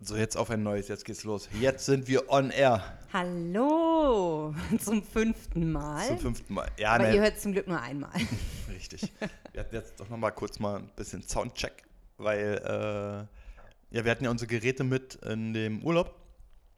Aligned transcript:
So, 0.00 0.16
jetzt 0.16 0.36
auf 0.36 0.48
ein 0.50 0.62
neues, 0.62 0.86
jetzt 0.86 1.04
geht's 1.04 1.24
los. 1.24 1.48
Jetzt 1.60 1.84
sind 1.86 2.06
wir 2.06 2.30
on 2.30 2.50
air. 2.50 2.84
Hallo 3.12 4.54
zum 4.78 5.02
fünften 5.02 5.72
Mal. 5.72 6.06
Zum 6.06 6.18
fünften 6.18 6.54
Mal. 6.54 6.70
Ja, 6.78 6.92
Aber 6.92 7.08
ne, 7.08 7.16
ihr 7.16 7.20
hört 7.20 7.34
es 7.36 7.42
zum 7.42 7.52
Glück 7.52 7.66
nur 7.66 7.80
einmal. 7.80 8.12
richtig. 8.70 9.12
Wir 9.52 9.60
hatten 9.60 9.74
jetzt 9.74 9.98
doch 9.98 10.08
nochmal 10.08 10.30
kurz 10.32 10.60
mal 10.60 10.76
ein 10.78 10.90
bisschen 10.94 11.22
Soundcheck, 11.22 11.82
weil 12.16 12.60
äh, 12.64 13.96
ja, 13.96 14.04
wir 14.04 14.10
hatten 14.12 14.22
ja 14.24 14.30
unsere 14.30 14.46
Geräte 14.46 14.84
mit 14.84 15.16
in 15.16 15.52
dem 15.52 15.82
Urlaub 15.82 16.14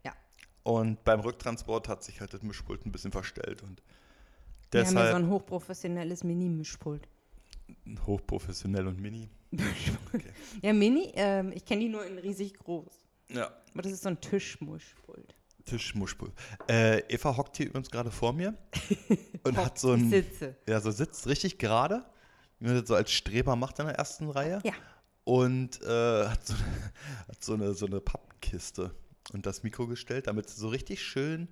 Ja. 0.02 0.14
und 0.62 1.04
beim 1.04 1.20
Rücktransport 1.20 1.88
hat 1.88 2.02
sich 2.02 2.22
halt 2.22 2.32
das 2.32 2.42
Mischpult 2.42 2.86
ein 2.86 2.92
bisschen 2.92 3.12
verstellt 3.12 3.62
und 3.62 3.82
Wir 4.70 4.80
haben 4.80 4.86
ja 4.86 4.90
so 4.92 4.96
deshalb 4.96 5.16
ein 5.16 5.28
hochprofessionelles 5.28 6.24
Mini-Mischpult. 6.24 7.06
hochprofessionell 8.06 8.86
und 8.86 8.98
mini. 8.98 9.28
Ja, 10.62 10.72
Mini, 10.72 11.12
ähm, 11.16 11.52
ich 11.52 11.64
kenne 11.64 11.80
die 11.82 11.88
nur 11.88 12.04
in 12.06 12.16
riesig 12.18 12.54
groß. 12.54 12.99
Ja, 13.32 13.50
Aber 13.72 13.82
das 13.82 13.92
ist 13.92 14.02
so 14.02 14.08
ein 14.08 14.20
Tischmischpult. 14.20 15.34
Tischmuschpult. 15.64 16.32
Äh, 16.68 17.00
Eva 17.08 17.36
hockt 17.36 17.56
hier 17.56 17.66
übrigens 17.66 17.90
gerade 17.90 18.10
vor 18.10 18.32
mir 18.32 18.56
und 19.44 19.56
hat 19.56 19.78
so 19.78 19.92
ein, 19.92 20.10
sitze. 20.10 20.56
ja, 20.66 20.80
so 20.80 20.90
sitzt 20.90 21.26
richtig 21.26 21.58
gerade, 21.58 22.04
wie 22.58 22.66
man 22.66 22.78
das 22.80 22.88
so 22.88 22.94
als 22.94 23.12
Streber 23.12 23.56
macht 23.56 23.78
in 23.78 23.86
der 23.86 23.94
ersten 23.94 24.28
Reihe. 24.30 24.60
Ja. 24.64 24.72
Und 25.24 25.80
äh, 25.82 26.28
hat, 26.28 26.46
so, 26.46 26.54
hat 27.28 27.44
so, 27.44 27.54
eine, 27.54 27.74
so 27.74 27.86
eine 27.86 28.00
Pappkiste 28.00 28.90
und 29.32 29.46
das 29.46 29.62
Mikro 29.62 29.86
gestellt, 29.86 30.26
damit 30.26 30.48
sie 30.48 30.58
so 30.58 30.68
richtig 30.68 31.02
schön 31.02 31.48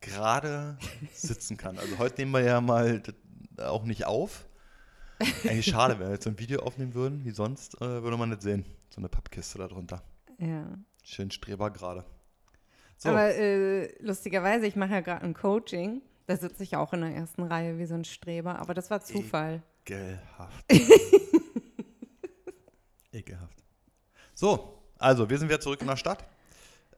gerade 0.00 0.76
sitzen 1.14 1.56
kann. 1.56 1.78
Also 1.78 1.98
heute 1.98 2.20
nehmen 2.20 2.32
wir 2.32 2.42
ja 2.42 2.60
mal 2.60 3.00
das 3.00 3.14
auch 3.58 3.84
nicht 3.84 4.04
auf. 4.06 4.46
Eigentlich 5.44 5.66
schade, 5.66 5.98
wenn 5.98 6.08
wir 6.08 6.12
jetzt 6.12 6.24
so 6.24 6.30
ein 6.30 6.38
Video 6.38 6.60
aufnehmen 6.60 6.92
würden, 6.94 7.24
wie 7.24 7.30
sonst, 7.30 7.80
äh, 7.80 8.02
würde 8.02 8.18
man 8.18 8.28
nicht 8.28 8.42
sehen. 8.42 8.66
So 8.90 8.98
eine 8.98 9.08
Pappkiste 9.08 9.58
da 9.58 9.68
drunter. 9.68 10.02
Ja. 10.38 10.78
Schön 11.08 11.30
Streber 11.30 11.70
gerade. 11.70 12.04
So, 12.96 13.10
Aber 13.10 13.32
äh, 13.32 13.94
lustigerweise, 14.02 14.66
ich 14.66 14.74
mache 14.74 14.90
ja 14.90 15.00
gerade 15.00 15.24
ein 15.24 15.34
Coaching. 15.34 16.02
Da 16.26 16.36
sitze 16.36 16.64
ich 16.64 16.74
auch 16.74 16.92
in 16.92 17.02
der 17.02 17.14
ersten 17.14 17.44
Reihe 17.44 17.78
wie 17.78 17.86
so 17.86 17.94
ein 17.94 18.04
Streber. 18.04 18.58
Aber 18.58 18.74
das 18.74 18.90
war 18.90 19.00
Zufall. 19.00 19.62
ekelhaft. 19.84 20.64
ekelhaft. 23.12 23.62
So, 24.34 24.82
also 24.98 25.30
wir 25.30 25.38
sind 25.38 25.48
wieder 25.48 25.60
zurück 25.60 25.80
in 25.80 25.86
der 25.86 25.96
Stadt. 25.96 26.24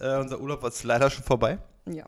Äh, 0.01 0.17
unser 0.17 0.41
Urlaub 0.41 0.63
war 0.63 0.73
leider 0.85 1.11
schon 1.11 1.25
vorbei. 1.25 1.59
Ja. 1.85 2.07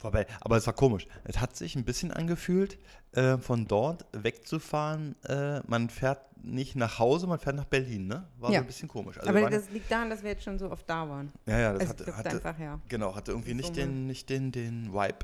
Vorbei. 0.00 0.26
Aber 0.40 0.56
es 0.56 0.66
war 0.66 0.72
komisch. 0.72 1.06
Es 1.24 1.40
hat 1.40 1.54
sich 1.56 1.76
ein 1.76 1.84
bisschen 1.84 2.10
angefühlt, 2.10 2.78
äh, 3.12 3.36
von 3.36 3.66
dort 3.68 4.06
wegzufahren. 4.12 5.14
Äh, 5.24 5.60
man 5.66 5.90
fährt 5.90 6.20
nicht 6.42 6.74
nach 6.74 6.98
Hause, 6.98 7.26
man 7.26 7.38
fährt 7.38 7.56
nach 7.56 7.66
Berlin, 7.66 8.06
ne? 8.06 8.26
War 8.38 8.50
Ja. 8.50 8.60
so 8.60 8.64
ein 8.64 8.66
bisschen 8.66 8.88
komisch. 8.88 9.18
Also 9.18 9.28
Aber 9.28 9.50
das 9.50 9.68
liegt 9.70 9.90
daran, 9.90 10.08
dass 10.08 10.22
wir 10.22 10.30
jetzt 10.30 10.42
schon 10.44 10.58
so 10.58 10.70
oft 10.70 10.88
da 10.88 11.06
waren. 11.06 11.30
ja, 11.44 11.58
ja, 11.58 11.72
das 11.74 11.82
Es 11.82 11.88
hatte, 11.90 12.16
hatte, 12.16 12.30
einfach, 12.30 12.58
ja. 12.58 12.80
genau, 12.88 13.14
hatte 13.14 13.32
irgendwie 13.32 13.52
nicht 13.52 13.66
Summe. 13.74 13.76
den, 13.88 14.06
nicht 14.06 14.30
den, 14.30 14.52
den 14.52 14.94
Vibe, 14.94 15.18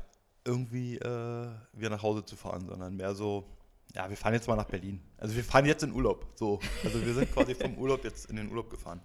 irgendwie 0.45 0.97
äh, 0.99 1.47
wieder 1.73 1.89
nach 1.89 2.03
Hause 2.03 2.23
zu 2.23 2.35
fahren, 2.35 2.67
sondern 2.67 2.95
mehr 2.97 3.15
so, 3.15 3.49
ja, 3.95 4.07
wir 4.07 4.15
fahren 4.15 4.35
jetzt 4.35 4.47
mal 4.47 4.55
nach 4.55 4.65
Berlin. 4.69 5.01
Also 5.17 5.35
wir 5.35 5.43
fahren 5.43 5.65
jetzt 5.65 5.81
in 5.81 5.91
Urlaub. 5.91 6.27
So. 6.35 6.59
Also 6.83 7.03
wir 7.03 7.15
sind 7.15 7.33
quasi 7.33 7.55
vom 7.55 7.75
Urlaub 7.79 8.03
jetzt 8.03 8.29
in 8.29 8.35
den 8.35 8.49
Urlaub 8.49 8.69
gefahren. 8.69 9.01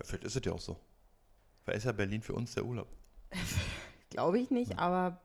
Ja, 0.00 0.06
vielleicht 0.06 0.24
ist 0.24 0.34
es 0.34 0.44
ja 0.44 0.50
auch 0.52 0.60
so. 0.60 0.76
Vielleicht 1.62 1.78
ist 1.78 1.84
ja 1.84 1.92
Berlin 1.92 2.20
für 2.20 2.32
uns 2.32 2.52
der 2.54 2.64
Urlaub. 2.64 2.88
Glaube 4.14 4.38
ich 4.38 4.50
nicht, 4.50 4.78
aber 4.78 5.20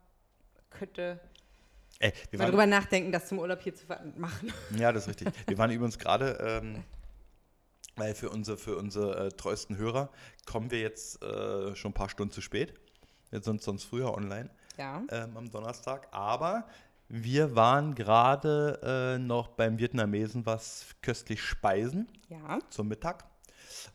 könnte 0.72 1.20
Ey, 2.00 2.12
wir 2.32 2.40
mal 2.40 2.44
waren, 2.45 2.52
drüber 2.52 2.66
nachdenken, 2.66 3.12
das 3.12 3.28
zum 3.28 3.38
Urlaub 3.38 3.62
hier 3.62 3.76
zu 3.76 3.86
machen. 4.18 4.52
Ja, 4.78 4.92
das 4.92 5.04
ist 5.08 5.09
richtig. 5.09 5.28
Wir 5.48 5.58
waren 5.59 5.70
übrigens 5.70 6.00
gerade, 6.00 6.38
ähm, 6.42 6.84
weil 7.98 8.16
für 8.16 8.32
unsere, 8.32 8.58
für 8.58 8.78
unsere 8.78 9.28
äh, 9.28 9.30
treuesten 9.30 9.78
Hörer 9.78 10.10
kommen 10.48 10.72
wir 10.72 10.80
jetzt 10.80 11.22
äh, 11.22 11.76
schon 11.76 11.92
ein 11.92 11.94
paar 11.94 12.10
Stunden 12.10 12.34
zu 12.34 12.42
spät. 12.42 12.73
Wir 13.30 13.44
sind 13.44 13.62
sonst 13.62 13.84
früher 13.84 14.12
online 14.12 14.50
Ja. 14.78 15.04
ähm, 15.12 15.38
am 15.38 15.52
Donnerstag. 15.52 16.08
Aber 16.12 16.67
wir 17.10 17.56
waren 17.56 17.94
gerade 17.94 18.80
äh, 18.82 19.20
noch 19.20 19.50
beim 19.50 19.77
Vietnamesen 19.77 20.48
was 20.48 20.88
köstlich 21.04 21.44
speisen 21.44 22.08
Ja. 22.27 22.58
zum 22.71 22.88
Mittag 22.88 23.26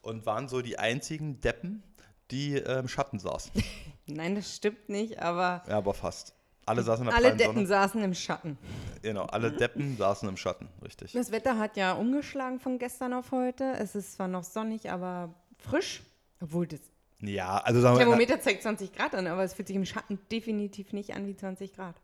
und 0.03 0.25
waren 0.25 0.47
so 0.49 0.63
die 0.63 0.79
einzigen 0.79 1.41
Deppen, 1.41 1.83
die 2.31 2.57
im 2.59 2.87
Schatten 2.87 3.19
saßen. 3.19 3.51
Nein, 4.07 4.35
das 4.35 4.55
stimmt 4.55 4.89
nicht, 4.89 5.21
aber 5.21 5.63
Ja, 5.69 5.79
aber 5.79 5.95
fast. 5.95 6.35
Alle 6.67 6.83
saßen 6.83 7.05
in 7.05 7.11
der 7.11 7.17
alle 7.17 7.37
Deppen 7.37 7.55
Sonne. 7.57 7.67
saßen 7.67 8.03
im 8.03 8.15
Schatten. 8.15 8.59
Genau, 9.03 9.25
alle 9.25 9.53
Deppen 9.53 9.97
saßen 9.99 10.27
im 10.29 10.37
Schatten, 10.39 10.69
richtig. 10.83 11.13
Das 11.13 11.31
Wetter 11.31 11.59
hat 11.59 11.77
ja 11.77 11.93
umgeschlagen 11.93 12.59
von 12.59 12.79
gestern 12.79 13.13
auf 13.13 13.33
heute. 13.33 13.65
Es 13.79 13.95
ist 13.95 14.15
zwar 14.15 14.29
noch 14.29 14.45
sonnig, 14.45 14.91
aber 14.91 15.35
frisch. 15.59 16.03
Obwohl 16.41 16.67
das 16.67 16.81
Ja, 17.21 17.59
also 17.59 17.81
sagen 17.83 17.97
wir 17.97 18.05
Thermometer 18.05 18.41
zeigt 18.41 18.63
20 18.63 18.93
Grad 18.95 19.15
an, 19.15 19.27
aber 19.27 19.45
es 19.45 19.53
fühlt 19.55 19.69
sich 19.69 19.77
im 19.77 19.85
Schatten 19.85 20.19
definitiv 20.33 20.93
nicht 20.95 21.15
an 21.15 21.27
wie 21.27 21.37
20 21.37 21.75
Grad. 21.75 21.97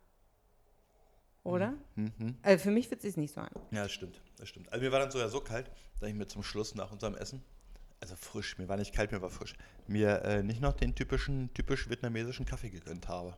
Oder? 1.43 1.73
Mhm. 1.95 2.37
Also 2.43 2.65
für 2.65 2.71
mich 2.71 2.89
fühlt 2.89 3.01
es 3.01 3.15
sich 3.15 3.17
nicht 3.17 3.35
so 3.35 3.41
an. 3.41 3.51
Ja, 3.71 3.85
das 3.85 3.93
stimmt, 3.93 4.21
das 4.37 4.49
stimmt. 4.49 4.71
Also 4.73 4.85
mir 4.85 4.93
war 4.93 5.01
dann 5.01 5.11
sogar 5.11 5.31
so 5.31 5.41
kalt, 5.41 5.71
dass 5.99 6.09
ich 6.09 6.15
mir 6.15 6.27
zum 6.27 6.43
Schluss 6.43 6.75
nach 6.75 6.93
unserem 6.93 7.15
Essen, 7.15 7.43
also 8.01 8.17
frisch, 8.17 8.59
mir 8.59 8.69
war 8.69 8.77
nicht 8.77 8.95
kalt, 8.95 9.13
mir 9.13 9.21
war 9.23 9.31
frisch, 9.31 9.55
mir 9.87 10.23
äh, 10.23 10.43
nicht 10.43 10.61
noch 10.61 10.73
den 10.73 10.95
typischen, 10.95 11.53
typisch 11.55 11.89
vietnamesischen 11.89 12.47
Kaffee 12.47 12.71
gegönnt 12.71 13.09
habe. 13.09 13.37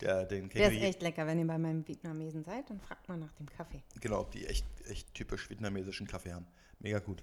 Der, 0.00 0.24
den 0.24 0.48
Der 0.48 0.72
ist 0.72 0.80
echt 0.82 1.02
lecker. 1.02 1.26
Wenn 1.26 1.38
ihr 1.38 1.46
bei 1.46 1.58
meinem 1.58 1.86
Vietnamesen 1.86 2.42
seid, 2.42 2.70
dann 2.70 2.80
fragt 2.80 3.06
man 3.08 3.20
nach 3.20 3.32
dem 3.34 3.46
Kaffee. 3.50 3.82
Genau, 4.00 4.24
die 4.24 4.46
echt, 4.46 4.64
echt 4.88 5.12
typisch 5.12 5.50
vietnamesischen 5.50 6.06
Kaffee 6.06 6.32
haben. 6.32 6.46
Mega 6.78 6.98
gut. 7.00 7.22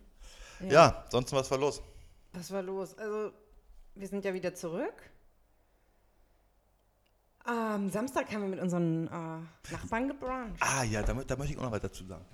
Ja, 0.59 0.67
Ja. 0.69 1.05
sonst 1.09 1.31
was 1.33 1.49
war 1.49 1.57
los? 1.57 1.81
Was 2.33 2.51
war 2.51 2.61
los? 2.61 2.95
Also, 2.99 3.31
wir 3.95 4.07
sind 4.07 4.23
ja 4.25 4.33
wieder 4.33 4.53
zurück. 4.53 4.93
Am 7.45 7.89
Samstag 7.89 8.31
haben 8.31 8.41
wir 8.41 8.49
mit 8.49 8.59
unseren 8.59 9.07
äh, 9.07 9.71
Nachbarn 9.71 10.09
gebruncht. 10.09 10.57
Ah 10.59 10.83
ja, 10.83 11.01
da, 11.01 11.13
da 11.13 11.35
möchte 11.35 11.53
ich 11.53 11.57
auch 11.59 11.63
noch 11.63 11.71
was 11.71 11.81
dazu 11.81 12.05
sagen. 12.05 12.25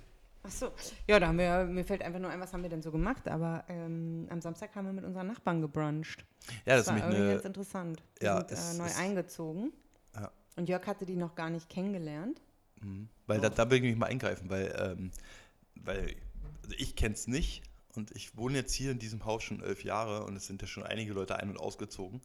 Ach 0.46 0.50
so. 0.50 0.72
Ja, 1.08 1.18
da 1.18 1.28
haben 1.28 1.38
wir, 1.38 1.64
mir 1.64 1.84
fällt 1.84 2.02
einfach 2.02 2.20
nur 2.20 2.30
ein, 2.30 2.38
was 2.38 2.52
haben 2.52 2.62
wir 2.62 2.68
denn 2.68 2.82
so 2.82 2.92
gemacht, 2.92 3.26
aber 3.28 3.64
ähm, 3.68 4.26
am 4.30 4.40
Samstag 4.40 4.74
haben 4.76 4.84
wir 4.86 4.92
mit 4.92 5.04
unseren 5.04 5.26
Nachbarn 5.26 5.60
gebruncht. 5.62 6.24
Ja, 6.66 6.76
das 6.76 6.84
Das 6.86 6.94
ist 6.96 7.00
war 7.02 7.08
irgendwie 7.08 7.16
eine, 7.22 7.32
ganz 7.32 7.44
interessant. 7.46 8.02
Wir 8.18 8.26
ja, 8.28 8.36
sind 8.40 8.50
es 8.52 8.74
äh, 8.74 8.78
neu 8.78 8.86
ist- 8.86 8.98
eingezogen. 8.98 9.72
Ja. 10.14 10.30
Und 10.56 10.68
Jörg 10.68 10.86
hatte 10.86 11.06
die 11.06 11.16
noch 11.16 11.34
gar 11.34 11.48
nicht 11.50 11.68
kennengelernt. 11.70 12.40
Mhm. 12.82 13.08
Weil 13.26 13.40
da, 13.40 13.48
da 13.48 13.68
will 13.70 13.78
ich 13.78 13.82
mich 13.84 13.96
mal 13.96 14.06
eingreifen, 14.06 14.50
weil, 14.50 14.74
ähm, 14.78 15.10
weil 15.76 16.14
also 16.62 16.76
ich 16.78 16.94
kenne 16.94 17.14
es 17.14 17.26
nicht 17.26 17.62
und 17.94 18.10
ich 18.12 18.36
wohne 18.36 18.58
jetzt 18.58 18.74
hier 18.74 18.90
in 18.90 18.98
diesem 18.98 19.24
Haus 19.24 19.42
schon 19.42 19.62
elf 19.62 19.82
Jahre 19.82 20.24
und 20.24 20.36
es 20.36 20.46
sind 20.46 20.60
ja 20.60 20.68
schon 20.68 20.82
einige 20.82 21.14
Leute 21.14 21.36
ein- 21.36 21.48
und 21.50 21.58
ausgezogen. 21.58 22.20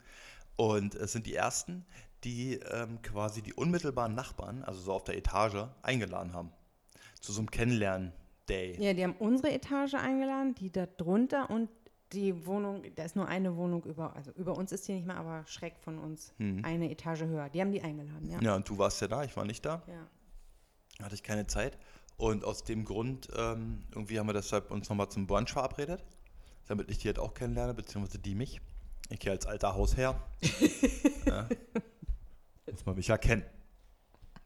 Und 0.57 0.94
es 0.96 1.13
sind 1.13 1.25
die 1.25 1.36
ersten, 1.36 1.86
die 2.25 2.56
ähm, 2.56 3.01
quasi 3.01 3.41
die 3.41 3.53
unmittelbaren 3.53 4.13
Nachbarn, 4.13 4.62
also 4.63 4.81
so 4.81 4.91
auf 4.91 5.06
der 5.06 5.16
Etage, 5.18 5.68
eingeladen 5.81 6.34
haben. 6.34 6.51
Zu 7.19 7.34
so 7.34 7.40
einem 7.40 7.52
Kennenlernen-Day. 7.52 8.78
Ja, 8.80 8.94
die 8.94 9.03
haben 9.03 9.16
unsere 9.19 9.53
Etage 9.53 9.96
eingeladen, 9.96 10.56
die 10.56 10.72
da 10.72 10.85
drunter 10.85 11.50
und 11.50 11.69
die 12.13 12.46
Wohnung, 12.46 12.84
da 12.96 13.03
ist 13.03 13.16
nur 13.16 13.28
eine 13.28 13.56
Wohnung 13.56 13.84
über, 13.84 14.16
also 14.16 14.31
über 14.31 14.57
uns 14.57 14.72
ist 14.72 14.88
die 14.88 14.94
nicht 14.94 15.06
mehr, 15.06 15.18
aber 15.18 15.46
schräg 15.46 15.78
von 15.80 16.00
uns, 16.00 16.34
eine 16.40 16.90
Etage 16.90 17.22
höher. 17.22 17.50
Die 17.50 17.62
haben 17.62 17.72
die 17.72 17.81
eingeladen, 17.81 18.28
ja. 18.30 18.41
Ja, 18.41 18.56
und 18.56 18.68
du 18.68 18.78
warst 18.80 19.00
ja 19.02 19.07
da, 19.07 19.24
ich 19.24 19.35
war 19.38 19.46
nicht 19.46 19.63
da. 19.63 19.84
ja. 19.88 21.03
hatte 21.03 21.13
ich 21.13 21.24
keine 21.24 21.46
Zeit. 21.46 21.78
Und 22.18 22.44
aus 22.44 22.63
dem 22.66 22.84
Grund, 22.84 23.30
ähm, 23.36 23.86
irgendwie 23.91 24.19
haben 24.19 24.28
wir 24.28 24.34
deshalb 24.34 24.72
uns 24.72 24.90
nochmal 24.90 25.07
zum 25.09 25.25
Brunch 25.25 25.53
verabredet, 25.53 26.03
damit 26.68 26.90
ich 26.90 26.97
die 26.97 27.07
halt 27.07 27.18
auch 27.18 27.34
kennenlerne, 27.34 27.74
beziehungsweise 27.74 28.19
die 28.19 28.36
mich. 28.36 28.59
Ich 29.09 29.19
hier 29.22 29.31
als 29.31 29.46
alter 29.46 29.75
Hausherr. 29.75 30.22
ja. 31.25 31.47
Muss 32.69 32.86
man 32.86 32.96
mich 32.96 33.07
ja 33.07 33.18
kennen. 33.18 33.44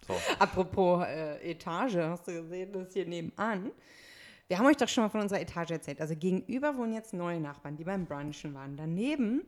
So. 0.08 0.16
Apropos 0.40 1.06
äh, 1.06 1.52
Etage, 1.52 1.96
hast 1.96 2.28
du 2.28 2.34
gesehen, 2.34 2.72
das 2.74 2.94
hier 2.94 3.06
nebenan. 3.06 3.72
Wir 4.48 4.60
haben 4.60 4.66
euch 4.66 4.78
doch 4.78 4.88
schon 4.88 5.04
mal 5.06 5.10
von 5.10 5.22
unserer 5.22 5.42
Etage 5.42 5.72
erzählt. 5.72 6.02
Also 6.02 6.16
gegenüber 6.16 6.78
wohnen 6.78 6.94
jetzt 6.94 7.14
neue 7.14 7.40
Nachbarn, 7.40 7.78
die 7.78 7.84
beim 7.84 8.06
Brunchen 8.06 8.54
waren. 8.54 8.76
Daneben 8.76 9.44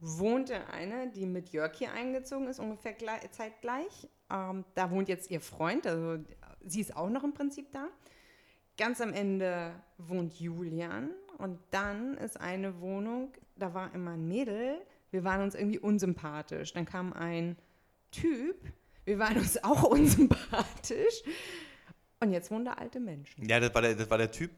wohnte 0.00 0.66
eine, 0.68 1.10
die 1.10 1.26
mit 1.26 1.50
Jörg 1.50 1.74
hier 1.76 1.92
eingezogen 1.92 2.46
ist, 2.46 2.58
ungefähr 2.58 2.92
gleich, 2.92 3.30
zeitgleich. 3.32 4.08
Ähm, 4.30 4.64
da 4.74 4.90
wohnt 4.90 5.08
jetzt 5.08 5.30
ihr 5.30 5.40
Freund, 5.40 5.86
also 5.86 6.22
sie 6.64 6.80
ist 6.80 6.96
auch 6.96 7.10
noch 7.10 7.24
im 7.24 7.34
Prinzip 7.34 7.72
da. 7.72 7.88
Ganz 8.76 9.00
am 9.00 9.12
Ende 9.12 9.72
wohnt 9.98 10.38
Julian 10.38 11.10
und 11.38 11.58
dann 11.70 12.16
ist 12.16 12.40
eine 12.40 12.80
Wohnung, 12.80 13.32
da 13.56 13.74
war 13.74 13.92
immer 13.92 14.12
ein 14.12 14.28
Mädel, 14.28 14.80
wir 15.10 15.24
waren 15.24 15.42
uns 15.42 15.54
irgendwie 15.54 15.78
unsympathisch. 15.78 16.72
Dann 16.72 16.84
kam 16.84 17.12
ein 17.12 17.56
Typ, 18.10 18.56
wir 19.08 19.18
waren 19.18 19.38
uns 19.38 19.62
auch 19.64 19.82
unsympathisch 19.90 21.22
und 22.20 22.30
jetzt 22.30 22.50
wohnen 22.50 22.66
da 22.66 22.74
alte 22.74 23.00
Menschen. 23.00 23.48
Ja, 23.48 23.58
das 23.58 23.74
war 23.74 23.82
der, 23.82 23.94
das 23.94 24.10
war 24.10 24.18
der 24.18 24.30
Typ, 24.30 24.50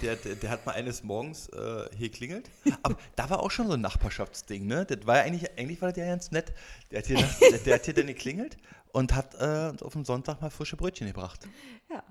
der, 0.00 0.16
der, 0.16 0.36
der 0.36 0.50
hat 0.50 0.64
mal 0.64 0.72
eines 0.72 1.02
Morgens 1.02 1.48
äh, 1.50 1.84
hier 1.96 2.10
klingelt. 2.10 2.50
Aber 2.82 2.96
da 3.16 3.28
war 3.28 3.40
auch 3.40 3.50
schon 3.50 3.66
so 3.66 3.74
ein 3.74 3.80
Nachbarschaftsding, 3.80 4.66
ne? 4.66 4.86
Das 4.86 5.06
war 5.06 5.18
ja 5.18 5.22
eigentlich, 5.24 5.58
eigentlich 5.58 5.82
war 5.82 5.90
das 5.90 5.98
ja 5.98 6.06
ganz 6.06 6.30
nett. 6.30 6.52
Der 6.90 7.00
hat 7.00 7.06
hier, 7.06 7.18
der, 7.50 7.58
der 7.58 7.74
hat 7.74 7.84
hier 7.84 7.94
dann 7.94 8.06
geklingelt 8.06 8.56
und 8.92 9.14
hat 9.14 9.34
äh, 9.34 9.68
uns 9.70 9.82
auf 9.82 9.92
dem 9.92 10.04
Sonntag 10.04 10.40
mal 10.40 10.50
frische 10.50 10.76
Brötchen 10.76 11.06
gebracht. 11.06 11.46
Ja. 11.90 12.02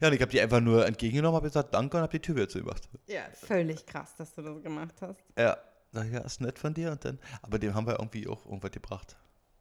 Ja, 0.00 0.08
und 0.08 0.14
ich 0.14 0.20
habe 0.20 0.32
die 0.32 0.40
einfach 0.40 0.60
nur 0.60 0.84
entgegengenommen, 0.86 1.36
habe 1.36 1.46
gesagt, 1.46 1.72
danke 1.72 1.96
und 1.96 2.02
habe 2.02 2.10
die 2.10 2.20
Tür 2.20 2.34
wieder 2.34 2.48
zugemacht. 2.48 2.88
Ja, 3.06 3.22
völlig 3.32 3.86
krass, 3.86 4.16
dass 4.16 4.34
du 4.34 4.42
das 4.42 4.60
gemacht 4.60 4.96
hast. 5.00 5.20
Ja, 5.38 5.56
Na 5.92 6.04
ja, 6.04 6.18
ist 6.20 6.40
nett 6.40 6.58
von 6.58 6.74
dir. 6.74 6.90
Und 6.90 7.04
dann, 7.04 7.20
aber 7.42 7.60
dem 7.60 7.74
haben 7.74 7.86
wir 7.86 7.94
irgendwie 7.94 8.26
auch 8.26 8.44
irgendwas 8.44 8.72
gebracht. 8.72 9.16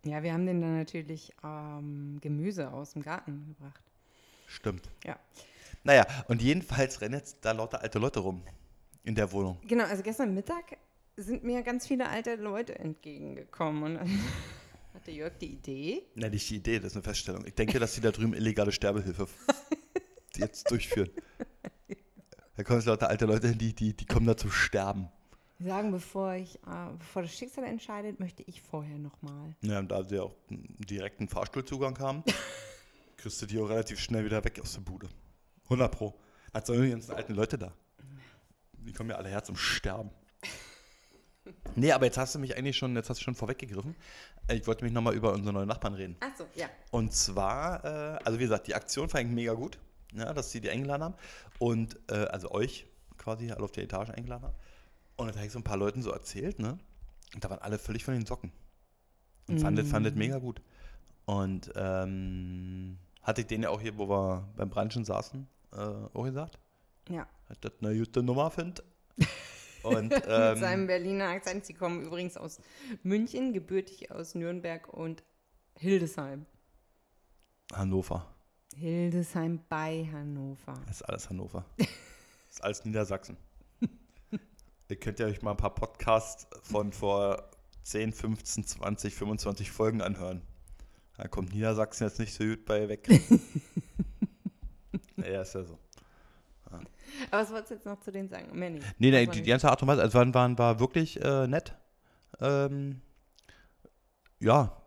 Ja, 0.08 0.24
wir 0.24 0.34
haben 0.34 0.46
den 0.46 0.62
dann 0.62 0.78
natürlich 0.78 1.34
ähm, 1.44 2.18
Gemüse 2.22 2.72
aus 2.72 2.94
dem 2.94 3.02
Garten 3.02 3.46
gebracht. 3.48 3.84
Stimmt. 4.48 4.90
Ja. 5.04 5.20
Naja, 5.84 6.06
und 6.28 6.42
jedenfalls 6.42 7.02
rennen 7.02 7.16
jetzt 7.16 7.38
da 7.42 7.52
lauter 7.52 7.82
alte 7.82 8.00
Leute 8.00 8.20
rum 8.20 8.42
in 9.04 9.16
der 9.16 9.32
Wohnung. 9.32 9.58
Genau, 9.68 9.86
also 9.86 10.04
gestern 10.04 10.34
Mittag 10.34 10.78
sind 11.18 11.44
mir 11.44 11.64
ganz 11.64 11.88
viele 11.88 12.08
alte 12.10 12.36
Leute 12.36 12.78
entgegengekommen 12.78 13.84
und 13.84 13.96
dann 13.96 14.20
hatte 14.94 15.12
Jörg 15.12 15.38
die 15.40 15.54
Idee. 15.54 16.04
Nein, 16.16 16.32
nicht 16.32 16.50
die 16.50 16.58
Idee, 16.58 16.80
das 16.80 16.88
ist 16.88 16.96
eine 16.96 17.04
Feststellung. 17.04 17.46
Ich 17.46 17.56
denke, 17.56 17.80
dass 17.80 17.96
sie 17.96 18.02
da 18.02 18.12
drüben 18.12 18.34
illegale 18.34 18.72
Sterbehilfe 18.72 19.28
jetzt 20.36 20.70
durchführen. 20.72 21.10
Da 22.56 22.64
kommen 22.64 22.80
jetzt 22.80 22.88
lauter 22.88 23.08
alte 23.08 23.28
Leute 23.28 23.50
hin, 23.50 23.60
die, 23.60 23.76
die, 23.76 23.94
die 23.94 24.06
kommen 24.08 24.26
da 24.26 24.36
zum 24.36 24.50
Sterben. 24.50 25.10
Sagen, 25.60 25.92
bevor, 25.92 26.34
ich, 26.34 26.56
äh, 26.56 26.94
bevor 27.00 27.24
das 27.24 27.34
Schicksal 27.34 27.64
entscheidet, 27.64 28.20
möchte 28.20 28.44
ich 28.44 28.62
vorher 28.62 28.98
nochmal. 29.00 29.56
Ja, 29.62 29.80
und 29.80 29.90
da 29.90 30.04
sie 30.04 30.20
auch 30.20 30.36
einen 30.50 30.76
direkten 30.78 31.28
Fahrstuhlzugang 31.28 31.98
haben, 32.00 32.24
kriegst 33.18 33.42
du 33.42 33.48
die 33.48 33.60
auch 33.60 33.70
relativ 33.70 34.00
schnell 34.00 34.24
wieder 34.24 34.44
weg 34.44 34.60
aus 34.62 34.74
der 34.74 34.82
Bude. 34.82 35.10
100 35.64 35.92
Pro. 35.92 36.14
Hat 36.54 36.68
so 36.68 36.80
die 36.80 36.92
ganzen 36.92 37.14
alten 37.14 37.34
Leute 37.34 37.58
da. 37.58 37.74
Die 38.74 38.94
kommen 38.94 39.10
ja 39.10 39.16
alle 39.16 39.30
her 39.30 39.44
zum 39.44 39.56
Sterben. 39.56 40.12
Nee, 41.76 41.94
aber 41.94 42.06
jetzt 42.06 42.18
hast 42.18 42.36
du 42.36 42.40
mich 42.40 42.58
eigentlich 42.58 42.76
schon, 42.76 42.94
jetzt 42.98 43.10
hast 43.10 43.22
du 43.22 43.24
schon 43.24 43.36
vorweggegriffen. 43.36 43.96
Ich 44.52 44.68
wollte 44.68 44.84
mich 44.84 44.92
nochmal 44.92 45.14
über 45.14 45.32
unsere 45.32 45.54
neuen 45.54 45.68
Nachbarn 45.70 45.94
reden. 45.94 46.18
Achso, 46.20 46.46
ja. 46.56 46.68
Und 46.92 47.14
zwar, 47.14 47.86
äh, 47.86 48.20
also 48.26 48.38
wie 48.38 48.44
gesagt, 48.44 48.68
die 48.68 48.76
Aktion 48.76 49.08
fand 49.08 49.30
ich 49.30 49.32
mega 49.32 49.54
gut, 49.54 49.80
ja, 50.14 50.34
dass 50.34 50.52
sie 50.52 50.60
die 50.60 50.70
eingeladen 50.70 51.04
haben. 51.04 51.16
Und, 51.58 52.00
äh, 52.12 52.16
also 52.16 52.52
euch 52.52 52.88
quasi 53.18 53.50
alle 53.52 53.64
auf 53.64 53.72
der 53.72 53.86
Etage 53.86 54.10
eingeladen 54.10 54.44
haben. 54.44 54.56
Und 55.18 55.28
dann 55.28 55.36
habe 55.36 55.46
ich 55.48 55.52
so 55.52 55.60
ein 55.60 55.64
paar 55.64 55.78
Leuten 55.78 56.02
so 56.02 56.12
erzählt, 56.12 56.60
ne? 56.60 56.78
Und 57.34 57.44
da 57.44 57.50
waren 57.50 57.60
alle 57.60 57.78
völlig 57.78 58.06
von 58.06 58.14
den 58.14 58.26
Socken. 58.26 58.52
Und 59.48 59.60
fandet, 59.60 59.88
fandet 59.88 60.16
mega 60.16 60.38
gut. 60.40 60.62
Und 61.26 61.72
ähm, 61.76 62.98
hatte 63.24 63.42
ich 63.42 63.48
denen 63.48 63.64
ja 63.64 63.70
auch 63.70 63.82
hier, 63.82 63.98
wo 63.98 64.08
wir 64.08 64.48
beim 64.56 64.70
Branchen 64.70 65.04
saßen, 65.04 65.48
äh, 65.74 65.78
auch 65.78 66.24
gesagt, 66.24 66.60
Ja. 67.10 67.28
dass 67.50 67.60
das 67.60 67.74
eine 67.82 67.98
gute 67.98 68.24
Nummer 68.24 68.50
findet. 68.52 68.84
Und 69.84 70.10
Mit 70.10 70.24
ähm, 70.28 70.58
seinem 70.60 70.88
Berliner 70.88 71.30
Akzent. 71.30 71.66
Sie 71.66 71.74
kommen 71.74 72.02
übrigens 72.04 72.36
aus 72.38 72.60
München, 73.04 73.54
gebürtig 73.54 74.12
aus 74.12 74.36
Nürnberg 74.36 74.88
und 74.94 75.24
Hildesheim. 75.78 76.46
Hannover. 77.74 78.26
Hildesheim 78.76 79.62
bei 79.70 80.08
Hannover. 80.12 80.74
Das 80.88 80.98
ist 80.98 81.04
alles 81.04 81.30
Hannover. 81.30 81.64
Das 81.78 81.88
ist 82.50 82.64
alles 82.64 82.86
Niedersachsen. 82.86 83.38
Ihr 84.90 84.96
könnt 84.96 85.20
ja 85.20 85.26
euch 85.26 85.42
mal 85.42 85.52
ein 85.52 85.58
paar 85.58 85.76
Podcasts 85.76 86.48
von 86.64 86.94
vor 86.94 87.50
10, 87.84 88.14
15, 88.14 88.66
20, 88.66 89.16
25 89.16 89.72
Folgen 89.72 90.02
anhören. 90.02 90.42
Da 91.18 91.28
kommt 91.28 91.54
Niedersachsen 91.54 92.08
jetzt 92.08 92.20
nicht 92.20 92.34
so 92.34 92.44
gut 92.44 92.66
bei 92.66 92.88
weg. 92.88 93.08
ja, 95.18 95.42
ist 95.42 95.56
ja 95.56 95.64
so. 95.64 95.78
Aber 96.70 96.82
was 97.32 97.52
wolltest 97.52 97.72
du 97.72 97.76
jetzt 97.76 97.86
noch 97.86 98.00
zu 98.00 98.12
denen 98.12 98.30
sagen? 98.30 98.58
Mehr 98.58 98.70
nicht. 98.70 98.86
Nee, 98.98 99.12
nee, 99.12 99.26
die, 99.26 99.42
die 99.42 99.50
ganze 99.50 99.70
Art 99.70 99.82
und 99.82 99.88
Weise, 99.88 100.02
also 100.02 100.18
waren, 100.18 100.34
waren, 100.34 100.58
war 100.58 100.80
wirklich 100.80 101.22
äh, 101.22 101.48
nett. 101.48 101.76
Ähm, 102.40 103.02
ja, 104.40 104.82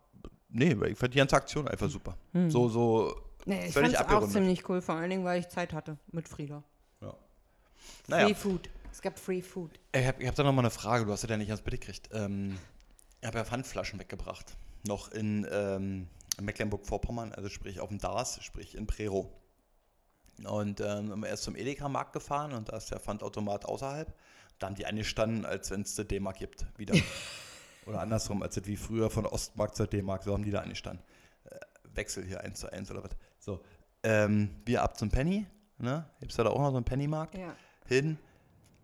nee, 0.48 0.76
ich 0.86 0.98
fand 0.98 1.14
die 1.14 1.18
ganze 1.18 1.36
Aktion 1.36 1.68
einfach 1.68 1.90
super. 1.90 2.16
Hm. 2.32 2.50
So, 2.50 2.68
so, 2.68 3.14
Nee, 3.46 3.66
ich 3.66 3.74
fand 3.74 3.88
es 3.88 3.96
auch 3.96 4.28
ziemlich 4.28 4.68
cool, 4.68 4.80
vor 4.80 4.96
allen 4.96 5.10
Dingen, 5.10 5.24
weil 5.24 5.40
ich 5.40 5.48
Zeit 5.48 5.72
hatte 5.72 5.96
mit 6.12 6.28
Frieda. 6.28 6.62
ja. 7.00 7.10
Free 7.10 7.16
Naja, 8.08 8.34
Food. 8.34 8.68
Es 8.92 9.02
gab 9.02 9.18
Free 9.18 9.42
Food. 9.42 9.78
ich 9.92 10.06
habe 10.06 10.26
hab 10.26 10.34
da 10.34 10.42
nochmal 10.42 10.64
eine 10.64 10.70
Frage, 10.70 11.06
du 11.06 11.12
hast 11.12 11.28
ja 11.28 11.36
nicht 11.36 11.48
ganz 11.48 11.62
bitte 11.62 11.78
gekriegt. 11.78 12.10
Ähm, 12.12 12.58
ich 13.20 13.26
habe 13.26 13.38
ja 13.38 13.44
Pfandflaschen 13.44 13.98
weggebracht. 14.00 14.56
Noch 14.86 15.10
in 15.12 15.46
ähm, 15.50 16.08
Mecklenburg-Vorpommern, 16.40 17.32
also 17.32 17.48
sprich 17.48 17.80
auf 17.80 17.88
dem 17.88 17.98
Dars, 17.98 18.42
sprich 18.42 18.74
in 18.74 18.86
Prero. 18.86 19.30
Und 20.44 20.80
ähm, 20.80 21.20
wir 21.20 21.28
erst 21.28 21.44
zum 21.44 21.54
Edeka-Markt 21.54 22.12
gefahren 22.12 22.52
und 22.52 22.70
da 22.70 22.76
ist 22.76 22.90
der 22.90 22.98
Pfandautomat 22.98 23.66
außerhalb. 23.66 24.12
Da 24.58 24.66
haben 24.66 24.74
die 24.74 24.86
angestanden, 24.86 25.44
als 25.44 25.70
wenn 25.70 25.82
es 25.82 25.98
eine 25.98 26.06
D-Mark 26.06 26.38
gibt, 26.38 26.66
wieder. 26.76 26.94
oder 27.86 28.00
andersrum, 28.00 28.42
als 28.42 28.56
es 28.56 28.66
wie 28.66 28.76
früher 28.76 29.10
von 29.10 29.26
Ostmark 29.26 29.76
zur 29.76 29.86
D-Mark, 29.86 30.22
so 30.22 30.32
haben 30.32 30.44
die 30.44 30.50
da 30.50 30.60
angestanden. 30.60 31.04
Äh, 31.44 31.58
Wechsel 31.94 32.24
hier 32.24 32.40
eins 32.40 32.60
zu 32.60 32.72
eins 32.72 32.90
oder 32.90 33.04
was. 33.04 33.10
So, 33.38 33.62
ähm, 34.02 34.50
wir 34.64 34.82
ab 34.82 34.96
zum 34.96 35.10
Penny, 35.10 35.46
ne? 35.78 36.08
Gibt's 36.20 36.36
da 36.36 36.46
auch 36.46 36.58
noch 36.58 36.70
so 36.70 36.76
einen 36.76 36.84
Pennymarkt? 36.84 37.36
Ja. 37.36 37.54
hin, 37.86 38.18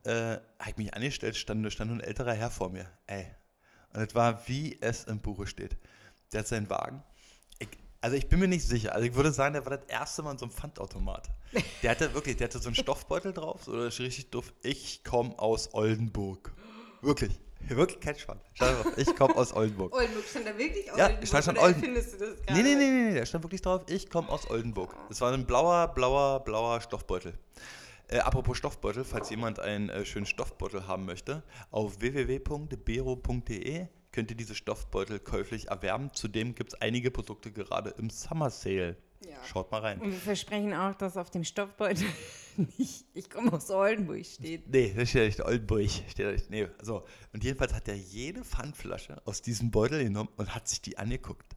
äh, 0.07 0.39
habe 0.59 0.71
ich 0.71 0.77
mich 0.77 0.95
angestellt, 0.95 1.37
stand, 1.37 1.71
stand 1.73 1.91
ein 1.91 2.01
älterer 2.01 2.33
Herr 2.35 2.51
vor 2.51 2.71
mir. 2.71 2.87
Ey. 3.07 3.27
Und 3.95 4.03
es 4.03 4.15
war, 4.15 4.47
wie 4.49 4.79
es 4.81 5.05
im 5.05 5.21
Buche 5.21 5.47
steht. 5.47 5.77
Der 6.33 6.41
hat 6.41 6.47
seinen 6.49 6.69
Wagen. 6.71 7.03
Ich, 7.59 7.69
also 8.01 8.17
ich 8.17 8.29
bin 8.29 8.39
mir 8.41 8.49
nicht 8.49 8.67
sicher. 8.67 8.95
Also 8.95 9.07
ich 9.07 9.15
würde 9.15 9.33
sagen, 9.33 9.55
der 9.55 9.65
war 9.65 9.77
das 9.77 9.87
erste 9.89 10.23
Mal 10.23 10.33
in 10.33 10.39
so 10.39 10.45
einem 10.47 10.53
Pfandautomat. 10.53 11.31
Der 11.83 11.91
hatte 11.93 12.13
wirklich, 12.15 12.37
der 12.37 12.49
hatte 12.49 12.59
so 12.59 12.69
einen 12.69 12.75
Stoffbeutel 12.75 13.33
drauf, 13.33 13.65
so 13.65 13.77
das 13.77 13.95
ist 13.95 14.01
richtig 14.01 14.31
doof. 14.31 14.53
Ich 14.63 15.03
komme 15.05 15.39
aus 15.39 15.73
Oldenburg. 15.75 16.53
Wirklich. 17.01 17.33
Wirklich 17.69 18.01
kein 18.01 18.15
mal, 18.29 18.39
Ich 18.97 19.17
komme 19.17 19.35
aus 19.35 19.53
Oldenburg. 19.53 19.93
Oldenburg 19.95 20.25
stand 20.29 20.47
da 20.47 20.57
wirklich 20.57 20.87
Ja, 20.87 21.07
Oldenburg, 21.07 21.27
stand 21.27 21.45
schon 21.47 21.59
Olden- 21.59 21.81
Findest 21.81 22.15
du 22.15 22.19
das 22.19 22.29
Nee, 22.55 22.63
nee, 22.63 22.75
nee, 22.75 22.91
nee, 22.91 23.11
nee, 23.11 23.19
da 23.19 23.27
stand 23.27 23.43
wirklich 23.45 23.63
drauf, 23.63 23.83
ich 23.89 24.09
komme 24.09 24.29
aus 24.29 24.49
Oldenburg. 24.49 24.95
Das 25.09 25.21
war 25.21 25.33
ein 25.33 25.47
blauer, 25.47 25.89
blauer, 25.89 26.45
blauer 26.45 26.81
Stoffbeutel. 26.81 27.35
Äh, 28.09 28.19
apropos 28.19 28.57
Stoffbeutel, 28.57 29.05
falls 29.05 29.31
jemand 29.31 29.59
einen 29.59 29.89
äh, 29.89 30.05
schönen 30.05 30.27
Stoffbeutel 30.27 30.87
haben 30.87 31.07
möchte, 31.07 31.43
auf 31.71 32.01
www.bero.de 32.01 33.89
könnt 34.13 34.31
ihr 34.31 34.37
diese 34.37 34.55
Stoffbeutel 34.55 35.19
käuflich 35.19 35.69
erwerben. 35.69 36.11
Zudem 36.15 36.55
gibt 36.55 36.73
es 36.73 36.81
einige 36.81 37.11
Produkte 37.11 37.53
gerade 37.53 37.91
im 37.99 38.09
Summer 38.09 38.49
Sale. 38.49 38.97
Ja. 39.25 39.45
Schaut 39.45 39.71
mal 39.71 39.81
rein. 39.81 40.01
Und 40.01 40.11
wir 40.11 40.19
versprechen 40.19 40.73
auch, 40.73 40.95
dass 40.95 41.17
auf 41.17 41.31
dem 41.31 41.45
Stoffbeutel 41.45 42.07
nicht, 42.79 43.07
ich 43.13 43.29
komme 43.29 43.53
aus 43.53 43.71
Oldenburg 43.71 44.25
steht. 44.25 44.69
Nee, 44.69 44.95
das 44.97 45.11
steht 45.11 45.21
ja 45.21 45.27
nicht 45.27 45.45
Oldenburg. 45.45 45.91
Steht. 46.09 46.49
Nee, 46.51 46.69
so. 46.81 47.05
Und 47.33 47.45
jedenfalls 47.45 47.75
hat 47.75 47.89
er 47.89 47.97
jede 47.97 48.45
Pfandflasche 48.45 49.21
aus 49.27 49.43
diesem 49.43 49.71
Beutel 49.71 50.05
genommen 50.05 50.31
und 50.37 50.55
hat 50.55 50.69
sich 50.69 50.81
die 50.81 50.97
angeguckt. 50.97 51.57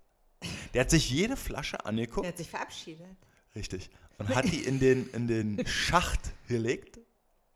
Der 0.74 0.82
hat 0.82 0.90
sich 0.90 1.10
jede 1.10 1.38
Flasche 1.38 1.86
angeguckt. 1.86 2.26
Der 2.26 2.32
hat 2.32 2.38
sich 2.38 2.50
verabschiedet. 2.50 3.18
Richtig. 3.60 3.90
Und 4.18 4.34
hat 4.34 4.46
die 4.46 4.64
in 4.64 4.80
den, 4.80 5.10
in 5.12 5.28
den 5.28 5.68
Schacht 5.68 6.32
gelegt 6.48 7.00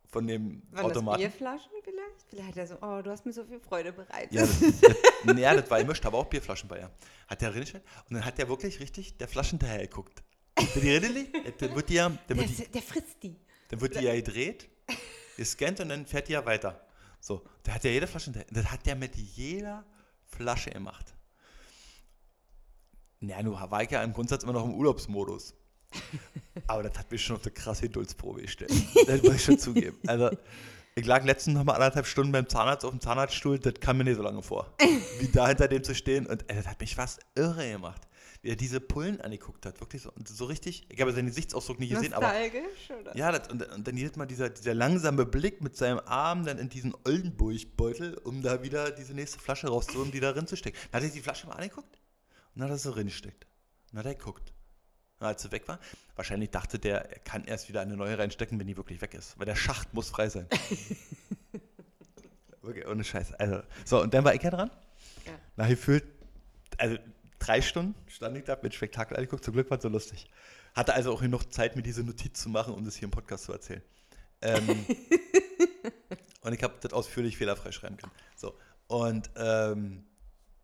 von 0.05 0.27
dem 0.27 0.61
Waren 0.71 0.85
Automaten. 0.85 1.23
das 1.23 1.31
Bierflaschen 1.31 1.71
vielleicht? 1.81 2.25
Vielleicht 2.29 2.49
hat 2.49 2.57
er 2.57 2.67
so, 2.67 2.75
oh, 2.81 3.01
du 3.01 3.09
hast 3.09 3.25
mir 3.25 3.31
so 3.31 3.45
viel 3.45 3.59
Freude 3.59 3.93
bereitet. 3.93 4.33
Ja, 4.33 4.41
das, 4.41 4.59
das, 4.59 5.39
ja, 5.39 5.55
das 5.55 5.69
war 5.71 5.79
gemischt, 5.79 6.05
aber 6.05 6.17
auch 6.17 6.25
Bierflaschen 6.25 6.67
bei 6.67 6.79
ihr. 6.79 6.91
Hat 7.27 7.41
der 7.41 7.53
reingestellt 7.53 7.83
und 8.09 8.15
dann 8.15 8.25
hat 8.25 8.37
der 8.37 8.49
wirklich 8.49 8.79
richtig 8.81 9.17
der 9.17 9.29
Flaschen 9.29 9.59
hinterher 9.59 9.87
geguckt. 9.87 10.21
Wenn 10.55 10.83
die 10.83 10.99
drin 10.99 11.13
liegt, 11.13 11.61
dann 11.61 11.73
wird 11.73 11.89
die 11.89 11.93
ja, 11.93 12.09
dann 12.09 12.19
der, 12.27 12.37
wird 12.37 12.49
die, 12.49 12.71
der 12.71 12.81
frisst 12.81 13.23
die. 13.23 13.35
dann 13.69 13.81
wird 13.81 13.95
die 13.95 14.03
ja 14.03 14.13
gedreht, 14.13 14.67
gescannt 15.37 15.79
und 15.79 15.89
dann 15.89 16.05
fährt 16.05 16.27
die 16.27 16.33
ja 16.33 16.45
weiter. 16.45 16.85
So, 17.19 17.43
der 17.65 17.75
hat 17.75 17.83
ja 17.85 17.91
jede 17.91 18.07
Flasche 18.07 18.25
hinterher. 18.25 18.47
Das 18.51 18.65
hat 18.69 18.85
der 18.85 18.95
mit 18.95 19.15
jeder 19.15 19.85
Flasche 20.25 20.69
gemacht. 20.69 21.15
Ja, 23.21 23.41
nur 23.41 23.59
war 23.71 23.81
ich 23.81 23.89
ja 23.89 24.03
im 24.03 24.11
Grundsatz 24.11 24.43
immer 24.43 24.51
noch 24.51 24.65
im 24.65 24.73
Urlaubsmodus. 24.73 25.55
Aber 26.67 26.83
das 26.83 26.97
hat 26.97 27.11
mich 27.11 27.23
schon 27.23 27.35
auf 27.35 27.43
eine 27.43 27.51
krasse 27.51 27.83
Geduldsprobe 27.83 28.41
gestellt. 28.41 28.71
Das 29.07 29.21
muss 29.21 29.35
ich 29.35 29.43
schon 29.43 29.59
zugeben. 29.59 29.97
Also, 30.07 30.29
ich 30.95 31.05
lag 31.05 31.23
letztens 31.23 31.57
noch 31.57 31.63
mal 31.63 31.73
anderthalb 31.73 32.05
Stunden 32.05 32.31
beim 32.31 32.47
Zahnarzt 32.47 32.85
auf 32.85 32.91
dem 32.91 33.01
Zahnarztstuhl, 33.01 33.57
das 33.57 33.73
kam 33.79 33.97
mir 33.97 34.03
nicht 34.03 34.17
so 34.17 34.21
lange 34.21 34.43
vor. 34.43 34.71
Wie 35.19 35.27
da 35.27 35.47
hinter 35.47 35.67
dem 35.67 35.83
zu 35.83 35.95
stehen 35.95 36.27
und 36.27 36.49
ey, 36.49 36.57
das 36.57 36.67
hat 36.67 36.79
mich 36.79 36.95
fast 36.95 37.19
irre 37.35 37.67
gemacht. 37.71 38.01
Wie 38.43 38.49
er 38.49 38.55
diese 38.55 38.79
Pullen 38.79 39.21
angeguckt 39.21 39.65
hat, 39.65 39.79
wirklich 39.79 40.01
so, 40.01 40.11
so 40.25 40.45
richtig, 40.45 40.85
ich 40.89 41.01
habe 41.01 41.13
seinen 41.13 41.27
Gesichtsausdruck 41.27 41.79
nicht 41.79 41.93
gesehen, 41.93 42.13
aber 42.13 42.33
oder? 42.99 43.17
ja, 43.17 43.31
das, 43.31 43.49
und, 43.49 43.63
und 43.73 43.87
dann 43.87 43.97
jedes 43.97 44.17
Mal 44.17 44.25
dieser, 44.25 44.49
dieser 44.49 44.73
langsame 44.73 45.25
Blick 45.25 45.61
mit 45.61 45.77
seinem 45.77 46.01
Arm 46.05 46.45
dann 46.45 46.59
in 46.59 46.69
diesen 46.69 46.93
Oldenburg-Beutel, 47.05 48.17
um 48.17 48.41
da 48.43 48.61
wieder 48.61 48.91
diese 48.91 49.13
nächste 49.13 49.39
Flasche 49.39 49.69
rauszuholen, 49.69 50.11
die 50.11 50.19
da 50.19 50.33
drin 50.33 50.45
zu 50.45 50.57
stecken. 50.57 50.77
Dann 50.91 51.01
hat 51.01 51.09
er 51.09 51.13
die 51.13 51.21
Flasche 51.21 51.47
mal 51.47 51.53
angeguckt 51.53 51.97
und 52.53 52.61
dann 52.61 52.63
hat 52.69 52.75
er 52.75 52.79
so 52.79 52.91
drin. 52.91 53.07
Und 53.07 53.33
dann 53.93 53.99
hat 53.99 54.05
er 54.05 54.15
geguckt. 54.15 54.52
Als 55.19 55.41
sie 55.41 55.51
weg 55.51 55.67
war, 55.67 55.79
wahrscheinlich 56.15 56.49
dachte 56.49 56.79
der, 56.79 57.09
er 57.09 57.19
kann 57.19 57.45
erst 57.45 57.69
wieder 57.69 57.81
eine 57.81 57.95
neue 57.95 58.17
reinstecken, 58.17 58.59
wenn 58.59 58.67
die 58.67 58.75
wirklich 58.75 59.01
weg 59.01 59.13
ist. 59.13 59.39
Weil 59.39 59.45
der 59.45 59.55
Schacht 59.55 59.93
muss 59.93 60.09
frei 60.09 60.27
sein. 60.27 60.47
wirklich, 62.61 62.85
ohne 62.87 63.03
Scheiß. 63.03 63.33
Also, 63.35 63.61
so, 63.85 64.01
und 64.01 64.13
dann 64.13 64.25
war 64.25 64.33
ich 64.33 64.43
ja 64.43 64.49
dran. 64.49 64.69
Ja. 65.25 65.31
Nach 65.55 65.67
gefühlt, 65.67 66.03
also 66.77 66.97
drei 67.39 67.61
Stunden 67.61 67.95
stand 68.07 68.37
ich 68.37 68.43
da 68.43 68.57
mit 68.61 68.73
Spektakel 68.73 69.15
angeguckt. 69.15 69.43
Zum 69.43 69.53
Glück 69.53 69.69
war 69.69 69.77
es 69.77 69.83
so 69.83 69.89
lustig. 69.89 70.29
Hatte 70.73 70.93
also 70.93 71.13
auch 71.13 71.21
genug 71.21 71.53
Zeit, 71.53 71.75
mir 71.75 71.83
diese 71.83 72.03
Notiz 72.03 72.41
zu 72.41 72.49
machen, 72.49 72.73
um 72.73 72.83
das 72.83 72.95
hier 72.95 73.05
im 73.05 73.11
Podcast 73.11 73.45
zu 73.45 73.53
erzählen. 73.53 73.83
Ähm, 74.41 74.85
und 76.41 76.53
ich 76.53 76.63
habe 76.63 76.73
das 76.81 76.91
ausführlich 76.93 77.37
fehlerfrei 77.37 77.71
schreiben 77.71 77.97
können. 77.97 78.11
So, 78.35 78.57
und 78.87 79.29
ähm, 79.35 80.05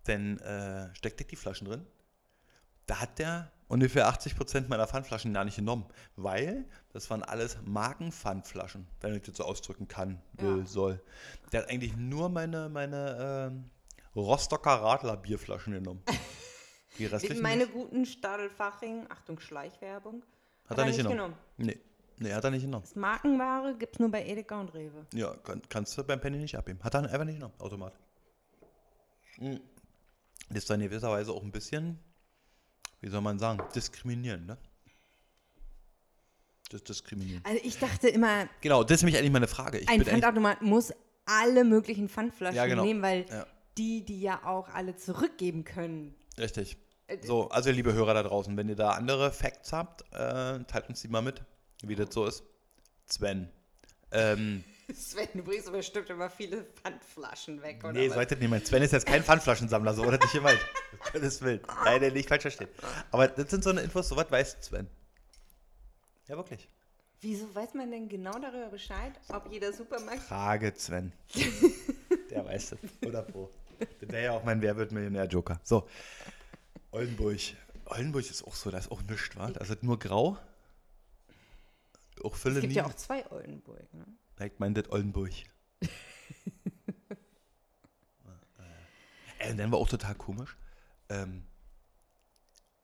dann 0.06 0.40
äh, 0.40 0.94
steckte 0.96 1.24
ich 1.24 1.30
die 1.30 1.36
Flaschen 1.36 1.68
drin. 1.68 1.86
Da 2.88 3.02
hat 3.02 3.20
der 3.20 3.52
ungefähr 3.70 4.10
80% 4.12 4.68
meiner 4.68 4.88
Pfandflaschen 4.88 5.34
gar 5.34 5.46
nicht 5.46 5.56
genommen, 5.56 5.86
weil 6.18 6.66
das 6.92 7.10
waren 7.10 7.24
alles 7.24 7.58
Markenpfandflaschen, 7.64 8.86
wenn 9.00 9.16
ich 9.16 9.22
das 9.22 9.38
so 9.38 9.46
ausdrücken 9.46 9.88
kann, 9.88 10.22
will, 10.34 10.60
Ja. 10.60 10.66
soll. 10.66 11.02
Der 11.54 11.62
hat 11.62 11.70
eigentlich 11.70 11.96
nur 11.96 12.28
meine, 12.30 12.68
meine 12.68 13.50
ähm, 13.52 13.70
Rostocker 14.16 14.72
Radler 14.72 15.16
Bierflaschen 15.16 15.74
genommen. 15.74 16.04
Die 16.98 17.06
restlichen 17.06 17.42
Meine 17.42 17.64
nicht. 17.64 17.74
guten 17.74 18.06
Stadelfaching, 18.06 19.06
Achtung, 19.10 19.40
Schleichwerbung, 19.40 20.24
hat 20.68 20.78
er 20.78 20.86
nicht 20.86 20.98
genommen. 20.98 21.36
Nee. 21.56 21.80
nee, 22.18 22.34
hat 22.34 22.44
er 22.44 22.52
nicht 22.52 22.64
genommen. 22.64 22.84
Das 22.84 22.96
Markenware 22.96 23.76
gibt 23.78 23.94
es 23.96 24.00
nur 24.00 24.10
bei 24.12 24.26
Edeka 24.26 24.60
und 24.60 24.74
Rewe. 24.74 25.06
Ja, 25.14 25.34
kann, 25.44 25.62
kannst 25.70 25.98
du 25.98 26.04
beim 26.04 26.20
Penny 26.20 26.38
nicht 26.38 26.58
abgeben. 26.58 26.80
Hat 26.84 26.96
er 26.96 27.02
einfach 27.04 27.24
nicht 27.24 27.36
genommen, 27.36 27.54
Automat. 27.60 27.94
Hm. 29.36 29.62
Das 30.50 30.58
ist 30.60 30.70
dann 30.70 30.82
in 30.82 30.90
gewisser 30.90 31.10
Weise 31.12 31.32
auch 31.32 31.44
ein 31.44 31.52
bisschen, 31.52 32.00
wie 33.02 33.10
soll 33.10 33.22
man 33.22 33.40
sagen, 33.40 33.62
diskriminierend, 33.76 34.48
ne? 34.48 34.58
Das 36.70 36.82
ist 36.82 36.90
diskriminierend. 36.90 37.46
Also 37.46 37.60
ich 37.64 37.78
dachte 37.80 38.10
immer, 38.10 38.48
Genau, 38.62 38.84
das 38.84 38.98
ist 38.98 39.02
nämlich 39.04 39.18
eigentlich 39.18 39.32
meine 39.32 39.48
Frage. 39.48 39.80
Ich 39.80 39.90
ein 39.90 40.04
Pfandautomat 40.06 40.62
muss 40.62 40.94
alle 41.26 41.64
möglichen 41.64 42.10
Pfandflaschen 42.10 42.56
Ja, 42.58 42.66
genau. 42.68 42.84
nehmen, 42.84 43.02
weil 43.02 43.26
Ja. 43.30 43.46
die, 43.78 44.06
die 44.06 44.22
ja 44.22 44.44
auch 44.46 44.70
alle 44.70 44.96
zurückgeben 44.96 45.64
können. 45.64 46.16
richtig. 46.38 46.78
Äh, 47.08 47.18
So, 47.26 47.50
also 47.50 47.72
liebe 47.72 47.94
Hörer 47.94 48.14
da 48.14 48.22
draußen, 48.24 48.56
wenn 48.56 48.70
ihr 48.70 48.76
da 48.76 48.92
andere 48.92 49.32
Facts 49.32 49.74
habt, 49.74 50.02
äh, 50.14 50.60
teilt 50.66 50.90
uns 50.90 51.02
die 51.02 51.08
mal 51.08 51.22
mit, 51.22 51.42
wie 51.84 51.96
das 51.96 52.14
so 52.14 52.26
ist. 52.26 52.44
Sven. 53.08 53.50
Ähm, 54.12 54.64
Sven, 54.94 55.28
du 55.34 55.44
bringst 55.44 55.68
aber 55.68 55.78
bestimmt 55.78 56.10
immer 56.10 56.30
viele 56.30 56.64
Pfandflaschen 56.64 57.62
weg, 57.62 57.84
oder? 57.84 57.94
nee, 57.94 58.08
was? 58.08 58.16
sollte 58.16 58.36
nicht 58.38 58.50
mein. 58.50 58.66
Sven 58.66 58.82
ist 58.84 58.92
jetzt 58.94 59.06
kein 59.06 59.24
Pfandflaschensammler, 59.24 59.94
so 59.94 60.04
oder 60.04 60.18
nicht 60.18 60.34
gemeint. 60.34 60.60
Das 61.14 61.42
will. 61.42 61.62
Nein, 61.86 62.02
der 62.02 62.12
nicht 62.12 62.28
falsch 62.30 62.42
verstehen. 62.44 62.70
Aber 63.12 63.28
das 63.28 63.50
sind 63.50 63.64
so 63.64 63.70
eine 63.70 63.82
Infos, 63.82 64.10
so 64.10 64.16
was 64.16 64.30
weiß 64.32 64.58
Sven. 64.62 64.88
Ja, 66.28 66.36
wirklich. 66.38 66.70
Wieso 67.22 67.54
weiß 67.54 67.74
man 67.74 67.92
denn 67.92 68.08
genau 68.08 68.38
darüber 68.40 68.68
Bescheid, 68.70 69.14
ob 69.30 69.52
jeder 69.52 69.74
Supermarkt. 69.74 70.22
Frage 70.22 70.74
Sven. 70.76 71.12
Der 72.30 72.46
weiß 72.46 72.72
das. 72.72 72.80
Oder 73.08 73.24
Pro. 73.24 73.50
Der 74.02 74.10
wäre 74.12 74.24
ja 74.26 74.32
auch 74.34 74.44
mein 74.44 74.62
Wer 74.62 74.78
wird 74.78 74.92
Millionär-Joker. 74.92 75.60
So. 75.64 75.88
Oldenburg. 76.92 77.40
Oldenburg 77.86 78.30
ist 78.30 78.46
auch 78.46 78.56
so, 78.56 78.70
da 78.72 78.78
ist 78.78 78.92
auch 78.92 79.02
nichts, 79.02 79.36
wa? 79.36 79.50
Da 79.50 79.62
ist 79.62 79.70
halt 79.70 79.84
nur 79.84 79.98
grau. 80.00 80.38
Auch 82.24 82.36
Fülle 82.36 82.56
Es 82.56 82.62
gibt 82.62 82.72
nie. 82.74 82.78
ja 82.78 82.86
auch 82.86 82.94
zwei 82.94 83.30
Oldenburg, 83.32 83.94
ne? 83.94 84.06
Ich 84.40 84.60
meine 84.60 84.82
das 84.82 84.92
Oldenburg. 84.92 85.32
Äh, 89.42 89.56
dann 89.56 89.72
war 89.72 89.80
auch 89.80 89.88
total 89.88 90.16
komisch. 90.16 90.58
Ähm, 91.08 91.44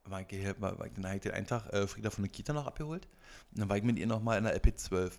war 0.06 0.22
ich 0.22 0.62
war, 0.62 0.80
war 0.80 0.86
ich, 0.86 0.94
dann 0.94 1.06
habe 1.06 1.16
ich 1.18 1.22
den 1.22 1.34
einen 1.34 1.48
Tag 1.48 1.72
äh, 1.74 1.86
Frieda 1.86 2.10
von 2.10 2.24
der 2.24 2.32
Kita 2.32 2.54
noch 2.54 2.66
abgeholt. 2.66 3.08
Und 3.52 3.60
dann 3.60 3.70
war 3.70 3.78
ich 3.78 3.84
mit 3.84 4.00
ihr 4.00 4.08
nochmal 4.08 4.38
in 4.38 4.46
der 4.46 4.58
LP12. 4.58 5.12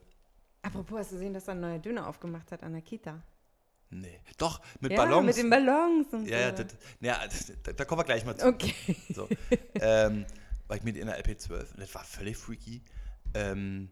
Apropos, 0.63 0.99
hast 0.99 1.11
du 1.13 1.17
gesehen, 1.17 1.35
dass 1.35 1.45
da 1.45 1.53
ein 1.53 1.61
neuer 1.61 1.79
Döner 1.79 2.09
aufgemacht 2.09 2.51
hat 2.53 2.63
an 2.63 2.73
der 2.73 2.83
Kita? 2.83 3.23
Nee. 3.91 4.21
Doch, 4.39 4.61
mit 4.81 4.93
ja, 4.93 5.05
Ballons. 5.05 5.27
mit 5.27 5.37
den 5.37 5.51
Ballons 5.51 6.09
und 6.13 6.27
ja, 6.27 6.41
ja, 6.41 6.57
so. 6.57 6.65
ja 7.01 7.25
das, 7.25 7.53
da, 7.63 7.73
da 7.73 7.85
kommen 7.85 8.01
wir 8.01 8.05
gleich 8.05 8.25
mal 8.25 8.37
zu. 8.37 8.47
Okay. 8.47 8.75
So. 9.15 9.29
ähm, 9.75 10.27
war 10.67 10.77
ich 10.77 10.83
mit 10.83 10.97
ihr 10.97 11.03
in 11.03 11.09
der 11.09 11.23
LP12 11.23 11.73
und 11.73 11.81
das 11.81 11.95
war 11.95 12.03
völlig 12.03 12.37
freaky. 12.37 12.83
Ähm, 13.35 13.91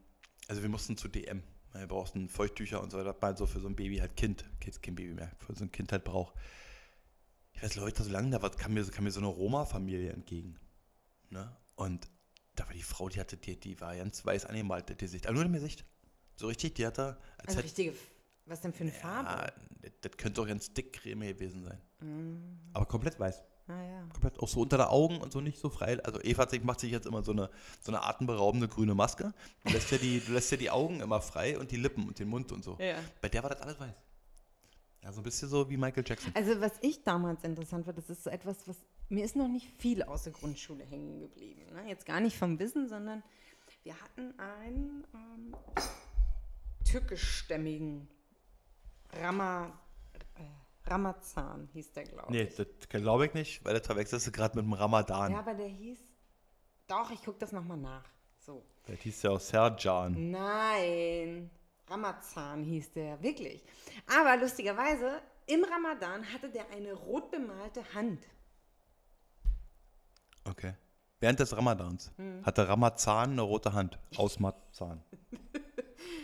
also 0.48 0.62
wir 0.62 0.68
mussten 0.68 0.96
zu 0.96 1.08
DM. 1.08 1.42
Wir 1.74 1.86
brauchten 1.88 2.28
Feuchttücher 2.28 2.80
und 2.80 2.90
so 2.90 2.98
weiter, 2.98 3.16
mal 3.20 3.36
so 3.36 3.46
für 3.46 3.60
so 3.60 3.68
ein 3.68 3.76
Baby 3.76 3.98
halt 3.98 4.16
Kind. 4.16 4.44
Jetzt 4.64 4.82
kein 4.82 4.94
Baby 4.94 5.14
mehr, 5.14 5.32
für 5.38 5.54
so 5.54 5.64
ein 5.64 5.72
Kind 5.72 5.90
halt 5.92 6.04
braucht. 6.04 6.34
Ich 7.52 7.62
weiß, 7.62 7.76
Leute, 7.76 8.02
so 8.02 8.10
lange 8.10 8.30
da 8.30 8.42
war, 8.42 8.50
kam 8.50 8.74
mir, 8.74 8.84
kam 8.86 9.04
mir 9.04 9.10
so 9.10 9.20
eine 9.20 9.28
Roma-Familie 9.28 10.12
entgegen. 10.12 10.58
Ne? 11.30 11.56
Und 11.76 12.08
da 12.54 12.66
war 12.66 12.72
die 12.72 12.82
Frau, 12.82 13.08
die 13.08 13.20
hatte, 13.20 13.36
die, 13.36 13.58
die 13.58 13.80
war 13.80 13.96
ganz 13.96 14.24
weiß 14.24 14.46
angemalt, 14.46 14.88
das 14.90 14.96
Gesicht. 14.96 15.26
Aber 15.26 15.34
nur 15.34 15.44
im 15.44 15.52
Gesicht. 15.52 15.84
So 16.36 16.46
richtig, 16.46 16.74
die 16.74 16.86
hatte, 16.86 17.16
als 17.38 17.48
Also 17.48 17.58
hätte, 17.58 17.64
richtige. 17.64 17.94
Was 18.46 18.60
denn 18.60 18.72
für 18.72 18.84
eine 18.84 18.92
ja, 18.92 18.98
Farbe? 18.98 19.52
das, 19.80 19.92
das 20.00 20.16
könnte 20.16 20.42
auch 20.42 20.46
ganz 20.46 20.72
dick 20.72 20.92
Creme 20.92 21.28
gewesen 21.28 21.64
sein. 21.64 21.80
Mm, 22.00 22.70
Aber 22.72 22.86
komplett 22.86 23.18
weiß. 23.18 23.42
Ah 23.68 23.82
ja. 23.82 24.06
komplett 24.12 24.38
auch 24.40 24.48
so 24.48 24.60
unter 24.60 24.76
der 24.76 24.90
Augen 24.90 25.18
und 25.20 25.32
so 25.32 25.40
nicht 25.40 25.58
so 25.58 25.70
frei. 25.70 26.02
Also 26.04 26.20
Eva 26.22 26.42
hat 26.42 26.50
sich- 26.50 26.62
macht 26.64 26.80
sich 26.80 26.90
jetzt 26.92 27.06
immer 27.06 27.22
so 27.22 27.32
eine, 27.32 27.50
so 27.80 27.90
eine 27.92 28.02
atemberaubende 28.02 28.68
grüne 28.68 28.94
Maske. 28.94 29.32
Du 29.64 29.72
lässt, 29.72 29.90
ja 29.90 29.98
die, 29.98 30.20
du 30.20 30.32
lässt 30.32 30.50
ja 30.50 30.56
die 30.56 30.70
Augen 30.70 31.00
immer 31.00 31.20
frei 31.20 31.58
und 31.58 31.70
die 31.70 31.76
Lippen 31.76 32.06
und 32.08 32.18
den 32.18 32.28
Mund 32.28 32.52
und 32.52 32.62
so. 32.64 32.76
ja. 32.78 32.96
Bei 33.20 33.28
der 33.28 33.42
war 33.42 33.50
das 33.50 33.60
alles 33.60 33.78
weiß. 33.80 33.94
Ja, 35.02 35.12
so 35.12 35.20
ein 35.20 35.24
bisschen 35.24 35.48
so 35.50 35.68
wie 35.68 35.76
Michael 35.76 36.04
Jackson. 36.06 36.32
Also 36.34 36.60
was 36.62 36.72
ich 36.80 37.02
damals 37.02 37.44
interessant 37.44 37.84
fand, 37.84 37.98
das 37.98 38.08
ist 38.08 38.24
so 38.24 38.30
etwas, 38.30 38.66
was 38.66 38.76
mir 39.10 39.22
ist 39.24 39.36
noch 39.36 39.48
nicht 39.48 39.66
viel 39.78 40.02
aus 40.02 40.22
der 40.22 40.32
Grundschule 40.32 40.82
hängen 40.84 41.20
geblieben. 41.20 41.60
Ne? 41.74 41.88
Jetzt 41.88 42.06
gar 42.06 42.20
nicht 42.20 42.38
vom 42.38 42.58
Wissen, 42.58 42.88
sondern 42.88 43.22
wir 43.82 43.94
hatten 44.00 44.32
einen 44.40 45.04
ähm, 45.12 45.54
türkischstämmigen 46.84 48.08
Rama, 49.20 49.78
äh, 50.36 50.42
Ramazan 50.86 51.68
hieß 51.72 51.92
der, 51.92 52.04
glaube 52.04 52.32
Nee, 52.32 52.42
ich. 52.42 52.54
das 52.56 52.66
glaube 52.88 53.26
ich 53.26 53.34
nicht, 53.34 53.64
weil 53.64 53.74
das 53.74 53.86
verwechselst 53.86 54.26
du 54.26 54.32
gerade 54.32 54.56
mit 54.56 54.64
dem 54.66 54.72
Ramadan. 54.74 55.32
Ja, 55.32 55.38
aber 55.38 55.54
der 55.54 55.68
hieß. 55.68 55.98
Doch, 56.86 57.10
ich 57.10 57.22
gucke 57.24 57.38
das 57.38 57.52
nochmal 57.52 57.78
nach. 57.78 58.04
So. 58.38 58.64
Das 58.86 58.98
hieß 59.00 59.22
ja 59.22 59.30
auch 59.30 59.40
Serjan. 59.40 60.30
Nein, 60.30 61.50
Ramazan 61.88 62.62
hieß 62.62 62.92
der, 62.92 63.22
wirklich. 63.22 63.64
Aber 64.06 64.36
lustigerweise, 64.36 65.22
im 65.46 65.64
Ramadan 65.64 66.30
hatte 66.32 66.50
der 66.50 66.68
eine 66.70 66.92
rot 66.92 67.30
bemalte 67.30 67.82
Hand. 67.94 68.26
Okay. 70.44 70.74
Während 71.20 71.40
des 71.40 71.56
Ramadans 71.56 72.12
Hm. 72.16 72.44
hatte 72.44 72.68
Ramazan 72.68 73.30
eine 73.32 73.42
rote 73.42 73.72
Hand. 73.72 73.98
Aus 74.16 74.38
Marzahn. 74.38 75.02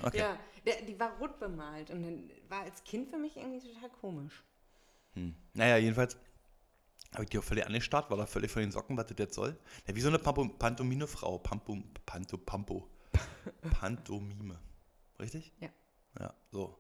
Okay. 0.03 0.19
Ja, 0.19 0.39
der, 0.67 0.83
die 0.83 0.99
war 0.99 1.17
rot 1.19 1.39
bemalt 1.39 1.91
und 1.91 2.31
war 2.49 2.63
als 2.63 2.83
Kind 2.85 3.09
für 3.11 3.19
mich 3.19 3.37
irgendwie 3.37 3.61
total 3.73 3.91
komisch. 3.91 4.43
Hm. 5.15 5.35
Naja, 5.55 5.77
jedenfalls 5.77 6.17
habe 7.13 7.25
ich 7.25 7.31
die 7.31 7.39
auch 7.39 7.45
völlig 7.45 7.67
angestarrt, 7.67 8.11
war 8.11 8.17
da 8.17 8.27
völlig 8.27 8.51
von 8.51 8.63
den 8.63 8.71
Socken, 8.71 8.97
was 8.97 9.07
das 9.07 9.19
jetzt 9.19 9.35
soll. 9.35 9.59
Ja, 9.87 9.95
wie 9.95 10.01
so 10.01 10.09
eine 10.09 10.19
Pantomime-Frau. 10.19 11.39
Pampo, 11.39 11.83
Panto, 12.07 12.37
Pampo. 12.39 12.89
Pantomime. 13.81 14.59
Richtig? 15.19 15.53
Ja. 15.61 15.69
Ja, 16.19 16.35
so. 16.51 16.79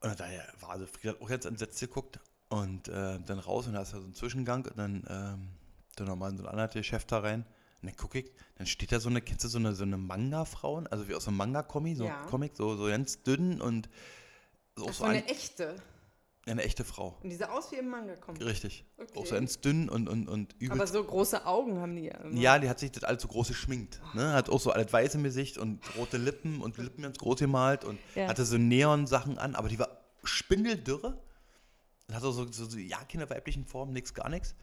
Und 0.00 0.20
daher 0.20 0.46
war 0.60 0.70
also 0.70 0.86
Frieda 0.86 1.14
hat 1.14 1.20
auch 1.20 1.30
jetzt 1.30 1.46
entsetzt 1.46 1.80
geguckt 1.80 2.20
und 2.48 2.88
äh, 2.88 3.18
dann 3.20 3.38
raus 3.38 3.66
und 3.66 3.72
da 3.72 3.82
ist 3.82 3.92
ja 3.92 4.00
so 4.00 4.06
ein 4.06 4.14
Zwischengang 4.14 4.64
und 4.66 4.78
dann, 4.78 5.04
ähm, 5.08 5.48
dann 5.96 6.06
nochmal 6.06 6.30
in 6.30 6.36
so 6.36 6.44
ein 6.44 6.48
anderes 6.48 6.72
Geschäft 6.72 7.10
da 7.10 7.18
rein. 7.18 7.44
Und 7.80 7.88
dann 7.90 7.96
gucke 7.96 8.20
ich, 8.20 8.32
dann 8.56 8.66
steht 8.66 8.92
da 8.92 9.00
so 9.00 9.08
eine, 9.08 9.20
kennst 9.22 9.44
du 9.44 9.48
so 9.48 9.58
eine, 9.58 9.74
so 9.74 9.84
eine 9.84 9.96
Manga-Frauen, 9.96 10.86
also 10.88 11.08
wie 11.08 11.14
aus 11.14 11.28
einem 11.28 11.36
Manga-Comic, 11.36 11.96
so, 11.96 12.04
Ja. 12.04 12.22
Comic, 12.26 12.56
so, 12.56 12.76
so 12.76 12.86
ganz 12.86 13.22
dünn 13.22 13.60
und 13.60 13.88
so, 14.76 14.86
Das 14.86 14.98
so 14.98 15.04
eine 15.04 15.24
echte. 15.26 15.76
Eine 16.50 16.62
echte 16.62 16.84
Frau. 16.84 17.16
Und 17.22 17.30
die 17.30 17.36
sah 17.36 17.46
aus 17.50 17.70
wie 17.72 17.76
im 17.76 17.88
Manga 17.88 18.16
kommt. 18.16 18.42
Richtig. 18.44 18.84
Auch 18.98 19.06
so 19.14 19.20
Okay. 19.20 19.34
ganz 19.34 19.60
dünn 19.60 19.88
und, 19.88 20.08
und, 20.08 20.28
und 20.28 20.54
Aber 20.54 20.74
übelst. 20.74 20.92
so 20.92 21.04
große 21.04 21.44
Augen 21.46 21.80
haben 21.80 21.96
die 21.96 22.04
ja. 22.04 22.14
immer. 22.18 22.38
ja, 22.40 22.58
die 22.58 22.68
hat 22.68 22.78
sich 22.78 22.92
das 22.92 23.04
alles 23.04 23.22
so 23.22 23.28
groß 23.28 23.48
geschminkt. 23.48 24.00
Ne? 24.14 24.32
Hat 24.32 24.48
auch 24.50 24.60
so 24.60 24.70
alles 24.70 24.92
weiß 24.92 25.14
im 25.16 25.24
Gesicht 25.24 25.58
und 25.58 25.80
rote 25.96 26.16
Lippen 26.16 26.60
und 26.60 26.76
Lippen 26.78 27.02
ganz 27.02 27.18
groß 27.18 27.38
gemalt 27.40 27.84
und 27.84 27.98
Ja. 28.14 28.28
hatte 28.28 28.44
so 28.44 28.56
Neon-Sachen 28.58 29.38
an, 29.38 29.54
aber 29.54 29.68
die 29.68 29.78
war 29.78 29.88
spindeldürre. 30.24 31.18
Und 32.08 32.14
hatte 32.14 32.32
so, 32.32 32.50
so, 32.50 32.64
so 32.64 32.78
ja, 32.78 32.98
keine 33.04 33.28
weiblichen 33.28 33.64
Formen, 33.66 33.92
nix, 33.92 34.14
gar 34.14 34.28
nichts. 34.30 34.54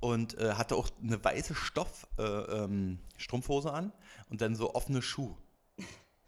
Und 0.00 0.36
äh, 0.38 0.52
hatte 0.52 0.76
auch 0.76 0.90
eine 1.02 1.22
weiße 1.24 1.54
Stoff 1.54 2.06
äh, 2.18 2.22
ähm, 2.22 2.98
Strumpfhose 3.16 3.72
an 3.72 3.92
und 4.28 4.40
dann 4.42 4.54
so 4.54 4.74
offene 4.74 5.00
Schuhe. 5.00 5.34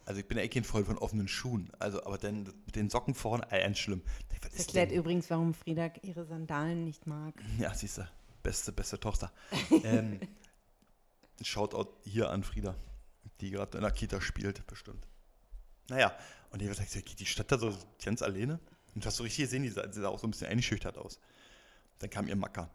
Also 0.07 0.21
ich 0.21 0.29
bin 0.29 0.39
ja 0.39 0.45
eh 0.45 0.49
kein 0.49 0.63
Freund 0.63 0.87
von 0.87 0.99
offenen 0.99 1.27
Schuhen. 1.27 1.71
Also, 1.81 2.03
aber 2.05 2.17
dann 2.17 2.45
mit 2.65 2.77
den 2.77 2.89
Socken 2.89 3.13
vorne, 3.13 3.45
äh, 3.51 3.61
ganz 3.61 3.79
schlimm. 3.79 4.03
Was 4.31 4.53
Das 4.53 4.61
erklärt 4.61 4.93
denn? 4.93 4.99
übrigens, 4.99 5.29
warum 5.31 5.53
Frieda 5.53 5.91
ihre 6.03 6.25
Sandalen 6.25 6.85
nicht 6.85 7.07
mag. 7.07 7.35
Ja, 7.59 7.75
siehst 7.75 7.99
du, 7.99 8.09
beste, 8.43 8.73
beste 8.73 9.01
Tochter. 9.01 9.33
ähm, 9.83 10.21
Shoutout 11.43 11.93
hier 12.05 12.31
an 12.31 12.45
Frieda, 12.45 12.77
die 13.41 13.51
gerade 13.51 13.77
in 13.79 13.83
der 13.83 13.91
Kita 13.91 14.21
spielt, 14.21 14.65
bestimmt. 14.69 15.07
Naja, 15.89 16.17
und 16.51 16.63
die, 16.63 16.71
die 17.19 17.27
stand 17.27 17.51
da 17.51 17.59
so 17.59 17.77
ganz 18.03 18.23
alleine. 18.23 18.61
Und 18.95 19.05
du 19.05 19.07
hast 19.09 19.17
so 19.17 19.25
richtig 19.25 19.45
gesehen, 19.45 19.65
die 19.65 19.71
sah, 19.71 19.87
die 19.87 20.01
sah 20.01 20.09
auch 20.09 20.21
so 20.21 20.27
ein 20.29 20.31
bisschen 20.31 20.47
eingeschüchtert 20.47 20.97
aus. 20.99 21.19
Dann 21.99 22.11
kam 22.11 22.29
ihr 22.29 22.37
Macker, 22.37 22.71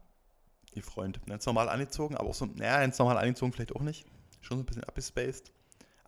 ihr 0.73 0.83
Freund. 0.83 1.25
Ganz 1.25 1.45
normal 1.45 1.69
angezogen, 1.69 2.17
aber 2.17 2.29
auch 2.29 2.35
so, 2.35 2.45
naja, 2.45 2.79
ganz 2.81 3.00
normal 3.00 3.17
angezogen 3.17 3.53
vielleicht 3.53 3.73
auch 3.75 3.81
nicht. 3.81 4.05
Schon 4.41 4.57
so 4.57 4.63
ein 4.63 4.65
bisschen 4.65 4.83
abgespaced. 4.83 5.51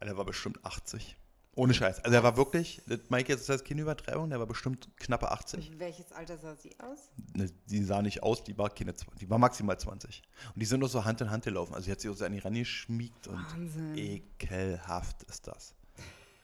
Der 0.04 0.18
war 0.18 0.26
bestimmt 0.26 0.64
80. 0.66 1.18
Ohne 1.56 1.74
Scheiß. 1.74 2.04
Also 2.04 2.16
er 2.16 2.24
war 2.24 2.36
wirklich, 2.36 2.82
das 2.88 3.00
Mike 3.10 3.32
jetzt 3.32 3.42
ist 3.42 3.50
das 3.50 3.64
keine 3.64 3.82
Übertreibung, 3.82 4.30
der 4.30 4.40
war 4.40 4.48
bestimmt 4.48 4.90
knappe 4.98 5.32
80. 5.32 5.78
Welches 5.78 6.12
Alter 6.12 6.38
sah 6.40 6.56
sie 6.56 6.72
aus? 6.80 7.12
Ne, 7.36 7.48
die 7.68 7.84
sah 7.84 8.02
nicht 8.02 8.24
aus, 8.24 8.44
die 8.44 8.58
war 8.58 8.72
keine 8.72 8.96
20, 8.96 9.20
die 9.20 9.30
war 9.30 9.38
maximal 9.38 9.80
20. 9.80 10.24
Und 10.54 10.60
die 10.60 10.66
sind 10.66 10.80
nur 10.80 10.90
so 10.90 11.06
Hand 11.06 11.22
in 11.22 11.30
Hand 11.30 11.44
gelaufen. 11.44 11.76
Also 11.76 11.86
sie 11.86 11.92
hat 11.92 12.02
sich 12.02 12.10
auch 12.10 12.16
so 12.16 12.26
an 12.26 12.32
die 12.32 12.40
Ran 12.40 12.56
geschmiegt 12.56 13.28
und 13.28 13.36
Wahnsinn. 13.52 13.96
ekelhaft 13.96 15.22
ist 15.24 15.46
das. 15.46 15.76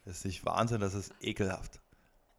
Das 0.04 0.18
ist 0.18 0.24
nicht 0.26 0.46
Wahnsinn, 0.46 0.80
das 0.80 0.94
ist 0.94 1.12
ekelhaft. 1.20 1.80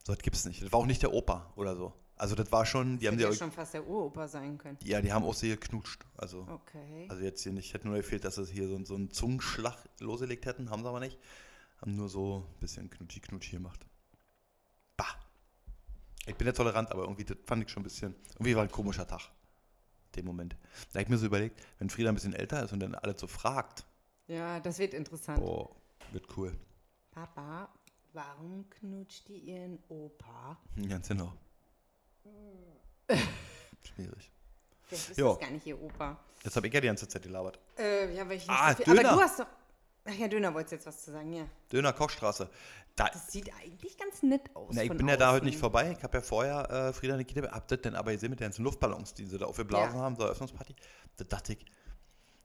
So 0.06 0.14
was 0.14 0.20
gibt's 0.20 0.46
nicht. 0.46 0.64
Das 0.64 0.72
war 0.72 0.80
auch 0.80 0.86
nicht 0.86 1.02
der 1.02 1.14
Opa 1.14 1.52
oder 1.58 1.76
so. 1.76 1.94
Also 2.22 2.36
das 2.36 2.52
war 2.52 2.68
schon, 2.68 3.00
die 3.00 3.08
haben 3.08 3.16
Hätte 3.16 3.30
die, 3.30 3.34
ja 3.34 3.36
schon 3.40 3.52
fast 3.52 3.74
der 3.74 3.88
Uropa 3.88 4.28
sein 4.28 4.56
können. 4.60 4.78
ja, 4.84 5.02
die 5.02 5.12
haben 5.12 5.26
auch 5.26 5.34
sehr 5.34 5.56
geknutscht. 5.58 6.06
Also, 6.16 6.46
Okay. 6.48 7.08
also 7.10 7.24
jetzt 7.24 7.42
hier 7.42 7.52
nicht, 7.52 7.74
hätte 7.74 7.88
nur 7.88 7.98
gefehlt, 7.98 8.24
dass 8.24 8.36
sie 8.36 8.46
hier 8.46 8.68
so, 8.68 8.86
so 8.86 8.94
einen 8.94 9.10
Zungenschlag 9.10 9.76
losgelegt 10.00 10.46
hätten, 10.46 10.70
haben 10.70 10.84
sie 10.84 10.88
aber 10.90 11.00
nicht. 11.00 11.18
Haben 11.82 11.96
nur 11.96 12.10
so 12.10 12.46
ein 12.48 12.60
bisschen 12.60 12.92
Knutschi-Knutschi 12.92 13.54
gemacht. 13.54 13.88
Bah. 14.98 15.08
Ich 16.28 16.36
bin 16.36 16.46
ja 16.46 16.54
tolerant, 16.54 16.92
aber 16.92 17.02
irgendwie, 17.02 17.24
das 17.26 17.38
fand 17.48 17.64
ich 17.64 17.72
schon 17.72 17.82
ein 17.82 17.86
bisschen, 17.86 18.14
irgendwie 18.36 18.56
war 18.56 18.62
ein 18.62 18.72
komischer 18.72 19.08
Tag. 19.08 19.32
Dem 20.16 20.26
Moment. 20.26 20.56
Da 20.94 21.00
habe 21.00 21.02
ich 21.04 21.10
mir 21.10 21.18
so 21.18 21.26
überlegt, 21.26 21.60
wenn 21.80 21.90
Frieda 21.90 22.10
ein 22.10 22.16
bisschen 22.16 22.34
älter 22.34 22.64
ist 22.64 22.72
und 22.72 22.82
dann 22.82 22.94
alles 22.94 23.20
so 23.20 23.26
fragt, 23.26 23.84
Ja, 24.28 24.60
das 24.60 24.78
wird 24.78 24.94
interessant. 24.94 25.40
boah, 25.40 25.76
wird 26.12 26.28
cool. 26.38 26.54
Papa, 27.10 27.68
warum 28.14 28.70
knutscht 28.70 29.28
die 29.28 29.40
ihren 29.40 29.80
Opa? 29.90 30.60
Ganz 30.88 31.08
genau. 31.08 31.34
Schwierig. 33.84 34.32
Das 34.90 35.10
ist 35.10 35.20
das 35.20 35.40
gar 35.40 35.50
nicht 35.50 35.66
ihr 35.66 35.82
Opa. 35.82 36.18
Jetzt 36.44 36.56
habe 36.56 36.68
ich 36.68 36.74
ja 36.74 36.82
die 36.82 36.88
ganze 36.88 37.08
Zeit 37.08 37.24
gelabert. 37.24 37.60
Äh, 37.78 38.14
ja, 38.16 38.28
weil 38.28 38.38
ich 38.38 38.48
nicht 38.48 38.50
Ah, 38.50 38.72
so 38.76 38.84
viel, 38.84 38.94
Aber 38.94 39.02
Döner. 39.04 39.14
du 39.16 39.22
hast 39.22 39.40
doch. 39.40 39.48
Ach 40.06 40.14
ja, 40.14 40.28
Döner 40.28 40.54
wolltest 40.54 40.72
jetzt 40.74 40.86
was 40.88 41.04
zu 41.04 41.12
sagen, 41.12 41.32
ja. 41.34 41.46
Döner 41.72 41.94
Kochstraße. 41.94 42.50
Da, 42.96 43.08
Das 43.10 43.32
sieht 43.32 43.52
eigentlich 43.54 43.98
ganz 43.98 44.24
nett 44.24 44.54
aus. 44.56 44.74
na, 44.74 44.84
ich 44.84 44.90
bin 44.92 45.08
ja 45.08 45.16
da 45.16 45.28
heute 45.30 45.38
außen. 45.38 45.46
nicht 45.46 45.60
vorbei. 45.60 45.96
Ich 45.98 46.04
habe 46.04 46.18
ja 46.18 46.22
vorher 46.22 46.70
äh, 46.70 46.94
Frieda 46.94 47.16
Nikita, 47.16 47.52
habt 47.52 47.72
ihr 47.72 47.78
denn 47.78 47.96
aber 47.96 48.12
gesehen 48.12 48.32
mit 48.32 48.40
den 48.40 48.46
ganzen 48.46 48.64
Luftballons, 48.64 49.14
die 49.14 49.26
sie 49.26 49.38
da 49.38 49.46
aufgeblasen 49.46 49.98
Ja. 49.98 50.02
haben, 50.04 50.16
zur 50.16 50.26
Eröffnungsparty? 50.26 50.76
Da 51.18 51.24
dachte 51.26 51.54
ich, 51.54 51.66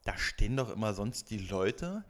da 0.05 0.17
stehen 0.19 0.57
doch 0.57 0.71
immer 0.71 0.93
sonst 0.95 1.31
die 1.31 1.39
Leute, 1.39 2.05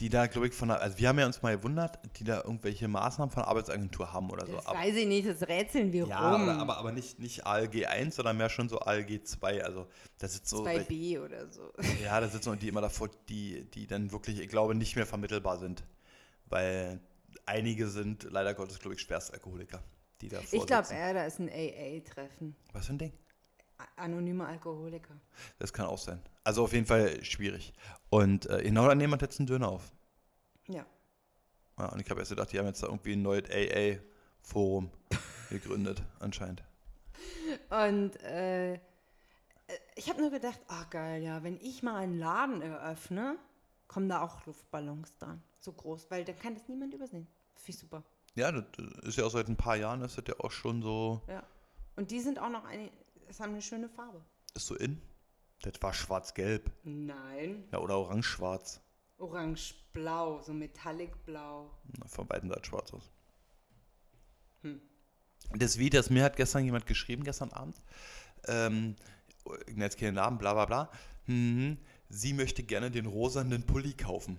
die 0.00 0.08
da, 0.08 0.26
glaube 0.26 0.48
ich, 0.48 0.54
von 0.54 0.68
der, 0.68 0.80
also 0.80 0.98
wir 0.98 1.08
haben 1.08 1.18
ja 1.18 1.26
uns 1.26 1.42
mal 1.42 1.56
gewundert, 1.56 1.98
die 2.16 2.24
da 2.24 2.38
irgendwelche 2.38 2.88
Maßnahmen 2.88 3.30
von 3.30 3.42
der 3.42 3.48
Arbeitsagentur 3.48 4.12
haben 4.12 4.30
oder 4.30 4.46
so. 4.46 4.54
Das 4.54 4.66
Aber- 4.66 4.78
weiß 4.78 4.94
ich 4.96 5.06
nicht, 5.06 5.28
das 5.28 5.46
rätseln 5.46 5.92
wir 5.92 6.06
ja, 6.06 6.32
rum. 6.32 6.48
aber, 6.48 6.60
aber, 6.60 6.76
aber 6.78 6.92
nicht, 6.92 7.18
nicht 7.18 7.44
ALG 7.46 7.86
1, 7.86 8.16
sondern 8.16 8.36
mehr 8.36 8.48
schon 8.48 8.68
so 8.68 8.78
ALG 8.78 9.24
2. 9.24 9.62
Also 9.64 9.86
das 10.18 10.34
ist 10.34 10.48
so. 10.48 10.64
2b 10.64 11.20
oder 11.20 11.50
so. 11.50 11.70
Ja, 12.02 12.20
da 12.20 12.28
sitzen 12.28 12.58
die 12.58 12.68
immer 12.68 12.80
davor, 12.80 13.10
die, 13.28 13.64
die 13.70 13.86
dann 13.86 14.10
wirklich, 14.10 14.40
ich 14.40 14.48
glaube, 14.48 14.74
nicht 14.74 14.96
mehr 14.96 15.06
vermittelbar 15.06 15.58
sind. 15.58 15.84
Weil 16.46 17.00
einige 17.46 17.88
sind 17.88 18.24
leider 18.30 18.54
Gottes, 18.54 18.78
glaube 18.78 18.94
ich, 18.94 19.02
Schwerstalkoholiker, 19.02 19.82
die 20.20 20.28
da 20.28 20.40
Ich 20.50 20.66
glaube 20.66 20.88
eher, 20.92 21.14
da 21.14 21.24
ist 21.24 21.38
ein 21.38 21.48
AA-Treffen. 21.48 22.56
Was 22.72 22.86
für 22.86 22.94
ein 22.94 22.98
Ding? 22.98 23.12
A- 23.80 24.02
Anonyme 24.04 24.46
Alkoholiker. 24.46 25.14
Das 25.58 25.72
kann 25.72 25.86
auch 25.86 25.98
sein. 25.98 26.20
Also 26.44 26.64
auf 26.64 26.72
jeden 26.72 26.86
Fall 26.86 27.22
schwierig. 27.24 27.72
Und 28.10 28.46
äh, 28.46 28.62
genau 28.62 28.92
nehmen 28.94 29.12
wir 29.12 29.18
jetzt 29.20 29.38
einen 29.40 29.46
Döner 29.46 29.68
auf. 29.68 29.90
Ja. 30.68 30.84
Ja, 31.78 31.86
und 31.92 32.00
ich 32.00 32.10
habe 32.10 32.20
erst 32.20 32.30
gedacht, 32.30 32.52
die 32.52 32.58
haben 32.58 32.66
jetzt 32.66 32.82
da 32.82 32.86
irgendwie 32.88 33.12
ein 33.14 33.22
neues 33.22 33.44
AA-Forum 33.50 34.90
gegründet, 35.50 36.02
anscheinend. 36.18 36.62
Und 37.70 38.16
äh, 38.22 38.74
ich 39.96 40.08
habe 40.08 40.20
nur 40.20 40.30
gedacht, 40.30 40.60
ach 40.68 40.90
geil, 40.90 41.22
ja, 41.22 41.42
wenn 41.42 41.56
ich 41.60 41.82
mal 41.82 41.96
einen 41.96 42.18
Laden 42.18 42.60
eröffne, 42.62 43.36
kommen 43.88 44.08
da 44.08 44.22
auch 44.22 44.44
Luftballons 44.46 45.16
dran. 45.18 45.42
So 45.60 45.72
groß, 45.72 46.10
weil 46.10 46.24
dann 46.24 46.38
kann 46.38 46.54
das 46.54 46.68
niemand 46.68 46.94
übersehen. 46.94 47.26
Finde 47.56 47.70
ich 47.70 47.78
super. 47.78 48.02
Ja, 48.34 48.52
das 48.52 48.64
ist 49.02 49.16
ja 49.18 49.24
auch 49.24 49.30
seit 49.30 49.48
ein 49.48 49.56
paar 49.56 49.76
Jahren, 49.76 50.02
ist 50.02 50.16
das 50.16 50.24
ja 50.28 50.34
auch 50.38 50.50
schon 50.52 50.82
so, 50.82 51.20
Ja. 51.28 51.42
Und 51.96 52.10
die 52.12 52.20
sind 52.20 52.38
auch 52.38 52.48
noch 52.48 52.64
eine, 52.64 52.88
das 53.30 53.38
haben 53.38 53.52
eine 53.52 53.62
schöne 53.62 53.88
Farbe. 53.88 54.20
ist 54.54 54.66
so 54.66 54.74
in. 54.74 55.00
Das 55.62 55.74
war 55.80 55.94
schwarz-gelb. 55.94 56.68
Nein, 56.82 57.64
Ja, 57.70 57.78
oder 57.78 57.96
orange-schwarz. 57.96 58.80
orange-blau, 59.18 60.40
so 60.42 60.52
metallic-blau. 60.52 61.70
Von 62.06 62.26
beiden 62.26 62.48
sah 62.50 62.56
es 62.56 62.66
schwarz 62.66 62.92
aus. 62.92 63.10
Hm. 64.62 64.80
Das 65.54 65.78
Video, 65.78 66.00
das 66.00 66.10
mir 66.10 66.24
hat 66.24 66.36
gestern 66.36 66.64
jemand 66.64 66.86
geschrieben, 66.86 67.22
gestern 67.22 67.52
Abend. 67.52 67.80
Ähm, 68.48 68.96
jetzt 69.76 69.98
keinen 69.98 70.14
Namen, 70.14 70.38
bla 70.38 70.54
bla 70.54 70.64
bla. 70.66 70.90
Mhm. 71.26 71.78
Sie 72.08 72.32
möchte 72.32 72.64
gerne 72.64 72.90
den 72.90 73.06
rosanen 73.06 73.64
Pulli 73.64 73.92
kaufen. 73.92 74.38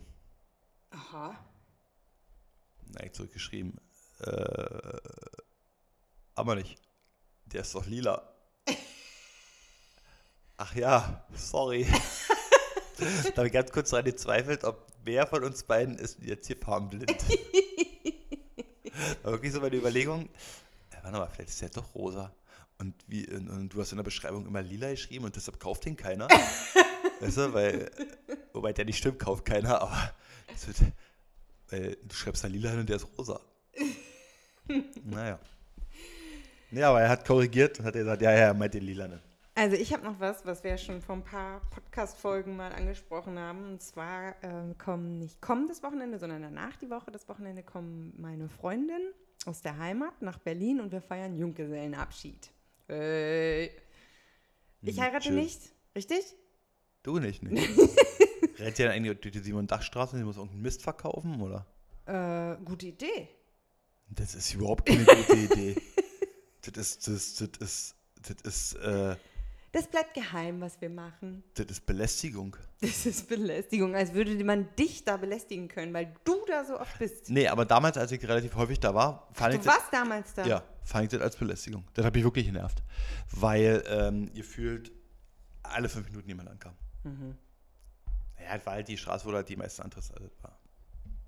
Aha. 0.90 1.38
Na, 2.88 3.04
ich 3.06 3.14
zurückgeschrieben. 3.14 3.80
Äh, 4.20 4.98
aber 6.36 6.56
nicht. 6.56 6.82
Der 7.46 7.62
ist 7.62 7.74
doch 7.74 7.86
lila. 7.86 8.31
Ach 10.58 10.76
ja, 10.76 11.26
sorry. 11.36 11.88
da 12.98 13.38
habe 13.38 13.48
ich 13.48 13.54
ganz 13.54 13.72
kurz 13.72 13.90
dran 13.90 14.06
gezweifelt, 14.06 14.64
ob 14.64 14.86
wer 15.04 15.26
von 15.26 15.44
uns 15.44 15.64
beiden 15.64 15.98
ist 15.98 16.20
jetzt 16.22 16.46
hier 16.48 16.58
farbenblind. 16.58 17.12
War 19.24 19.32
wirklich 19.32 19.52
so 19.52 19.62
meine 19.62 19.76
Überlegung. 19.76 20.30
Ja, 20.92 21.04
warte 21.04 21.18
mal, 21.18 21.28
vielleicht 21.28 21.50
ist 21.50 21.62
der 21.62 21.70
doch 21.70 21.96
rosa. 21.96 22.32
Und, 22.78 22.94
wie, 23.08 23.28
und, 23.28 23.50
und 23.50 23.70
du 23.70 23.82
hast 23.82 23.92
in 23.92 23.98
der 23.98 24.04
Beschreibung 24.04 24.46
immer 24.46 24.62
lila 24.62 24.92
geschrieben 24.92 25.26
und 25.26 25.36
deshalb 25.36 25.60
kauft 25.60 25.86
den 25.86 25.98
keiner. 25.98 26.28
weißt 27.20 27.38
du, 27.38 27.54
weil, 27.54 27.92
wobei 28.54 28.74
der 28.74 28.86
nicht 28.86 28.98
stimmt, 28.98 29.20
kauft 29.20 29.46
keiner, 29.46 29.82
aber 29.82 30.14
wird, 30.66 30.78
weil 31.70 31.98
du 32.04 32.16
schreibst 32.16 32.44
da 32.44 32.48
lila 32.48 32.70
hin 32.70 32.82
und 32.82 32.90
der 32.90 32.98
ist 32.98 33.08
rosa. 33.18 33.40
naja. 35.04 35.40
Ja, 36.72 36.90
aber 36.90 37.02
er 37.02 37.10
hat 37.10 37.26
korrigiert 37.26 37.80
und 37.80 37.86
hat 37.86 37.94
gesagt, 37.94 38.22
ja, 38.22 38.32
ja, 38.32 38.38
er 38.38 38.54
meint 38.54 38.74
den 38.74 38.84
lilanen. 38.84 39.20
Also 39.56 39.76
ich 39.76 39.92
habe 39.94 40.04
noch 40.06 40.20
was, 40.20 40.46
was 40.46 40.64
wir 40.64 40.78
schon 40.78 41.02
vor 41.02 41.16
ein 41.16 41.24
paar 41.24 41.60
Podcast-Folgen 41.72 42.56
mal 42.56 42.72
angesprochen 42.72 43.38
haben. 43.38 43.66
Und 43.66 43.82
zwar 43.82 44.36
ähm, 44.44 44.78
kommen 44.78 45.20
nicht 45.20 45.42
kommendes 45.42 45.84
Wochenende, 45.84 46.18
sondern 46.20 46.42
danach 46.42 46.78
die 46.78 46.90
Woche, 46.90 47.12
das 47.12 47.28
Wochenende, 47.28 47.62
kommen 47.62 48.14
meine 48.18 48.48
Freundin 48.48 49.02
aus 49.46 49.62
der 49.62 49.78
Heimat 49.78 50.22
nach 50.22 50.40
Berlin 50.40 50.80
und 50.80 50.92
wir 50.92 51.02
feiern 51.02 51.36
Junggesellenabschied. 51.36 52.50
Äh, 52.90 53.66
ich 53.66 54.98
Hm, 54.98 55.02
heirate 55.04 55.26
schön. 55.28 55.36
nicht, 55.36 55.60
richtig? 55.96 56.24
Du 57.04 57.20
nicht, 57.20 57.44
nicht. 57.44 57.70
Rennt 58.60 58.78
ja 58.78 58.90
eigentlich 58.90 59.20
durch 59.20 59.34
die 59.34 59.40
Simon-Dach-Straße 59.40 60.14
und 60.14 60.20
die 60.20 60.26
muss 60.26 60.38
irgendeinen 60.38 60.62
Mist 60.62 60.82
verkaufen, 60.82 61.42
oder? 61.42 61.66
Äh, 62.06 62.58
gute 62.64 62.88
Idee. 62.88 63.28
Das 64.10 64.36
ist 64.36 64.54
überhaupt 64.54 64.86
keine 64.86 65.04
gute 65.06 65.36
Idee. 65.38 65.76
Das 66.64 66.78
ist, 66.78 67.08
das, 67.08 67.36
das 67.36 67.60
ist, 67.60 67.96
das 68.22 68.42
ist, 68.44 68.74
äh, 68.76 69.16
Das 69.72 69.88
bleibt 69.88 70.14
geheim, 70.14 70.62
was 70.62 70.80
wir 70.82 70.90
machen. 70.90 71.44
das 71.56 71.68
ist 71.68 71.86
Belästigung. 71.86 72.56
Das 72.82 73.06
ist 73.06 73.28
Belästigung, 73.30 73.96
als 73.96 74.14
würde 74.14 74.44
man 74.44 74.68
dich 74.76 75.04
da 75.04 75.18
belästigen 75.18 75.68
können, 75.68 75.94
weil 75.94 76.14
du 76.24 76.36
da 76.48 76.66
so 76.66 76.80
oft 76.80 76.98
bist. 77.00 77.30
Nee, 77.30 77.48
aber 77.48 77.66
damals, 77.66 77.98
als 77.98 78.12
ich 78.12 78.24
relativ 78.28 78.56
häufig 78.56 78.80
da 78.80 78.94
war, 78.94 79.28
fand 79.34 79.54
ich 79.56 79.60
Du 79.62 79.66
das, 79.66 79.76
warst 79.76 79.94
damals 79.94 80.34
da. 80.34 80.46
ja, 80.46 80.64
fand 80.84 81.06
ich 81.06 81.10
das 81.12 81.22
als 81.22 81.36
Belästigung. 81.36 81.84
Das 81.94 82.06
hat 82.06 82.14
mich 82.14 82.24
wirklich 82.24 82.46
genervt. 82.46 82.82
Weil 83.32 83.84
ähm, 83.88 84.30
ihr 84.34 84.44
fühlt, 84.44 84.92
alle 85.64 85.90
fünf 85.90 86.08
Minuten 86.10 86.28
jemand 86.28 86.50
ankam. 86.50 86.74
Mhm. 87.04 87.38
Ja, 88.44 88.58
das 88.58 88.66
war 88.66 88.74
halt 88.74 88.88
die 88.88 88.98
Straße, 88.98 89.26
wo 89.26 89.32
halt 89.32 89.48
die 89.48 89.56
meisten 89.56 89.82
Antriss 89.84 90.10
das 90.10 90.44
war. 90.44 90.58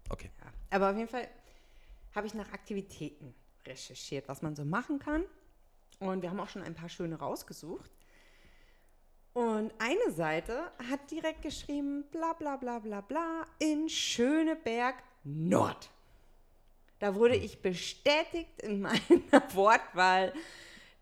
Okay. 0.09 0.31
Ja. 0.39 0.51
Aber 0.77 0.89
auf 0.91 0.97
jeden 0.97 1.07
Fall 1.09 1.27
habe 2.15 2.25
ich 2.27 2.33
nach 2.33 2.51
Aktivitäten 2.51 3.33
recherchiert, 3.65 4.27
was 4.27 4.41
man 4.41 4.55
so 4.55 4.65
machen 4.65 4.99
kann. 4.99 5.23
Und 5.99 6.21
wir 6.21 6.29
haben 6.29 6.39
auch 6.39 6.49
schon 6.49 6.63
ein 6.63 6.75
paar 6.75 6.89
schöne 6.89 7.15
rausgesucht. 7.15 7.89
Und 9.33 9.71
eine 9.79 10.11
Seite 10.11 10.71
hat 10.89 11.09
direkt 11.09 11.41
geschrieben, 11.41 12.03
bla 12.11 12.33
bla 12.33 12.55
bla 12.57 12.79
bla 12.79 13.01
bla, 13.01 13.47
in 13.57 13.89
Schöneberg 13.89 14.95
Nord. 15.23 15.89
Da 16.99 17.15
wurde 17.15 17.35
ich 17.35 17.61
bestätigt 17.61 18.61
in 18.61 18.81
meiner 18.81 19.01
Wortwahl, 19.53 20.33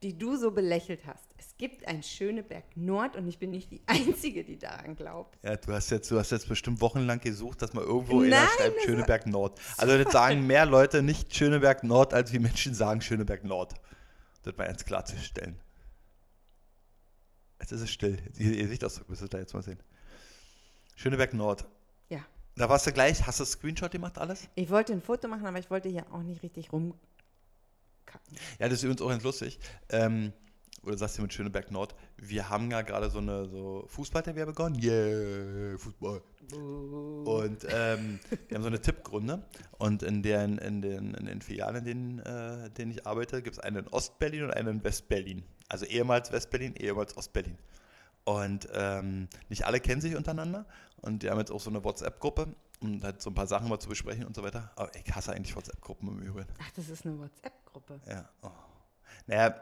die 0.04 0.18
du 0.18 0.36
so 0.36 0.52
belächelt 0.52 1.06
hast. 1.06 1.24
Es 1.38 1.56
gibt 1.58 1.88
ein 1.88 2.02
Schöneberg 2.02 2.64
Nord 2.76 3.16
und 3.16 3.28
ich 3.28 3.38
bin 3.38 3.52
nicht 3.52 3.70
die 3.72 3.82
Einzige, 3.88 4.44
die 4.44 4.58
daran 4.58 4.96
glaubt. 4.96 5.38
Ja, 5.44 5.56
du 5.58 5.72
hast 5.74 5.90
jetzt, 5.92 6.10
du 6.10 6.18
hast 6.18 6.32
jetzt 6.32 6.50
bestimmt 6.50 6.82
wochenlang 6.82 7.20
gesucht, 7.20 7.62
dass 7.62 7.74
man 7.74 7.84
irgendwo 7.84 8.22
Nein, 8.22 8.48
schreibt 8.58 8.78
das- 8.78 8.84
Schöneberg 8.84 9.28
Nord. 9.28 9.60
Also 9.78 10.04
das 10.04 10.12
sagen 10.12 10.48
mehr 10.48 10.66
Leute 10.66 11.02
nicht 11.04 11.36
Schöneberg 11.36 11.84
Nord, 11.84 12.14
als 12.14 12.34
wie 12.34 12.40
Menschen 12.40 12.74
sagen 12.74 13.02
Schöneberg 13.02 13.44
Nord. 13.44 13.74
Das 14.44 14.58
mal 14.58 14.66
ganz 14.68 14.84
klarzustellen. 14.86 15.56
Jetzt 17.60 17.72
ist 17.72 17.82
es 17.82 17.92
still. 17.92 18.18
Ihr, 18.38 18.54
ihr 18.54 18.68
seht 18.68 18.82
das, 18.82 19.08
müsst 19.08 19.22
ihr 19.22 19.28
da 19.28 19.38
jetzt 19.38 19.54
mal 19.54 19.62
sehen. 19.62 19.78
Schöneberg 20.96 21.34
Nord. 21.36 21.66
Ja. 22.10 22.26
Da 22.56 22.68
warst 22.70 22.88
du 22.88 22.92
gleich, 22.92 23.26
hast 23.28 23.40
du 23.40 23.46
Screenshot 23.46 23.92
gemacht 23.92 24.18
alles? 24.18 24.48
Ich 24.56 24.70
wollte 24.72 24.94
ein 24.94 25.02
Foto 25.02 25.28
machen, 25.28 25.46
aber 25.46 25.60
ich 25.60 25.70
wollte 25.70 25.90
hier 25.90 26.06
auch 26.12 26.24
nicht 26.24 26.42
richtig 26.44 26.74
rumkacken. 28.02 28.38
Ja, 28.60 28.68
das 28.68 28.80
ist 28.80 28.84
übrigens 28.84 29.02
auch 29.02 29.10
ganz 29.10 29.24
lustig. 29.24 29.60
Ähm, 29.90 30.34
oder 30.84 30.98
sagst 30.98 31.18
du 31.18 31.22
mit 31.22 31.32
Schöneberg 31.32 31.70
Nord, 31.70 31.94
wir 32.18 32.50
haben 32.50 32.72
ja 32.72 32.82
gerade 32.82 33.10
so 33.12 33.20
eine 33.20 33.46
so 33.48 33.86
Fußball-TV 33.88 34.48
begonnen. 34.48 34.82
Yeah, 34.82 35.78
Fußball. 35.78 36.22
Und 36.54 37.66
ähm, 37.70 38.20
wir 38.48 38.56
haben 38.56 38.64
so 38.64 38.68
eine 38.68 38.82
Tippgrunde. 38.82 39.46
Und 39.78 40.02
in, 40.02 40.24
der, 40.24 40.44
in, 40.44 40.82
den, 40.82 41.14
in 41.14 41.26
den 41.26 41.42
Filialen, 41.42 41.78
in 41.78 41.86
denen, 41.86 42.20
äh, 42.20 42.72
denen 42.72 42.92
ich 42.92 43.06
arbeite, 43.06 43.44
gibt 43.44 43.58
es 43.58 43.60
einen 43.64 43.86
in 43.86 43.88
Ostberlin 43.90 44.44
und 44.44 44.52
einen 44.52 44.78
in 44.78 44.84
Westberlin. 44.84 45.44
Also 45.70 45.86
ehemals 45.86 46.32
Westberlin, 46.32 46.76
ehemals 46.76 47.16
Ostberlin. 47.16 47.58
Und 48.24 48.68
ähm, 48.74 49.28
nicht 49.50 49.66
alle 49.66 49.80
kennen 49.80 50.02
sich 50.02 50.16
untereinander. 50.16 50.66
Und 51.02 51.22
die 51.22 51.30
haben 51.30 51.40
jetzt 51.40 51.52
auch 51.52 51.62
so 51.62 51.70
eine 51.70 51.84
WhatsApp-Gruppe, 51.84 52.56
um 52.82 53.02
halt 53.04 53.22
so 53.22 53.30
ein 53.30 53.34
paar 53.36 53.48
Sachen 53.48 53.70
mal 53.70 53.80
zu 53.80 53.90
besprechen 53.90 54.26
und 54.26 54.36
so 54.36 54.44
weiter. 54.44 54.72
Aber 54.76 54.92
ich 54.96 55.14
hasse 55.14 55.34
eigentlich 55.34 55.56
WhatsApp-Gruppen 55.56 56.08
im 56.10 56.20
Übrigen. 56.20 56.48
Ach, 56.60 56.72
das 56.76 56.90
ist 56.90 57.06
eine 57.06 57.18
WhatsApp-Gruppe. 57.20 58.00
Ja. 58.08 58.28
Oh. 58.42 58.50
Naja, 59.28 59.56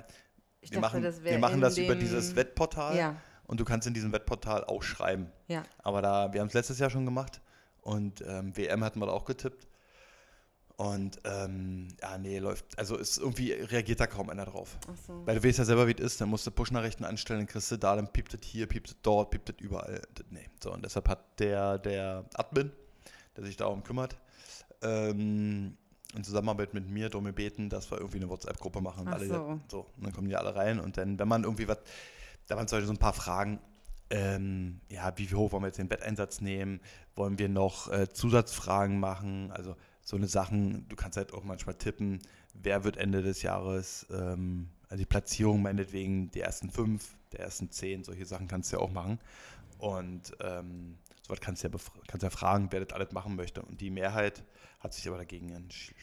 Ich 0.61 0.71
wir 0.71 0.81
dachte, 0.81 0.99
machen, 0.99 1.23
wir 1.23 1.39
machen 1.39 1.61
das 1.61 1.77
über 1.77 1.95
dieses 1.95 2.35
Wettportal 2.35 2.97
Ja, 2.97 3.15
und 3.45 3.59
du 3.59 3.65
kannst 3.65 3.87
in 3.87 3.93
diesem 3.93 4.11
Wettportal 4.13 4.63
auch 4.65 4.83
schreiben. 4.83 5.31
ja. 5.47 5.63
Aber 5.79 6.01
da, 6.01 6.33
wir 6.33 6.41
haben 6.41 6.47
es 6.47 6.53
letztes 6.53 6.79
Jahr 6.79 6.89
schon 6.89 7.05
gemacht 7.05 7.41
und 7.81 8.23
ähm, 8.27 8.55
WM 8.55 8.83
hatten 8.83 8.99
wir 8.99 9.05
da 9.07 9.11
auch 9.11 9.25
getippt. 9.25 9.67
Und 10.77 11.19
ähm, 11.25 11.89
ja, 12.01 12.17
nee, 12.17 12.39
läuft. 12.39 12.79
Also 12.79 12.95
ist 12.95 13.17
irgendwie 13.17 13.51
reagiert 13.51 13.99
da 13.99 14.07
kaum 14.07 14.29
einer 14.29 14.45
drauf. 14.45 14.77
So. 15.05 15.25
Weil 15.27 15.35
du 15.37 15.43
weißt 15.45 15.57
ja 15.59 15.65
selber, 15.65 15.87
wie 15.87 15.91
es 15.91 15.99
ist, 15.99 16.21
dann 16.21 16.29
musst 16.29 16.47
du 16.47 16.51
Push-Nachrichten 16.51 17.03
anstellen, 17.03 17.41
dann 17.41 17.47
kriegst 17.47 17.69
du 17.69 17.75
da, 17.77 17.97
dann 17.97 18.07
piept 18.13 18.33
es 18.33 18.39
hier, 18.47 18.65
piept 18.65 18.87
es 18.91 18.95
dort, 19.01 19.29
piept 19.31 19.49
es 19.49 19.55
überall. 19.59 20.01
Nee. 20.29 20.49
So, 20.63 20.71
und 20.71 20.85
deshalb 20.85 21.09
hat 21.09 21.37
der, 21.39 21.79
der 21.79 22.23
Admin, 22.33 22.71
der 23.39 23.47
sich 23.47 23.57
darum 23.57 23.83
kümmert, 23.83 24.17
ähm, 24.81 25.77
in 26.15 26.23
Zusammenarbeit 26.23 26.73
mit 26.73 26.89
mir 26.89 27.09
darum 27.09 27.25
gebeten, 27.25 27.69
dass 27.69 27.91
wir 27.91 27.97
irgendwie 27.97 28.17
eine 28.17 28.29
WhatsApp-Gruppe 28.29 28.81
machen. 28.81 29.07
Und 29.07 29.13
alle, 29.13 29.27
so. 29.27 29.59
so. 29.67 29.79
Und 29.97 30.05
dann 30.05 30.13
kommen 30.13 30.27
die 30.27 30.35
alle 30.35 30.55
rein 30.55 30.79
und 30.79 30.97
dann, 30.97 31.19
wenn 31.19 31.27
man 31.27 31.43
irgendwie 31.43 31.67
was, 31.67 31.77
da 32.47 32.55
waren 32.55 32.67
zum 32.67 32.77
Beispiel 32.77 32.87
so 32.87 32.93
ein 32.93 32.97
paar 32.97 33.13
Fragen, 33.13 33.59
ähm, 34.09 34.81
ja, 34.89 35.13
wie 35.17 35.27
hoch 35.33 35.51
wollen 35.51 35.63
wir 35.63 35.67
jetzt 35.67 35.77
den 35.77 35.89
Wetteinsatz 35.89 36.41
nehmen? 36.41 36.79
Wollen 37.15 37.37
wir 37.37 37.47
noch 37.47 37.91
äh, 37.91 38.09
Zusatzfragen 38.09 38.99
machen? 38.99 39.51
Also 39.51 39.75
so 40.01 40.17
eine 40.17 40.27
Sachen, 40.27 40.87
du 40.89 40.95
kannst 40.95 41.17
halt 41.17 41.33
auch 41.33 41.43
manchmal 41.43 41.75
tippen, 41.75 42.19
wer 42.55 42.83
wird 42.83 42.97
Ende 42.97 43.21
des 43.21 43.43
Jahres, 43.43 44.07
ähm, 44.11 44.69
also 44.87 44.97
die 44.97 45.05
Platzierung 45.05 45.61
meinetwegen, 45.61 46.31
die 46.31 46.41
ersten 46.41 46.71
fünf, 46.71 47.15
der 47.31 47.41
ersten 47.41 47.69
zehn, 47.69 48.03
solche 48.03 48.25
Sachen 48.25 48.47
kannst 48.47 48.71
du 48.71 48.77
ja 48.77 48.81
auch 48.81 48.91
machen. 48.91 49.19
Und 49.77 50.35
ähm, 50.41 50.97
sowas 51.29 51.39
kannst 51.41 51.63
du 51.63 51.67
ja, 51.67 51.77
kannst 52.07 52.23
ja 52.23 52.29
fragen, 52.29 52.67
wer 52.71 52.83
das 52.83 52.93
alles 52.93 53.11
machen 53.11 53.35
möchte. 53.35 53.61
Und 53.61 53.79
die 53.79 53.91
Mehrheit 53.91 54.43
hat 54.79 54.93
sich 54.93 55.07
aber 55.07 55.17
dagegen 55.17 55.51
entschieden. 55.51 56.01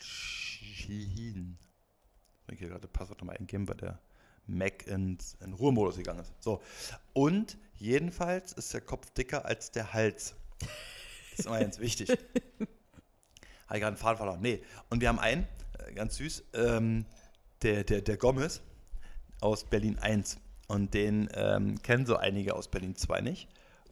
Ich 2.43 2.49
will 2.49 2.57
hier 2.57 2.69
gerade 2.69 2.87
Passwort 2.87 3.21
nochmal 3.21 3.37
eingeben, 3.37 3.69
weil 3.69 3.77
der 3.77 4.01
Mac 4.47 4.87
ins, 4.87 5.35
in 5.41 5.53
Ruhemodus 5.53 5.97
gegangen 5.97 6.21
ist. 6.21 6.33
So. 6.39 6.63
Und 7.13 7.59
jedenfalls 7.75 8.53
ist 8.53 8.73
der 8.73 8.81
Kopf 8.81 9.11
dicker 9.11 9.45
als 9.45 9.73
der 9.73 9.93
Hals. 9.93 10.37
Das 11.31 11.41
ist 11.41 11.47
immer 11.47 11.59
ganz 11.61 11.79
wichtig. 11.81 12.09
Habe 12.11 12.19
ich 13.75 13.81
gerade 13.81 13.87
einen 13.87 13.97
Faden. 13.97 14.41
Nee. 14.41 14.63
Und 14.91 15.01
wir 15.01 15.09
haben 15.09 15.19
einen, 15.19 15.49
äh, 15.79 15.93
ganz 15.93 16.17
süß, 16.17 16.45
ähm, 16.55 17.05
der, 17.63 17.83
der, 17.83 18.01
der 18.01 18.17
Gomez 18.17 18.63
aus 19.41 19.65
Berlin 19.65 19.99
1. 19.99 20.39
Und 20.69 20.95
den 20.95 21.29
ähm, 21.35 21.83
kennen 21.83 22.07
so 22.07 22.17
einige 22.17 22.55
aus 22.55 22.69
Berlin 22.69 22.95
2 22.95 23.21
nicht. 23.23 23.49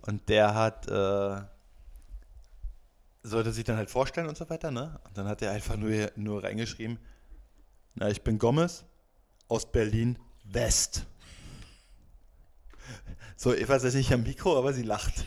Und 0.07 0.29
der 0.29 0.55
hat, 0.55 0.89
äh, 0.89 1.43
sollte 3.23 3.53
sich 3.53 3.65
dann 3.65 3.77
halt 3.77 3.91
vorstellen 3.91 4.29
und 4.29 4.37
so 4.37 4.49
weiter, 4.51 4.71
ne? 4.71 5.01
Und 5.05 5.17
dann 5.17 5.27
hat 5.27 5.41
er 5.43 5.53
einfach 5.53 5.77
nur, 5.77 6.11
nur 6.17 6.45
reingeschrieben, 6.45 6.99
na, 7.95 8.11
ich 8.11 8.23
bin 8.23 8.39
Gomez 8.39 8.85
aus 9.49 9.71
Berlin 9.71 10.19
West. 10.45 11.07
So, 13.37 13.55
Eva 13.55 13.77
ist 13.77 13.85
jetzt 13.85 13.95
nicht 13.95 14.13
am 14.13 14.23
Mikro, 14.23 14.59
aber 14.59 14.73
sie 14.73 14.83
lacht. 14.83 15.25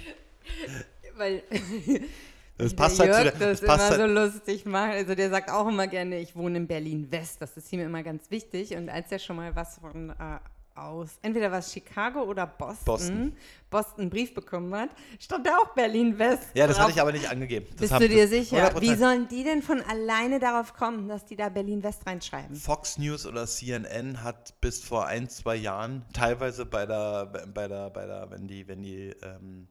Weil 1.15 1.43
Das 2.57 2.71
der 2.71 2.77
passt 2.83 2.99
halt 2.99 3.13
zu 3.13 3.23
der, 3.23 3.31
das 3.31 3.59
das 3.59 3.61
passt 3.61 3.95
immer 3.95 4.03
halt, 4.03 4.31
so 4.31 4.37
lustig 4.37 4.65
macht. 4.65 4.91
Also 4.91 5.15
der 5.15 5.29
sagt 5.29 5.49
auch 5.49 5.67
immer 5.67 5.87
gerne, 5.87 6.19
ich 6.19 6.35
wohne 6.35 6.57
in 6.57 6.67
Berlin-West. 6.67 7.41
Das 7.41 7.55
ist 7.57 7.71
ihm 7.71 7.81
immer 7.81 8.03
ganz 8.03 8.29
wichtig. 8.29 8.75
Und 8.75 8.89
als 8.89 9.11
er 9.11 9.19
schon 9.19 9.35
mal 9.35 9.55
was 9.55 9.79
von 9.79 10.09
äh, 10.09 10.39
aus, 10.77 11.17
entweder 11.21 11.51
was 11.51 11.71
Chicago 11.71 12.21
oder 12.23 12.45
Boston, 12.45 12.85
Boston. 12.85 13.37
Boston, 13.69 14.01
einen 14.01 14.09
Brief 14.09 14.33
bekommen 14.33 14.73
hat, 14.73 14.89
stand 15.19 15.45
da 15.45 15.57
auch 15.57 15.73
Berlin-West. 15.73 16.49
Ja, 16.53 16.67
das 16.67 16.77
drauf. 16.77 16.85
hatte 16.85 16.95
ich 16.95 17.01
aber 17.01 17.11
nicht 17.11 17.29
angegeben. 17.29 17.67
Das 17.71 17.89
Bist 17.89 18.01
du 18.01 18.09
dir 18.09 18.27
sicher? 18.27 18.71
100%. 18.71 18.81
Wie 18.81 18.95
sollen 18.95 19.27
die 19.27 19.43
denn 19.43 19.61
von 19.61 19.81
alleine 19.81 20.39
darauf 20.39 20.73
kommen, 20.73 21.07
dass 21.07 21.25
die 21.25 21.35
da 21.35 21.49
Berlin-West 21.49 22.05
reinschreiben? 22.05 22.55
Fox 22.55 22.97
News 22.97 23.25
oder 23.25 23.45
CNN 23.45 24.23
hat 24.23 24.59
bis 24.61 24.83
vor 24.83 25.05
ein, 25.05 25.29
zwei 25.29 25.55
Jahren 25.55 26.05
teilweise 26.13 26.65
bei 26.65 26.85
der, 26.85 27.25
bei 27.25 27.67
der, 27.67 27.89
bei 27.89 28.05
der, 28.05 28.29
wenn 28.31 28.47
die, 28.47 28.67
wenn 28.67 28.81
die 28.81 29.15
ähm, 29.23 29.67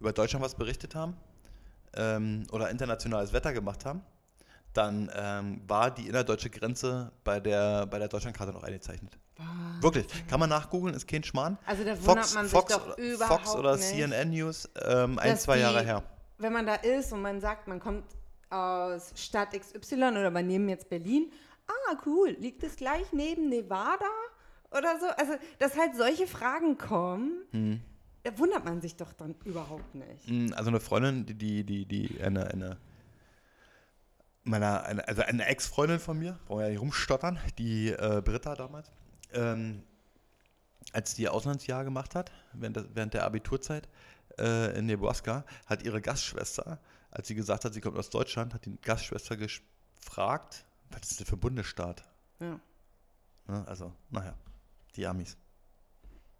über 0.00 0.12
Deutschland 0.12 0.44
was 0.44 0.54
berichtet 0.54 0.94
haben 0.94 1.16
ähm, 1.96 2.46
oder 2.52 2.70
internationales 2.70 3.32
Wetter 3.32 3.52
gemacht 3.52 3.84
haben, 3.84 4.02
dann 4.72 5.10
ähm, 5.14 5.60
war 5.66 5.90
die 5.90 6.08
innerdeutsche 6.08 6.50
Grenze 6.50 7.12
bei 7.24 7.40
der, 7.40 7.86
bei 7.86 7.98
der 7.98 8.08
Deutschlandkarte 8.08 8.52
noch 8.52 8.62
eingezeichnet. 8.62 9.18
Wirklich. 9.80 10.06
Kann 10.28 10.40
man 10.40 10.48
nachgoogeln, 10.50 10.94
ist 10.94 11.06
kein 11.06 11.22
Schmarrn. 11.22 11.56
Also 11.64 11.84
da 11.84 11.90
wundert 12.04 12.24
Fox, 12.26 12.34
man 12.34 12.44
sich 12.46 12.52
Fox, 12.52 12.72
doch 12.74 12.98
überhaupt 12.98 13.46
Fox 13.46 13.54
oder 13.56 13.76
nicht. 13.76 13.88
CNN 13.88 14.30
News, 14.30 14.68
ähm, 14.84 15.18
ein, 15.18 15.38
zwei 15.38 15.56
die- 15.56 15.62
Jahre 15.62 15.82
her. 15.82 16.02
Wenn 16.38 16.52
man 16.52 16.66
da 16.66 16.74
ist 16.74 17.12
und 17.12 17.22
man 17.22 17.40
sagt, 17.40 17.66
man 17.68 17.80
kommt 17.80 18.04
aus 18.50 19.12
Stadt 19.16 19.52
XY 19.52 19.94
oder 19.96 20.30
wir 20.30 20.42
nehmen 20.42 20.68
jetzt 20.68 20.88
Berlin, 20.88 21.30
ah, 21.66 21.96
cool, 22.06 22.30
liegt 22.38 22.62
es 22.62 22.76
gleich 22.76 23.12
neben 23.12 23.48
Nevada 23.48 24.04
oder 24.70 24.98
so? 25.00 25.06
Also, 25.16 25.34
dass 25.58 25.76
halt 25.76 25.94
solche 25.96 26.26
Fragen 26.26 26.76
kommen, 26.78 27.32
Hm. 27.52 27.80
da 28.24 28.36
wundert 28.38 28.64
man 28.64 28.80
sich 28.80 28.96
doch 28.96 29.12
dann 29.12 29.34
überhaupt 29.44 29.94
nicht. 29.94 30.28
Mm, 30.28 30.52
Also 30.54 30.70
eine 30.70 30.80
Freundin, 30.80 31.26
die, 31.26 31.34
die, 31.34 31.64
die, 31.64 31.84
die 31.86 32.20
eine, 32.22 32.46
eine 32.48 32.76
meiner, 34.44 34.84
eine, 34.84 35.06
also 35.06 35.22
eine 35.22 35.44
Ex-Freundin 35.46 35.98
von 36.00 36.18
mir, 36.18 36.38
brauchen 36.46 36.60
wir 36.60 36.64
ja 36.66 36.70
nicht 36.70 36.80
rumstottern, 36.80 37.38
die 37.58 37.90
äh, 37.90 38.22
Britta 38.24 38.54
damals, 38.54 38.90
ähm, 39.32 39.82
als 40.92 41.14
die 41.14 41.22
ihr 41.22 41.32
Auslandsjahr 41.32 41.84
gemacht 41.84 42.14
hat, 42.14 42.32
während 42.52 42.76
der, 42.76 42.94
während 42.94 43.14
der 43.14 43.24
Abiturzeit 43.24 43.88
äh, 44.38 44.78
in 44.78 44.86
Nebraska, 44.86 45.44
hat 45.66 45.82
ihre 45.82 46.00
Gastschwester, 46.00 46.80
als 47.10 47.28
sie 47.28 47.34
gesagt 47.34 47.64
hat, 47.64 47.74
sie 47.74 47.80
kommt 47.80 47.98
aus 47.98 48.10
Deutschland, 48.10 48.54
hat 48.54 48.64
die 48.64 48.76
Gastschwester 48.80 49.36
gefragt, 49.36 50.64
was 50.90 51.10
ist 51.10 51.20
das 51.20 51.28
für 51.28 51.36
ein 51.36 51.40
Bundesstaat? 51.40 52.02
Ja. 52.40 52.60
Ne? 53.46 53.64
Also, 53.66 53.92
naja, 54.10 54.34
die 54.96 55.06
Amis. 55.06 55.36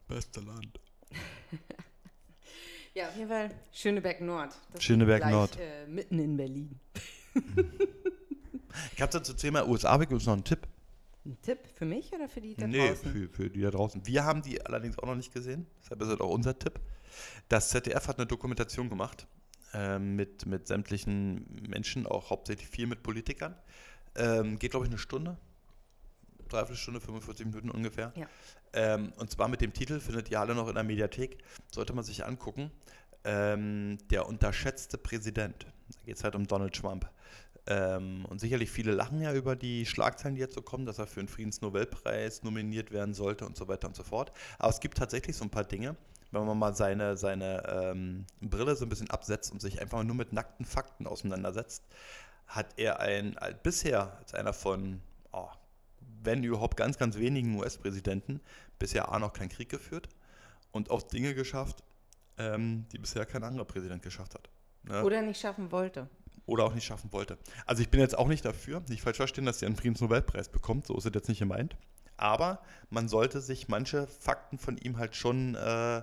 Beste 0.06 0.40
Land. 0.40 0.80
ja, 2.94 3.08
auf 3.08 3.16
jeden 3.16 3.28
Fall 3.28 3.50
Schöneberg 3.72 4.20
Nord. 4.22 4.54
Das 4.72 4.82
Schöneberg 4.82 5.20
gleich, 5.20 5.32
Nord. 5.32 5.58
Äh, 5.58 5.86
mitten 5.86 6.18
in 6.18 6.36
Berlin. 6.36 6.80
Ich 8.94 9.02
habe 9.02 9.12
dazu 9.12 9.32
Thema 9.32 9.66
USA 9.66 9.94
übrigens 9.96 10.26
noch 10.26 10.34
einen 10.34 10.44
Tipp. 10.44 10.66
Ein 11.24 11.40
Tipp 11.42 11.58
für 11.74 11.84
mich 11.84 12.12
oder 12.12 12.28
für 12.28 12.40
die 12.40 12.54
da 12.54 12.66
nee, 12.66 12.88
draußen? 12.88 13.12
für, 13.12 13.28
für 13.28 13.50
die 13.50 13.60
da 13.60 13.70
draußen. 13.70 14.06
Wir 14.06 14.24
haben 14.24 14.42
die 14.42 14.64
allerdings 14.64 14.98
auch 14.98 15.06
noch 15.06 15.16
nicht 15.16 15.32
gesehen. 15.32 15.66
Deshalb 15.82 16.00
ist 16.02 16.08
das 16.08 16.20
auch 16.20 16.30
unser 16.30 16.58
Tipp. 16.58 16.80
Das 17.48 17.70
ZDF 17.70 18.08
hat 18.08 18.18
eine 18.18 18.26
Dokumentation 18.26 18.88
gemacht 18.88 19.26
ähm, 19.74 20.16
mit, 20.16 20.46
mit 20.46 20.66
sämtlichen 20.66 21.46
Menschen, 21.68 22.06
auch 22.06 22.30
hauptsächlich 22.30 22.68
viel 22.68 22.86
mit 22.86 23.02
Politikern. 23.02 23.54
Ähm, 24.14 24.58
geht, 24.58 24.70
glaube 24.70 24.86
ich, 24.86 24.90
eine 24.90 24.98
Stunde. 24.98 25.36
Dreiviertel 26.48 26.76
Stunde, 26.76 27.00
45 27.00 27.46
Minuten 27.46 27.70
ungefähr. 27.70 28.12
Ja. 28.16 28.26
Ähm, 28.72 29.12
und 29.16 29.30
zwar 29.30 29.48
mit 29.48 29.60
dem 29.60 29.72
Titel, 29.72 30.00
findet 30.00 30.30
ihr 30.30 30.40
alle 30.40 30.54
noch 30.54 30.68
in 30.68 30.74
der 30.74 30.84
Mediathek, 30.84 31.38
sollte 31.70 31.92
man 31.92 32.04
sich 32.04 32.24
angucken. 32.24 32.70
Ähm, 33.24 33.98
der 34.10 34.26
unterschätzte 34.26 34.96
Präsident. 34.96 35.66
Da 35.92 36.00
geht 36.06 36.16
es 36.16 36.24
halt 36.24 36.34
um 36.34 36.46
Donald 36.46 36.74
Trump. 36.74 37.10
Ähm, 37.70 38.24
und 38.30 38.40
sicherlich 38.40 38.70
viele 38.70 38.92
lachen 38.92 39.20
ja 39.20 39.34
über 39.34 39.54
die 39.54 39.84
Schlagzeilen, 39.84 40.34
die 40.34 40.40
jetzt 40.40 40.54
so 40.54 40.62
kommen, 40.62 40.86
dass 40.86 40.98
er 40.98 41.06
für 41.06 41.20
den 41.20 41.28
Friedensnobelpreis 41.28 42.42
nominiert 42.42 42.92
werden 42.92 43.12
sollte 43.12 43.44
und 43.44 43.58
so 43.58 43.68
weiter 43.68 43.88
und 43.88 43.94
so 43.94 44.02
fort. 44.02 44.32
Aber 44.58 44.70
es 44.70 44.80
gibt 44.80 44.96
tatsächlich 44.96 45.36
so 45.36 45.44
ein 45.44 45.50
paar 45.50 45.64
Dinge, 45.64 45.94
wenn 46.30 46.46
man 46.46 46.58
mal 46.58 46.74
seine, 46.74 47.18
seine 47.18 47.62
ähm, 47.68 48.24
Brille 48.40 48.74
so 48.74 48.86
ein 48.86 48.88
bisschen 48.88 49.10
absetzt 49.10 49.52
und 49.52 49.60
sich 49.60 49.82
einfach 49.82 50.02
nur 50.02 50.16
mit 50.16 50.32
nackten 50.32 50.64
Fakten 50.64 51.06
auseinandersetzt, 51.06 51.84
hat 52.46 52.78
er 52.78 53.00
ein, 53.00 53.36
äh, 53.36 53.54
bisher 53.62 54.16
als 54.18 54.32
einer 54.32 54.54
von, 54.54 55.02
oh, 55.32 55.50
wenn 56.22 56.42
überhaupt 56.42 56.78
ganz, 56.78 56.96
ganz 56.96 57.18
wenigen 57.18 57.58
US-Präsidenten, 57.58 58.40
bisher 58.78 59.12
A 59.12 59.18
noch 59.18 59.34
keinen 59.34 59.50
Krieg 59.50 59.68
geführt 59.68 60.08
und 60.72 60.90
auch 60.90 61.02
Dinge 61.02 61.34
geschafft, 61.34 61.84
ähm, 62.38 62.86
die 62.92 62.98
bisher 62.98 63.26
kein 63.26 63.44
anderer 63.44 63.66
Präsident 63.66 64.02
geschafft 64.02 64.34
hat. 64.34 64.48
Ne? 64.84 65.04
Oder 65.04 65.20
nicht 65.20 65.38
schaffen 65.38 65.70
wollte. 65.70 66.08
Oder 66.48 66.64
auch 66.64 66.74
nicht 66.74 66.84
schaffen 66.84 67.12
wollte. 67.12 67.38
Also 67.66 67.82
ich 67.82 67.90
bin 67.90 68.00
jetzt 68.00 68.18
auch 68.18 68.28
nicht 68.28 68.44
dafür, 68.44 68.82
nicht 68.88 69.02
falsch 69.02 69.18
verstehen, 69.18 69.44
dass 69.44 69.62
er 69.62 69.66
einen 69.66 69.76
Friedensnobelpreis 69.76 70.48
bekommt, 70.48 70.86
so 70.86 70.96
ist 70.96 71.06
es 71.06 71.14
jetzt 71.14 71.28
nicht 71.28 71.38
gemeint. 71.38 71.76
Aber 72.16 72.60
man 72.90 73.08
sollte 73.08 73.40
sich 73.40 73.68
manche 73.68 74.06
Fakten 74.06 74.58
von 74.58 74.76
ihm 74.76 74.98
halt 74.98 75.14
schon 75.14 75.54
äh, 75.54 76.02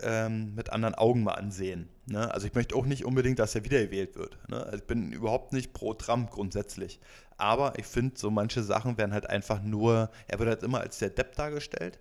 ähm, 0.00 0.54
mit 0.54 0.70
anderen 0.70 0.94
Augen 0.94 1.22
mal 1.22 1.34
ansehen. 1.34 1.88
Ne? 2.06 2.32
Also 2.32 2.46
ich 2.46 2.54
möchte 2.54 2.74
auch 2.74 2.84
nicht 2.84 3.04
unbedingt, 3.04 3.38
dass 3.38 3.54
er 3.54 3.64
wiedergewählt 3.64 4.16
wird. 4.16 4.38
Ne? 4.48 4.62
Also 4.62 4.78
ich 4.78 4.86
bin 4.86 5.12
überhaupt 5.12 5.52
nicht 5.52 5.72
pro 5.72 5.94
Trump 5.94 6.30
grundsätzlich. 6.30 6.98
Aber 7.36 7.78
ich 7.78 7.86
finde, 7.86 8.18
so 8.18 8.30
manche 8.30 8.62
Sachen 8.62 8.98
werden 8.98 9.12
halt 9.12 9.28
einfach 9.28 9.62
nur, 9.62 10.10
er 10.26 10.38
wird 10.38 10.48
halt 10.48 10.62
immer 10.62 10.80
als 10.80 10.98
der 10.98 11.10
Depp 11.10 11.36
dargestellt. 11.36 11.98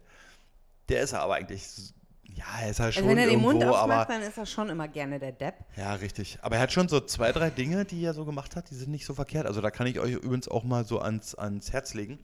Der 0.90 1.02
ist 1.02 1.14
er 1.14 1.22
aber 1.22 1.36
eigentlich, 1.36 1.94
ja, 2.34 2.46
er 2.62 2.70
ist 2.70 2.80
halt 2.80 2.88
Also 2.88 3.00
schon 3.00 3.10
wenn 3.10 3.18
er 3.18 3.28
den 3.28 3.42
Mund 3.42 3.62
irgendwo, 3.62 3.76
aber 3.76 3.94
aufmacht, 3.94 4.10
dann 4.10 4.22
ist 4.22 4.38
er 4.38 4.46
schon 4.46 4.70
immer 4.70 4.88
gerne 4.88 5.20
der 5.20 5.32
Depp. 5.32 5.56
ja, 5.78 5.94
richtig. 5.94 6.38
Aber 6.42 6.56
er 6.56 6.62
hat 6.62 6.72
schon 6.72 6.88
so 6.88 7.00
zwei, 7.00 7.32
drei 7.32 7.50
Dinge, 7.50 7.86
die 7.86 8.04
er 8.04 8.14
so 8.14 8.26
gemacht 8.26 8.56
hat, 8.56 8.70
die 8.70 8.76
sind 8.76 8.92
nicht 8.92 9.06
so 9.06 9.14
verkehrt. 9.14 9.46
Also 9.46 9.62
da 9.62 9.72
kann 9.72 9.88
ich 9.88 10.00
euch 10.00 10.14
übrigens 10.14 10.48
auch 10.48 10.64
mal 10.64 10.86
so 10.86 11.00
ans, 11.00 11.36
ans 11.36 11.72
Herz 11.72 11.94
legen, 11.94 12.20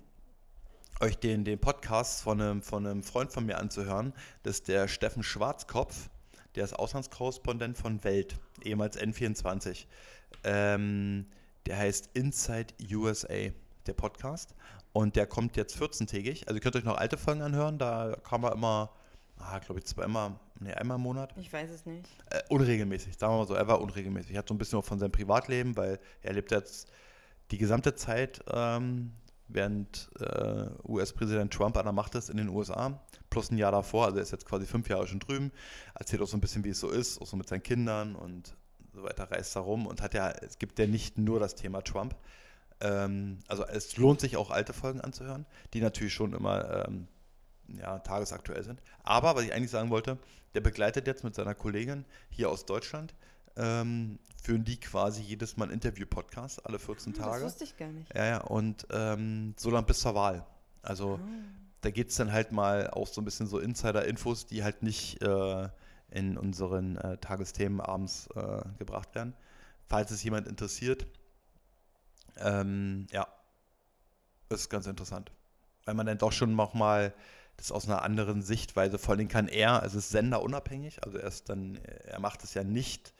euch 0.99 1.17
den, 1.17 1.45
den 1.45 1.59
Podcast 1.59 2.21
von 2.23 2.41
einem, 2.41 2.61
von 2.61 2.85
einem 2.85 3.03
Freund 3.03 3.31
von 3.31 3.45
mir 3.45 3.57
anzuhören. 3.57 4.13
Das 4.43 4.57
ist 4.57 4.67
der 4.67 4.87
Steffen 4.87 5.23
Schwarzkopf, 5.23 6.09
der 6.55 6.65
ist 6.65 6.73
Auslandskorrespondent 6.73 7.77
von 7.77 8.03
Welt, 8.03 8.35
ehemals 8.63 8.99
N24. 8.99 9.85
Ähm, 10.43 11.27
der 11.65 11.77
heißt 11.77 12.09
Inside 12.13 12.73
USA, 12.93 13.51
der 13.85 13.93
Podcast. 13.93 14.55
Und 14.93 15.15
der 15.15 15.25
kommt 15.25 15.55
jetzt 15.55 15.77
14-tägig. 15.77 16.47
Also 16.47 16.55
ihr 16.55 16.59
könnt 16.61 16.75
euch 16.75 16.83
noch 16.83 16.97
alte 16.97 17.17
Folgen 17.17 17.41
anhören. 17.41 17.77
Da 17.77 18.17
kann 18.27 18.41
man 18.41 18.53
immer, 18.53 18.91
ah, 19.41 19.60
glaube 19.60 19.80
ich, 19.80 19.86
zweimal, 19.86 20.39
nee, 20.60 20.73
einmal 20.73 20.97
im 20.97 21.04
Monat. 21.04 21.34
Ich 21.38 21.51
weiß 21.51 21.69
es 21.69 21.86
nicht. 21.86 22.10
Äh, 22.30 22.41
unregelmäßig, 22.49 23.17
sagen 23.17 23.34
wir 23.34 23.39
mal 23.39 23.47
so. 23.47 23.56
Er 23.56 23.67
war 23.67 23.82
unregelmäßig. 23.82 24.34
Er 24.34 24.39
hat 24.39 24.47
so 24.47 24.54
ein 24.54 24.58
bisschen 24.58 24.80
auch 24.80 24.86
von 24.86 24.99
seinem 24.99 25.12
Privatleben, 25.12 25.75
weil 25.77 25.99
er 26.21 26.34
lebt 26.34 26.51
jetzt 26.51 26.91
die 27.51 27.58
gesamte 27.58 27.95
Zeit, 27.95 28.41
ähm, 28.51 29.12
während 29.47 30.10
äh, 30.19 30.67
US-Präsident 30.88 31.54
Trump 31.54 31.77
an 31.77 31.86
der 31.86 31.93
Macht 31.93 32.15
ist 32.15 32.30
in 32.30 32.38
den 32.38 32.49
USA, 32.49 33.01
plus 33.30 33.51
ein 33.51 33.58
Jahr 33.58 33.71
davor. 33.71 34.06
Also 34.06 34.17
er 34.17 34.23
ist 34.23 34.32
jetzt 34.32 34.45
quasi 34.45 34.65
fünf 34.65 34.89
Jahre 34.89 35.08
schon 35.08 35.19
drüben. 35.19 35.51
Erzählt 35.95 36.21
auch 36.21 36.27
so 36.27 36.38
ein 36.38 36.41
bisschen, 36.41 36.63
wie 36.63 36.69
es 36.69 36.80
so 36.80 36.89
ist, 36.89 37.21
auch 37.21 37.27
so 37.27 37.38
mit 37.38 37.47
seinen 37.47 37.63
Kindern 37.63 38.15
und 38.15 38.56
so 38.93 39.04
weiter, 39.04 39.30
reist 39.32 39.56
da 39.56 39.62
rum 39.62 39.88
und 39.88 40.01
hat 40.01 40.13
ja, 40.13 40.30
es 40.30 40.58
gibt 40.58 40.80
ja 40.80 40.88
nicht 40.88 41.17
nur 41.17 41.39
das 41.39 41.56
Thema 41.56 41.82
Trump. 41.82 42.15
Ähm, 42.82 43.39
also 43.47 43.65
es 43.65 43.97
lohnt 43.97 44.19
sich 44.21 44.38
auch 44.38 44.51
alte 44.51 44.73
Folgen 44.73 45.01
anzuhören, 45.01 45.45
die 45.73 45.82
natürlich 45.82 46.13
schon 46.13 46.34
immer 46.34 46.88
ähm, 46.88 47.08
ja, 47.79 47.99
tagesaktuell 47.99 48.63
sind. 48.63 48.81
Aber 49.03 49.36
was 49.36 49.43
ich 49.43 49.53
eigentlich 49.53 49.71
sagen 49.71 49.89
wollte, 49.89 50.17
der 50.53 50.62
begleitet 50.62 51.07
jetzt 51.07 51.23
mit 51.23 51.36
seiner 51.36 51.55
Kollegin 51.55 52.05
hier 52.29 52.49
aus 52.49 52.65
Deutschland, 52.65 53.13
ähm, 53.55 54.19
führen 54.41 54.63
die 54.63 54.79
quasi 54.79 55.21
jedes 55.21 55.57
Mal 55.57 55.71
Interview-Podcast, 55.71 56.65
alle 56.65 56.79
14 56.79 57.13
Ah, 57.13 57.17
Tage. 57.23 57.43
Das 57.43 57.51
wusste 57.53 57.63
ich 57.65 57.77
gar 57.77 57.89
nicht. 57.89 58.13
Ja, 58.15 58.25
ja, 58.25 58.38
und 58.41 58.88
ähm, 58.91 59.53
so 59.57 59.69
lang 59.69 59.86
bis 59.86 59.99
zur 59.99 60.15
Wahl. 60.15 60.45
Also 60.81 61.19
Ah. 61.21 61.27
da 61.81 61.91
geht 61.91 62.10
es 62.10 62.15
dann 62.15 62.31
halt 62.31 62.51
mal 62.51 62.89
auch 62.89 63.07
so 63.07 63.21
ein 63.21 63.25
bisschen 63.25 63.47
so 63.47 63.60
Insider-Infos, 63.60 64.47
die 64.47 64.63
halt 64.63 64.84
nicht 64.84 65.21
äh, 65.21 65.69
in 66.10 66.38
unseren 66.38 66.97
äh, 66.97 67.17
Tagesthemen 67.17 67.79
abends 67.81 68.27
äh, 68.36 68.62
gebracht 68.79 69.13
werden. 69.15 69.34
Falls 69.88 70.12
es 70.12 70.23
jemand 70.23 70.47
interessiert, 70.47 71.05
ähm, 72.38 73.07
ja, 73.12 73.27
ist 74.49 74.69
ganz 74.69 74.88
interessant. 74.88 75.31
Weil 75.86 75.95
man 75.95 76.05
dann 76.05 76.17
doch 76.17 76.31
schon 76.31 76.55
nochmal 76.55 77.13
das 77.57 77.71
aus 77.71 77.87
einer 77.87 78.01
anderen 78.01 78.41
Sichtweise, 78.41 78.97
vor 78.97 79.15
allem 79.15 79.27
kann 79.27 79.47
er, 79.47 79.83
also 79.83 79.97
es 79.97 80.05
ist 80.05 80.11
senderunabhängig, 80.11 81.03
also 81.03 81.17
er 81.17 81.27
ist 81.27 81.49
dann, 81.49 81.75
er 81.75 82.19
macht 82.19 82.43
es 82.43 82.53
ja 82.53 82.63
nicht 82.63 83.13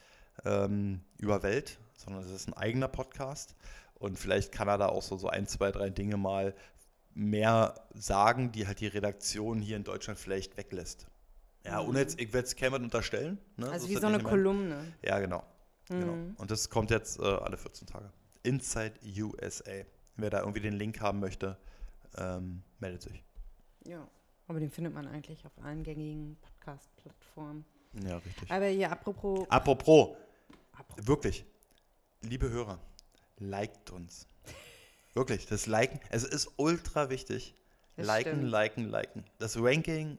ähm, 0.46 1.02
über 1.17 1.44
Welt, 1.44 1.78
sondern 1.98 2.24
es 2.24 2.32
ist 2.32 2.48
ein 2.48 2.54
eigener 2.54 2.88
Podcast 2.88 3.56
und 3.96 4.17
vielleicht 4.17 4.52
kann 4.52 4.67
er 4.67 4.78
da 4.78 4.88
auch 4.88 5.04
so, 5.04 5.17
so 5.17 5.28
ein, 5.28 5.48
zwei, 5.48 5.72
drei 5.72 5.89
Dinge 5.89 6.17
mal 6.17 6.56
mehr 7.13 7.76
sagen, 7.94 8.52
die 8.52 8.67
halt 8.67 8.80
die 8.80 8.88
Redaktion 8.88 9.62
hier 9.62 9.78
in 9.78 9.84
Deutschland 9.84 10.17
vielleicht 10.17 10.58
weglässt. 10.58 11.08
Ja, 11.65 11.82
ohne 11.82 12.00
jetzt, 12.00 12.20
ich 12.20 12.34
werde 12.34 12.48
es 12.48 12.56
Cameron 12.56 12.86
unterstellen. 12.86 13.38
Ne? 13.58 13.70
Also 13.70 13.86
ist 13.86 13.89
wie 13.89 13.94
das 13.94 14.02
so 14.02 14.08
eine. 14.08 14.24
Kolumne. 14.24 14.94
Ja, 15.04 15.20
genau. 15.20 15.44
genau. 15.88 16.13
Mhm. 16.13 16.36
Und 16.38 16.50
das 16.50 16.70
kommt 16.70 16.89
jetzt 16.89 17.20
äh, 17.20 17.24
alle 17.24 17.58
14 17.58 17.88
Tage. 17.88 18.12
Inside 18.44 18.96
USA. 19.20 19.84
Wer 20.15 20.30
da 20.30 20.39
irgendwie 20.39 20.62
den 20.62 20.74
Link 20.74 21.00
haben 21.00 21.20
möchte, 21.20 21.58
ähm, 22.17 22.63
meldet 22.80 23.04
sich. 23.04 23.24
Ja. 23.86 24.08
Aber 24.52 24.60
den 24.60 24.70
findet 24.70 24.94
man 24.94 25.08
eigentlich 25.08 25.46
auf 25.46 25.58
allen 25.64 25.82
gängigen 25.82 26.36
Podcast-Plattformen. 26.42 27.64
Ja, 28.06 28.18
richtig. 28.18 28.52
Aber 28.52 28.66
hier, 28.66 28.92
apropos. 28.92 29.50
Apropos, 29.50 30.10
apropos 30.74 31.08
wirklich, 31.08 31.46
liebe 32.20 32.50
Hörer, 32.50 32.78
liked 33.38 33.92
uns. 33.92 34.28
Wirklich, 35.14 35.46
das 35.46 35.68
Liken, 35.68 36.02
es 36.10 36.26
ist 36.26 36.52
ultra 36.58 37.10
wichtig. 37.10 37.56
Das 37.96 38.06
liken, 38.06 38.34
stimmt. 38.34 38.52
liken, 38.52 38.90
liken. 38.90 39.24
Das 39.40 39.56
Ranking, 39.56 40.18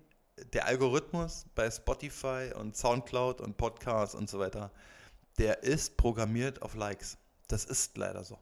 der 0.54 0.64
Algorithmus 0.64 1.44
bei 1.54 1.70
Spotify 1.70 2.52
und 2.58 2.74
Soundcloud 2.74 3.42
und 3.42 3.58
Podcasts 3.58 4.14
und 4.14 4.30
so 4.30 4.38
weiter, 4.38 4.70
der 5.36 5.62
ist 5.62 5.98
programmiert 5.98 6.62
auf 6.62 6.74
Likes. 6.74 7.18
Das 7.48 7.66
ist 7.66 7.98
leider 7.98 8.24
so. 8.24 8.38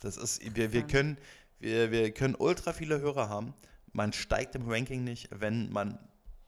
Das 0.00 0.16
ist, 0.16 0.56
wir, 0.56 0.72
wir, 0.72 0.86
können, 0.86 1.18
wir, 1.58 1.90
wir 1.90 2.12
können 2.12 2.34
ultra 2.34 2.72
viele 2.72 2.98
Hörer 3.02 3.28
haben. 3.28 3.52
Man 3.98 4.12
steigt 4.12 4.54
im 4.54 4.70
Ranking 4.70 5.02
nicht, 5.04 5.28
wenn 5.32 5.70
man 5.70 5.98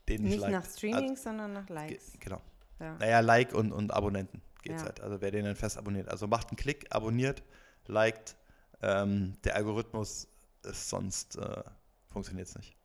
den 0.09 0.23
nicht, 0.23 0.31
nicht 0.31 0.39
liked. 0.39 0.53
nach 0.53 0.65
Streamings, 0.65 1.21
sondern 1.23 1.51
nach 1.53 1.69
Likes. 1.69 2.13
Ge- 2.13 2.19
Genau. 2.21 2.41
Ja. 2.79 2.95
Naja, 2.97 3.19
Like 3.19 3.53
und, 3.53 3.71
und 3.73 3.93
Abonnenten 3.93 4.41
geht's 4.63 4.81
Ja. 4.81 4.87
halt. 4.87 5.01
Also 5.01 5.21
wer 5.21 5.31
den 5.31 5.45
dann 5.45 5.55
fest 5.55 5.77
abonniert. 5.77 6.07
Also 6.09 6.27
macht 6.27 6.47
einen 6.49 6.57
Klick, 6.57 6.87
abonniert, 6.89 7.43
liked. 7.87 8.35
Ähm, 8.81 9.33
der 9.43 9.55
Algorithmus 9.55 10.27
ist 10.63 10.89
sonst 10.89 11.35
äh, 11.35 11.63
funktioniert 12.09 12.47
es 12.47 12.55
nicht. 12.55 12.75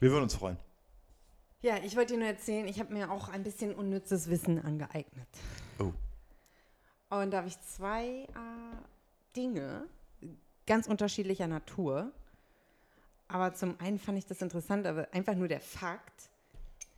Wir 0.00 0.10
würden 0.10 0.24
uns 0.24 0.34
freuen. 0.34 0.58
Ja, 1.62 1.76
ich 1.78 1.96
wollte 1.96 2.14
dir 2.14 2.18
nur 2.18 2.28
erzählen, 2.28 2.66
ich 2.66 2.80
habe 2.80 2.92
mir 2.92 3.10
auch 3.10 3.28
ein 3.28 3.44
bisschen 3.44 3.72
unnützes 3.74 4.28
Wissen 4.28 4.58
angeeignet. 4.62 5.28
Oh. 5.78 5.92
Und 7.14 7.30
da 7.30 7.38
habe 7.38 7.48
ich 7.48 7.58
zwei 7.60 8.24
äh, 8.24 8.76
Dinge 9.36 9.84
ganz 10.66 10.86
unterschiedlicher 10.88 11.46
Natur. 11.46 12.10
Aber 13.32 13.54
zum 13.54 13.80
einen 13.80 13.98
fand 13.98 14.18
ich 14.18 14.26
das 14.26 14.42
interessant, 14.42 14.86
aber 14.86 15.08
einfach 15.14 15.34
nur 15.34 15.48
der 15.48 15.60
Fakt, 15.62 16.28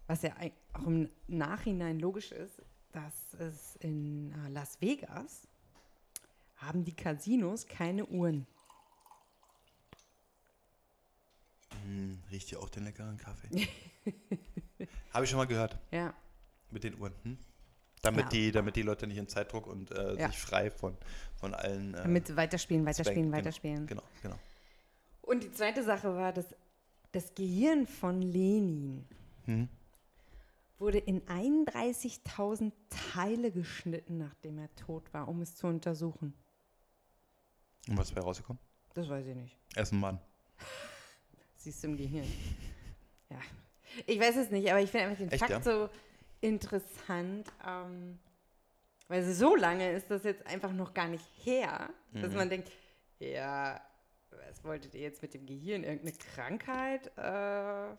was 0.08 0.22
ja 0.22 0.32
auch 0.72 0.84
im 0.84 1.08
Nachhinein 1.28 2.00
logisch 2.00 2.32
ist, 2.32 2.60
dass 2.90 3.34
es 3.38 3.76
in 3.76 4.32
äh, 4.32 4.48
Las 4.48 4.80
Vegas 4.80 5.46
haben 6.56 6.84
die 6.84 6.92
Casinos 6.92 7.68
keine 7.68 8.04
Uhren. 8.06 8.48
Hm, 11.84 12.20
riecht 12.32 12.48
hier 12.48 12.60
auch 12.60 12.68
den 12.68 12.82
leckeren 12.84 13.16
Kaffee. 13.16 13.68
Habe 15.12 15.24
ich 15.24 15.30
schon 15.30 15.38
mal 15.38 15.46
gehört. 15.46 15.78
Ja, 15.92 16.12
Mit 16.72 16.82
den 16.82 16.98
Uhren. 16.98 17.12
Hm? 17.22 17.38
Damit, 18.02 18.24
Ja. 18.24 18.28
die, 18.30 18.50
damit 18.52 18.74
die 18.74 18.82
Leute 18.82 19.06
nicht 19.06 19.18
in 19.18 19.28
Zeitdruck 19.28 19.68
und 19.68 19.92
äh, 19.92 20.16
Ja. 20.16 20.26
sich 20.26 20.38
frei 20.38 20.68
von, 20.70 20.96
von 21.36 21.54
allen. 21.54 21.94
Äh, 21.94 21.98
damit 22.02 22.34
weiterspielen, 22.36 22.84
weiterspielen, 22.84 23.30
Zweck, 23.30 23.38
weiterspielen. 23.38 23.86
Genau, 23.86 24.02
genau. 24.20 24.38
Und 25.24 25.42
die 25.42 25.50
zweite 25.52 25.82
Sache 25.82 26.14
war, 26.14 26.32
dass 26.32 26.54
das 27.12 27.34
Gehirn 27.34 27.86
von 27.86 28.20
Lenin 28.22 29.06
Hm? 29.46 29.68
wurde 30.78 30.98
in 30.98 31.22
31.000 31.26 32.72
Teile 33.12 33.50
geschnitten, 33.52 34.18
nachdem 34.18 34.58
er 34.58 34.74
tot 34.74 35.12
war, 35.14 35.28
um 35.28 35.40
es 35.42 35.54
zu 35.56 35.66
untersuchen. 35.66 36.34
Und 37.88 37.96
was 37.98 38.14
wäre 38.14 38.24
rausgekommen? 38.24 38.60
Das 38.94 39.08
weiß 39.08 39.26
ich 39.26 39.34
nicht. 39.36 39.56
Er 39.74 39.82
ist 39.82 39.92
ein 39.92 40.00
Mann. 40.00 40.18
Siehst 41.56 41.82
du 41.82 41.88
im 41.88 41.96
Gehirn. 41.96 42.30
Ja. 43.30 43.38
Ich 44.06 44.18
weiß 44.18 44.36
es 44.36 44.50
nicht, 44.50 44.68
aber 44.70 44.80
ich 44.80 44.90
finde 44.90 45.06
einfach 45.06 45.18
den 45.18 45.30
Echt, 45.30 45.40
Fakt 45.40 45.50
ja? 45.50 45.60
so 45.62 45.88
interessant, 46.40 47.50
ähm, 47.66 48.18
weil 49.08 49.24
so 49.32 49.54
lange 49.56 49.92
ist 49.92 50.10
das 50.10 50.24
jetzt 50.24 50.46
einfach 50.46 50.72
noch 50.72 50.92
gar 50.94 51.08
nicht 51.08 51.24
her, 51.44 51.90
dass 52.12 52.30
Mhm. 52.32 52.36
man 52.36 52.48
denkt, 52.50 52.70
ja, 53.20 53.80
was 54.48 54.64
wolltet 54.64 54.94
ihr 54.94 55.00
jetzt 55.02 55.22
mit 55.22 55.34
dem 55.34 55.46
Gehirn? 55.46 55.84
Irgendeine 55.84 56.12
Krankheit 56.16 57.10
äh, 57.16 57.94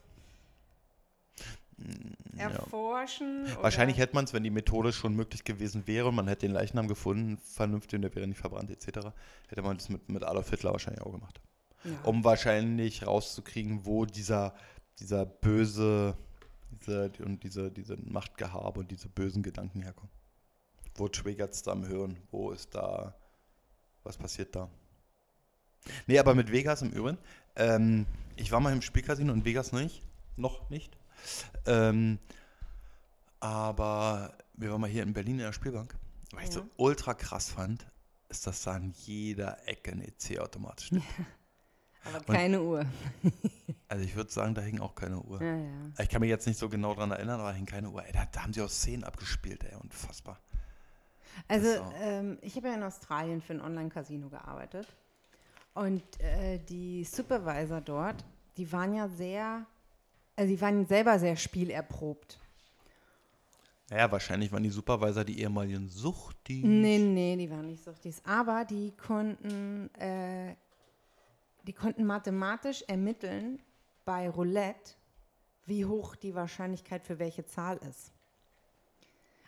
Mm, 1.78 2.38
Ja. 2.40 2.50
erforschen? 2.50 3.46
Wahrscheinlich 3.62 3.98
hätte 3.98 4.16
man 4.16 4.26
es, 4.26 4.34
wenn 4.34 4.44
die 4.44 4.50
Methode 4.50 4.94
schon 4.94 5.14
möglich 5.16 5.44
gewesen 5.44 5.88
wäre 5.88 6.08
und 6.10 6.16
man 6.16 6.28
hätte 6.28 6.46
den 6.46 6.54
Leichnam 6.54 6.88
gefunden, 6.88 7.38
vernünftig 7.38 7.98
und 7.98 8.02
der 8.04 8.16
wäre 8.16 8.28
nicht 8.28 8.40
verbrannt 8.40 8.70
etc., 8.72 9.10
hätte 9.50 9.62
man 9.62 9.78
das 9.78 9.90
mit, 9.90 10.08
mit 10.10 10.24
Adolf 10.24 10.50
Hitler 10.50 10.72
wahrscheinlich 10.72 11.02
auch 11.02 11.12
gemacht. 11.12 11.42
ja. 11.84 11.92
Um 12.04 12.24
wahrscheinlich 12.24 13.06
rauszukriegen, 13.06 13.86
wo 13.86 14.06
dieser, 14.06 14.54
dieser 15.00 15.26
böse 15.26 16.16
diese, 16.72 17.12
und 17.24 17.44
diese, 17.44 17.72
diese 17.72 17.98
Machtgehabe 17.98 18.80
und 18.82 18.92
diese 18.92 19.10
bösen 19.10 19.44
Gedanken 19.44 19.82
herkommen. 19.82 20.12
Wo 20.96 21.08
triggert 21.10 21.54
es 21.54 21.64
da 21.64 21.74
im 21.74 21.86
Hirn? 21.86 22.18
Wo 22.32 22.52
ist 22.52 22.74
da, 22.74 23.16
was 24.04 24.18
passiert 24.18 24.56
da? 24.56 24.70
Nee, 26.08 26.20
aber 26.20 26.36
mit 26.36 26.52
Vegas 26.52 26.82
im 26.82 26.92
Übrigen. 26.92 27.18
Ähm, 27.56 28.06
ich 28.36 28.52
war 28.52 28.60
mal 28.60 28.74
im 28.74 28.82
Spielcasino 28.82 29.32
in 29.34 29.46
Vegas 29.46 29.72
nicht. 29.72 30.02
Noch 30.36 30.70
nicht. 30.70 30.98
Ähm, 31.66 32.20
aber 33.40 34.34
wir 34.56 34.72
waren 34.72 34.82
mal 34.82 34.90
hier 34.90 35.04
in 35.04 35.14
Berlin 35.14 35.34
in 35.34 35.46
der 35.46 35.54
Spielbank. 35.54 35.96
Was 36.34 36.44
ich 36.46 36.52
so 36.52 36.62
Ja. 36.62 36.66
ultra 36.78 37.14
krass 37.14 37.50
fand, 37.50 37.86
ist, 38.30 38.46
dass 38.48 38.64
da 38.64 38.74
an 38.74 38.94
jeder 39.06 39.68
Ecke 39.68 39.92
ein 39.92 40.02
EC-Automat 40.02 40.82
steht. 40.82 41.04
aber 42.04 42.34
keine 42.34 42.62
Uhr. 42.62 42.86
Also 43.88 44.04
ich 44.04 44.16
würde 44.16 44.32
sagen, 44.32 44.56
da 44.56 44.62
hing 44.64 44.80
auch 44.80 44.96
keine 44.96 45.20
Uhr. 45.20 45.40
Ja, 45.44 45.56
ja. 45.58 45.70
Ich 46.00 46.10
kann 46.10 46.20
mich 46.20 46.30
jetzt 46.30 46.48
nicht 46.48 46.58
so 46.58 46.70
genau 46.70 46.96
dran 46.96 47.12
erinnern, 47.12 47.40
aber 47.40 47.50
da 47.52 47.56
hing 47.56 47.68
keine 47.68 47.92
Uhr. 47.92 48.04
Ey, 48.04 48.12
da, 48.12 48.26
da 48.32 48.42
haben 48.42 48.52
sie 48.52 48.64
auch 48.64 48.70
Szenen 48.70 49.04
abgespielt, 49.04 49.64
ey, 49.64 49.76
unfassbar. 49.80 50.40
Also 51.48 51.68
ähm, 52.02 52.40
ich 52.42 52.56
habe 52.56 52.68
ja 52.70 52.74
in 52.74 52.82
Australien 52.84 53.42
für 53.44 53.54
ein 53.54 53.62
Online-Casino 53.62 54.30
gearbeitet 54.30 54.88
und 55.76 56.04
äh, 56.22 56.58
die 56.58 57.04
Supervisor 57.04 57.82
dort, 57.82 58.24
die 58.58 58.72
waren 58.72 58.96
ja 58.96 59.08
sehr, 59.08 59.66
also 60.36 60.54
die 60.54 60.60
waren 60.60 60.86
selber 60.86 61.20
sehr 61.20 61.36
spielerprobt. 61.36 62.40
Naja, 63.90 64.12
wahrscheinlich 64.12 64.52
waren 64.52 64.64
die 64.64 64.70
Supervisor 64.70 65.24
die 65.24 65.40
ehemaligen 65.42 65.90
Suchtis. 65.90 66.64
Nee, 66.64 66.98
nee, 66.98 67.36
die 67.36 67.52
waren 67.52 67.68
nicht 67.68 67.84
suchtis. 67.84 68.22
Aber 68.26 68.66
die 68.66 68.94
konnten, 68.96 69.94
äh, 69.96 70.56
die 71.68 71.74
konnten 71.74 72.06
mathematisch 72.06 72.82
ermitteln 72.88 73.60
bei 74.06 74.30
Roulette, 74.30 74.94
wie 75.66 75.86
hoch 75.86 76.16
die 76.16 76.34
Wahrscheinlichkeit 76.34 77.06
für 77.06 77.20
welche 77.20 77.46
Zahl 77.46 77.78
ist. 77.90 78.12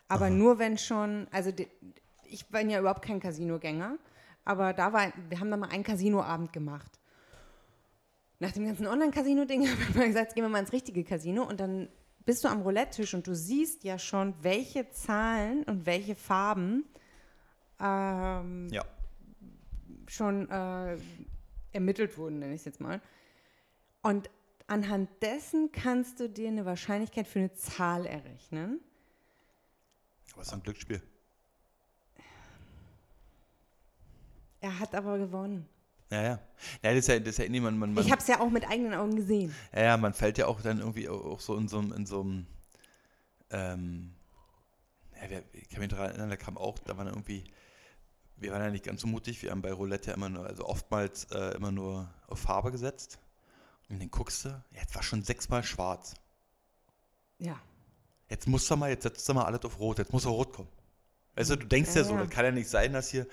Aber 0.08 0.30
nur 0.30 0.60
wenn 0.60 0.78
schon, 0.78 1.28
also 1.32 1.52
die, 1.52 1.68
ich 2.26 2.46
bin 2.48 2.70
ja 2.70 2.80
überhaupt 2.80 3.02
kein 3.02 3.20
Casinogänger, 3.20 3.98
aber 4.48 4.74
da 4.74 4.94
war, 4.94 5.12
wir 5.30 5.40
haben 5.40 5.52
da 5.52 5.58
mal 5.58 5.70
einen 5.70 5.84
Casinoabend 5.84 6.54
gemacht. 6.54 7.00
nach 8.40 8.52
dem 8.52 8.66
ganzen 8.66 8.88
Online-Casino-Ding 8.88 9.68
habe 9.72 9.82
ich 9.82 9.96
mal 9.96 10.08
gesagt, 10.08 10.26
jetzt 10.28 10.36
gehen 10.36 10.44
wir 10.46 10.50
mal 10.50 10.60
ins 10.60 10.72
richtige 10.72 11.04
Casino 11.04 11.44
und 11.44 11.60
dann 11.60 11.90
bist 12.26 12.44
du 12.44 12.48
am 12.48 12.62
Roulette-Tisch 12.62 13.14
und 13.14 13.26
du 13.28 13.36
siehst 13.36 13.84
ja 13.84 13.98
schon, 14.00 14.34
welche 14.42 14.90
Zahlen 14.90 15.64
und 15.64 15.86
welche 15.86 16.16
Farben 16.16 16.86
ähm, 17.80 18.68
Ja. 18.72 18.84
schon 20.08 20.50
äh, 20.50 20.98
ermittelt 21.74 22.18
wurden, 22.18 22.40
nenne 22.40 22.54
ich 22.54 22.62
es 22.62 22.66
jetzt 22.66 22.80
mal. 22.82 23.02
Und 24.02 24.30
anhand 24.68 25.10
dessen 25.22 25.72
kannst 25.72 26.20
du 26.20 26.30
dir 26.30 26.48
eine 26.50 26.66
Wahrscheinlichkeit 26.66 27.28
für 27.28 27.40
eine 27.40 27.54
Zahl 27.54 28.06
errechnen. 28.06 28.80
Aber 30.34 30.42
es 30.42 30.48
ist 30.48 30.54
ein 30.54 30.64
Glücksspiel. 30.64 31.02
Er 34.62 34.80
hat 34.80 34.96
aber 34.96 35.18
gewonnen. 35.18 35.68
Ja, 36.10 36.22
ja. 36.22 36.40
Ja, 36.82 36.90
das 36.92 37.00
ist 37.00 37.08
ja, 37.08 37.20
das 37.20 37.30
ist 37.30 37.38
ja 37.40 37.44
irgendwie, 37.46 37.60
man, 37.62 37.78
man, 37.78 37.94
man, 37.94 38.04
Ich 38.06 38.12
habe 38.12 38.22
es 38.22 38.28
ja 38.28 38.40
auch 38.40 38.50
mit 38.50 38.68
eigenen 38.68 38.94
Augen 38.94 39.16
gesehen. 39.16 39.54
ja, 39.74 39.82
ja, 39.84 39.98
man 39.98 40.14
fällt 40.14 40.38
ja 40.38 40.48
auch 40.48 40.62
dann 40.62 40.80
irgendwie 40.80 41.10
auch 41.10 41.40
so 41.40 41.56
in 41.58 41.68
so 41.68 41.80
einem, 41.80 41.92
in 41.94 42.06
so 42.06 42.22
einem, 42.22 42.48
ähm, 43.52 44.14
ja, 45.16 45.40
ich 45.54 45.70
kann 45.70 45.80
mich 45.80 45.90
daran 45.90 46.10
erinnern, 46.10 46.30
da 46.30 46.38
kam 46.38 46.58
auch, 46.58 46.80
da 46.80 46.98
waren 46.98 47.08
irgendwie, 47.08 47.44
wir 48.38 48.52
waren 48.52 48.62
ja 48.62 48.70
nicht 48.70 48.86
ganz 48.86 49.02
so 49.02 49.08
mutig, 49.08 49.42
wir 49.42 49.52
haben 49.52 49.62
bei 49.62 49.74
Roulette 49.74 50.12
ja 50.12 50.16
immer 50.16 50.30
nur, 50.30 50.46
also 50.46 50.66
oftmals 50.66 51.26
äh, 51.32 51.56
immer 51.56 51.72
nur 51.72 52.10
auf 52.28 52.40
Farbe 52.40 52.72
gesetzt. 52.72 53.20
Und 53.90 54.00
dann 54.02 54.12
guckst 54.12 54.46
du, 54.46 54.64
jetzt 54.72 54.96
war 54.96 55.04
schon 55.04 55.24
sechsmal 55.24 55.64
schwarz. 55.64 56.14
Ja. 57.40 57.60
Jetzt 58.30 58.48
musst 58.48 58.70
du 58.70 58.76
mal, 58.76 58.90
jetzt 58.90 59.04
setzt 59.04 59.28
du 59.28 59.34
mal 59.34 59.46
alles 59.46 59.64
auf 59.64 59.80
Rot, 59.80 60.00
jetzt 60.00 60.12
muss 60.12 60.26
er 60.26 60.32
Rot 60.32 60.54
kommen. 60.54 60.70
Weißt 61.36 61.50
du, 61.52 61.56
du 61.56 61.66
denkst 61.66 61.92
ja, 61.96 62.02
Ja, 62.02 62.04
so, 62.08 62.14
ja. 62.14 62.22
das 62.22 62.30
kann 62.30 62.46
ja 62.46 62.52
nicht 62.52 62.70
sein, 62.70 62.94
dass 62.94 63.10
hier, 63.10 63.26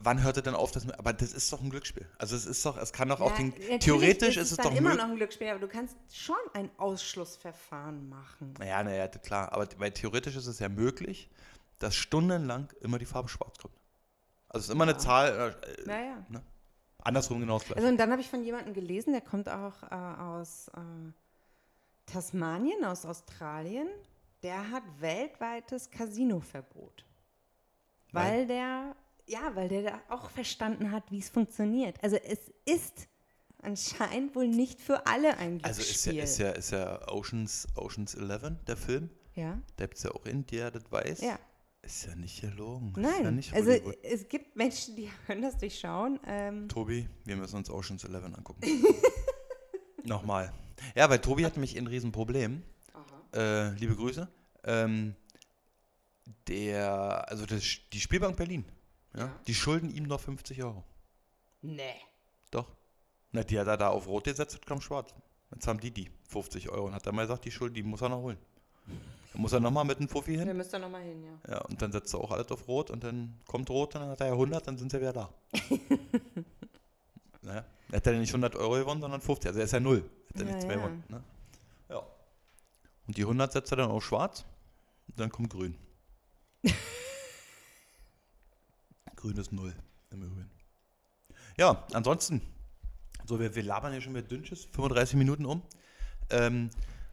wann 0.00 0.22
hört 0.22 0.36
er 0.36 0.42
denn 0.42 0.54
auf, 0.54 0.70
dass, 0.72 0.88
aber 0.90 1.12
das 1.12 1.32
ist 1.32 1.52
doch 1.52 1.60
ein 1.62 1.70
Glücksspiel. 1.70 2.08
Also 2.18 2.36
es 2.36 2.46
ist 2.46 2.64
doch, 2.64 2.76
es 2.76 2.92
kann 2.92 3.08
doch 3.08 3.20
auch 3.20 3.34
den, 3.36 3.52
theoretisch 3.80 4.36
ist 4.36 4.50
es 4.50 4.56
dann 4.56 4.66
doch 4.66 4.76
immer 4.76 4.94
noch 4.94 5.04
ein 5.04 5.16
Glücksspiel, 5.16 5.48
aber 5.48 5.60
du 5.60 5.68
kannst 5.68 5.96
schon 6.12 6.36
ein 6.54 6.70
Ausschlussverfahren 6.78 8.08
machen. 8.08 8.54
Naja, 8.58 8.82
naja, 8.82 9.08
klar, 9.08 9.52
aber 9.52 9.68
weil 9.78 9.92
theoretisch 9.92 10.36
ist 10.36 10.46
es 10.46 10.58
ja 10.58 10.68
möglich, 10.68 11.30
dass 11.78 11.94
stundenlang 11.94 12.72
immer 12.80 12.98
die 12.98 13.06
Farbe 13.06 13.28
schwarz 13.28 13.58
kommt. 13.58 13.74
Also 14.48 14.64
es 14.64 14.68
ist 14.68 14.74
immer 14.74 14.84
eine 14.84 14.96
Zahl, 14.96 15.56
äh, 15.62 15.82
Naja. 15.86 16.24
andersrum 16.98 17.40
genau 17.40 17.58
das 17.58 17.66
gleiche. 17.66 17.78
Also 17.80 17.88
und 17.88 17.98
dann 17.98 18.10
habe 18.10 18.20
ich 18.20 18.28
von 18.28 18.42
jemandem 18.42 18.74
gelesen, 18.74 19.12
der 19.12 19.20
kommt 19.20 19.48
auch 19.48 19.82
äh, 19.82 19.94
aus 19.94 20.68
äh, 20.68 21.12
Tasmanien, 22.06 22.84
aus 22.84 23.04
Australien. 23.04 23.88
Der 24.42 24.70
hat 24.70 24.84
weltweites 25.00 25.90
Casinoverbot. 25.90 27.04
Weil 28.12 28.46
der, 28.46 28.96
ja, 29.28 29.54
weil 29.54 29.68
der 29.68 29.82
da 29.82 30.00
auch 30.08 30.30
verstanden 30.30 30.90
hat, 30.90 31.10
wie 31.10 31.18
es 31.18 31.28
funktioniert. 31.28 32.02
Also 32.02 32.16
es 32.16 32.38
ist 32.64 33.08
anscheinend 33.62 34.34
wohl 34.34 34.48
nicht 34.48 34.80
für 34.80 35.06
alle 35.06 35.36
ein 35.36 35.62
also 35.62 35.80
ist 35.80 36.06
ja, 36.06 36.12
Glücksspiel. 36.12 36.24
ist 36.24 36.38
ja, 36.38 36.50
ist 36.50 36.70
ja 36.70 37.08
Oceans, 37.08 37.68
Oceans 37.76 38.14
11, 38.14 38.64
der 38.66 38.76
Film, 38.76 39.10
ja? 39.34 39.60
da 39.76 39.86
gibt 39.86 39.98
es 39.98 40.04
ja 40.04 40.12
auch 40.12 40.24
in, 40.26 40.46
der 40.46 40.70
das 40.70 40.90
weiß. 40.90 41.20
Ja. 41.20 41.38
Ist 41.82 42.06
ja 42.06 42.14
nicht 42.16 42.40
gelogen. 42.40 42.88
Ist 42.88 42.96
ja 42.96 43.22
Nein, 43.22 43.36
nicht 43.36 43.54
also 43.54 43.70
es 43.70 44.28
gibt 44.28 44.56
Menschen, 44.56 44.96
die 44.96 45.08
können 45.26 45.42
das 45.42 45.58
durchschauen. 45.58 46.18
Ähm, 46.26 46.68
Tobi, 46.68 47.08
wir 47.24 47.36
müssen 47.36 47.56
uns 47.56 47.70
Oceans 47.70 48.04
11 48.04 48.24
angucken. 48.24 48.60
Nochmal. 50.04 50.52
Ja, 50.94 51.08
weil 51.08 51.20
Tobi 51.20 51.44
hat 51.44 51.54
nämlich 51.54 51.76
ein 51.76 51.86
Riesenproblem. 51.86 52.62
Äh, 53.34 53.70
liebe 53.74 53.94
Grüße. 53.94 54.28
Ähm, 54.64 55.14
der, 56.46 57.28
also 57.28 57.46
das, 57.46 57.62
die 57.92 58.00
Spielbank 58.00 58.36
Berlin, 58.36 58.64
ja, 59.16 59.30
die 59.46 59.54
schulden 59.54 59.90
ihm 59.90 60.04
noch 60.04 60.20
50 60.20 60.62
Euro. 60.62 60.84
nee. 61.62 61.94
Doch. 62.50 62.66
Na, 63.32 63.42
die 63.42 63.58
hat 63.60 63.66
er 63.66 63.76
da 63.76 63.88
auf 63.90 64.06
Rot 64.06 64.24
gesetzt 64.24 64.54
und 64.54 64.64
kam 64.66 64.80
schwarz. 64.80 65.14
Jetzt 65.50 65.66
haben 65.66 65.80
die 65.80 65.90
die 65.90 66.10
50 66.28 66.70
Euro 66.70 66.86
und 66.86 66.94
hat 66.94 67.04
er 67.06 67.12
mal 67.12 67.22
gesagt, 67.26 67.44
die 67.44 67.50
Schuld, 67.50 67.76
die 67.76 67.82
muss 67.82 68.00
er 68.00 68.08
noch 68.08 68.22
holen. 68.22 68.38
Dann 69.32 69.42
muss 69.42 69.52
er 69.52 69.60
nochmal 69.60 69.84
mit 69.84 69.98
einem 69.98 70.08
Fuffi 70.08 70.34
hin. 70.34 70.56
müsst 70.56 70.72
ihr 70.74 70.78
nochmal 70.78 71.02
hin, 71.02 71.22
ja. 71.22 71.52
Ja, 71.52 71.58
und 71.66 71.82
dann 71.82 71.92
setzt 71.92 72.14
er 72.14 72.20
auch 72.20 72.30
alles 72.30 72.50
auf 72.50 72.66
Rot 72.68 72.90
und 72.90 73.04
dann 73.04 73.38
kommt 73.46 73.68
Rot 73.68 73.94
und 73.94 74.00
dann 74.00 74.10
hat 74.10 74.20
er 74.22 74.28
ja 74.28 74.32
100, 74.32 74.66
dann 74.66 74.78
sind 74.78 74.90
sie 74.90 74.98
wieder 74.98 75.12
da. 75.12 75.34
naja, 77.42 77.64
er 77.90 77.96
hat 77.96 78.06
ja 78.06 78.12
nicht 78.12 78.30
100 78.30 78.56
Euro 78.56 78.74
gewonnen, 78.76 79.00
sondern 79.02 79.20
50. 79.20 79.48
Also 79.48 79.58
er 79.60 79.64
ist 79.66 79.72
ja 79.72 79.80
null. 79.80 80.08
Hat 80.34 80.40
er 80.40 80.46
Ja, 80.46 80.52
nicht 80.52 80.62
zwei 80.62 80.70
ja. 80.72 80.76
gewonnen. 80.76 81.04
Ne? 81.08 81.22
Ja. 81.90 81.98
Und 83.06 83.16
die 83.16 83.22
100 83.22 83.52
setzt 83.52 83.70
er 83.72 83.76
dann 83.76 83.90
auf 83.90 84.04
schwarz 84.04 84.46
und 85.08 85.20
dann 85.20 85.30
kommt 85.30 85.50
grün. 85.50 85.76
grün 89.18 89.36
ist 89.36 89.52
null 89.52 89.74
im 90.10 90.22
Übrigen. 90.22 90.50
Ja, 91.56 91.84
ansonsten, 91.92 92.40
so 93.26 93.38
wir, 93.40 93.54
wir 93.54 93.62
labern 93.64 93.92
hier 93.92 94.00
schon 94.00 94.12
mit 94.12 94.30
Dünnsches, 94.30 94.66
35 94.72 95.16
Minuten 95.16 95.44
um. 95.44 95.62
Ähm, 96.30 96.70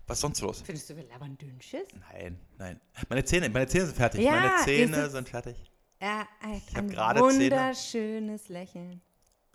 was 0.08 0.18
ist 0.18 0.22
sonst 0.22 0.42
los? 0.42 0.62
Findest 0.62 0.90
du, 0.90 0.96
wir 0.96 1.04
labern 1.08 1.36
Dünnschiss? 1.38 1.88
Nein, 2.12 2.40
nein. 2.60 2.80
Meine 3.10 3.26
Zähne, 3.26 3.50
meine 3.50 3.68
Zähne 3.68 3.88
sind 3.88 3.96
fertig. 3.96 4.22
Ja, 4.24 4.32
meine 4.32 4.64
Zähne 4.64 5.10
sind 5.10 5.28
fertig. 5.28 5.56
Er 5.98 6.20
hat 6.20 6.28
hab 6.42 6.78
ein 6.78 6.90
gerade 6.90 7.20
Zähne. 7.22 7.34
wunderschönes 7.34 8.50
Lächeln. 8.50 9.02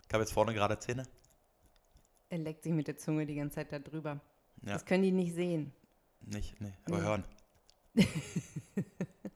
Ich 0.07 0.13
habe 0.13 0.23
jetzt 0.23 0.33
vorne 0.33 0.53
gerade 0.53 0.77
Zähne. 0.77 1.03
Er 2.29 2.39
leckt 2.39 2.63
sich 2.63 2.73
mit 2.73 2.87
der 2.87 2.97
Zunge 2.97 3.25
die 3.25 3.35
ganze 3.35 3.55
Zeit 3.55 3.71
da 3.71 3.79
drüber. 3.79 4.19
Ja. 4.63 4.73
Das 4.73 4.85
können 4.85 5.03
die 5.03 5.11
nicht 5.11 5.33
sehen. 5.33 5.71
Nicht, 6.19 6.59
nee, 6.59 6.73
aber 6.85 6.97
Nee. 6.97 7.03
hören. 7.03 7.23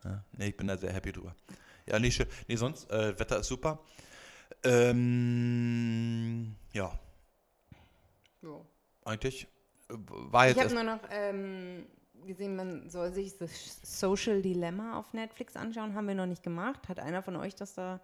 ja, 0.03 0.23
nee, 0.33 0.47
ich 0.47 0.57
bin 0.57 0.67
da 0.67 0.77
sehr 0.77 0.91
happy 0.91 1.13
drüber. 1.13 1.33
Ja, 1.85 1.99
nee, 1.99 2.11
schön. 2.11 2.27
Nee, 2.47 2.55
sonst, 2.55 2.89
äh, 2.91 3.17
Wetter 3.19 3.39
ist 3.39 3.47
super. 3.47 3.79
Ähm, 4.63 6.55
ja, 6.73 6.91
eigentlich 9.05 9.47
äh, 9.89 9.93
war 9.93 10.47
Ich 10.49 10.55
jetzt 10.55 10.57
habe 10.57 10.73
erst, 10.73 10.75
nur 10.75 10.83
noch 10.83 10.99
ähm, 11.11 11.85
gesehen, 12.25 12.55
man 12.55 12.89
soll 12.89 13.13
sich 13.13 13.37
das 13.37 13.51
Social 13.99 14.41
Dilemma 14.41 14.97
auf 14.97 15.13
Netflix 15.13 15.55
anschauen. 15.55 15.93
Haben 15.95 16.07
wir 16.07 16.15
noch 16.15 16.25
nicht 16.25 16.43
gemacht. 16.43 16.89
Hat 16.89 16.99
einer 16.99 17.21
von 17.21 17.35
euch 17.35 17.55
das 17.55 17.75
da 17.75 18.01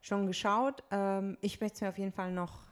schon 0.00 0.26
geschaut? 0.26 0.82
Ähm, 0.90 1.36
ich 1.40 1.60
möchte 1.60 1.74
es 1.76 1.80
mir 1.82 1.88
auf 1.88 1.98
jeden 1.98 2.12
Fall 2.12 2.32
noch 2.32 2.62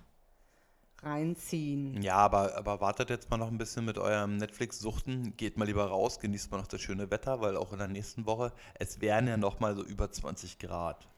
reinziehen. 1.03 2.01
ja, 2.03 2.17
aber, 2.17 2.57
aber 2.57 2.81
wartet 2.81 3.11
jetzt 3.11 3.31
mal 3.31 3.37
noch 3.37 3.49
ein 3.49 3.59
bisschen 3.59 3.85
mit 3.85 3.99
eurem 3.99 4.37
Netflix-Suchten. 4.37 5.37
Geht 5.37 5.57
mal 5.57 5.65
lieber 5.65 5.85
raus, 5.87 6.21
genießt 6.21 6.51
mal 6.51 6.59
noch 6.59 6.67
das 6.67 6.81
schöne 6.81 7.11
Wetter, 7.11 7.41
weil 7.41 7.57
auch 7.57 7.73
in 7.73 7.79
der 7.79 7.89
nächsten 7.89 8.27
Woche, 8.27 8.53
es 8.75 9.01
wären 9.01 9.27
ja 9.27 9.37
noch 9.37 9.61
mal 9.61 9.75
so 9.75 9.83
über 9.83 10.11
20 10.11 10.59
Grad. 10.59 11.09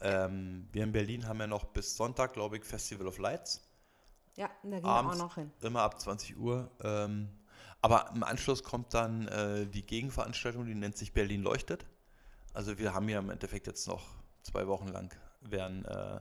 Ähm, 0.00 0.68
wir 0.72 0.84
in 0.84 0.92
Berlin 0.92 1.28
haben 1.28 1.40
ja 1.40 1.46
noch 1.46 1.64
bis 1.64 1.96
Sonntag, 1.96 2.32
glaube 2.32 2.56
ich, 2.56 2.64
Festival 2.64 3.06
of 3.06 3.18
Lights. 3.18 3.68
Ja, 4.36 4.50
da 4.62 4.70
gehen 4.70 4.84
Abends. 4.84 5.16
wir 5.18 5.24
auch 5.24 5.28
noch 5.28 5.34
hin. 5.34 5.52
Immer 5.60 5.82
ab 5.82 6.00
20 6.00 6.38
Uhr. 6.38 6.70
Ähm, 6.82 7.28
aber 7.82 8.10
im 8.14 8.22
Anschluss 8.22 8.62
kommt 8.62 8.94
dann 8.94 9.28
äh, 9.28 9.66
die 9.66 9.84
Gegenveranstaltung, 9.84 10.66
die 10.66 10.74
nennt 10.74 10.96
sich 10.96 11.12
Berlin 11.12 11.42
leuchtet. 11.42 11.84
Also 12.54 12.78
wir 12.78 12.94
haben 12.94 13.08
ja 13.08 13.18
im 13.18 13.30
Endeffekt 13.30 13.66
jetzt 13.66 13.86
noch 13.88 14.08
zwei 14.42 14.66
Wochen 14.66 14.88
lang 14.88 15.14
werden 15.40 15.84
äh, 15.84 16.20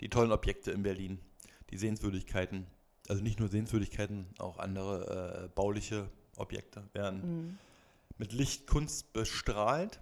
die 0.00 0.08
tollen 0.08 0.32
Objekte 0.32 0.70
in 0.70 0.82
Berlin, 0.82 1.20
die 1.72 1.78
Sehenswürdigkeiten, 1.78 2.66
also 3.08 3.22
nicht 3.22 3.40
nur 3.40 3.48
Sehenswürdigkeiten, 3.48 4.26
auch 4.38 4.58
andere 4.58 5.44
äh, 5.44 5.48
bauliche 5.48 6.08
Objekte 6.36 6.82
werden 6.92 7.20
Mhm. 7.48 7.58
mit 8.18 8.32
Lichtkunst 8.32 9.12
bestrahlt. 9.12 9.98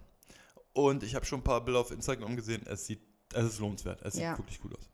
Und 0.73 1.01
ich 1.03 1.15
habe 1.15 1.25
schon 1.25 1.39
ein 1.39 1.43
paar 1.43 1.63
Bilder 1.65 1.79
auf 1.79 1.91
Instagram 1.91 2.35
gesehen. 2.35 2.61
Es 2.67 2.85
sieht, 2.85 3.01
es 3.33 3.45
ist 3.45 3.59
lohnenswert. 3.59 4.01
Es 4.03 4.13
sieht 4.13 4.23
Ja. 4.23 4.37
wirklich 4.37 4.59
gut 4.61 4.77
aus. 4.77 4.89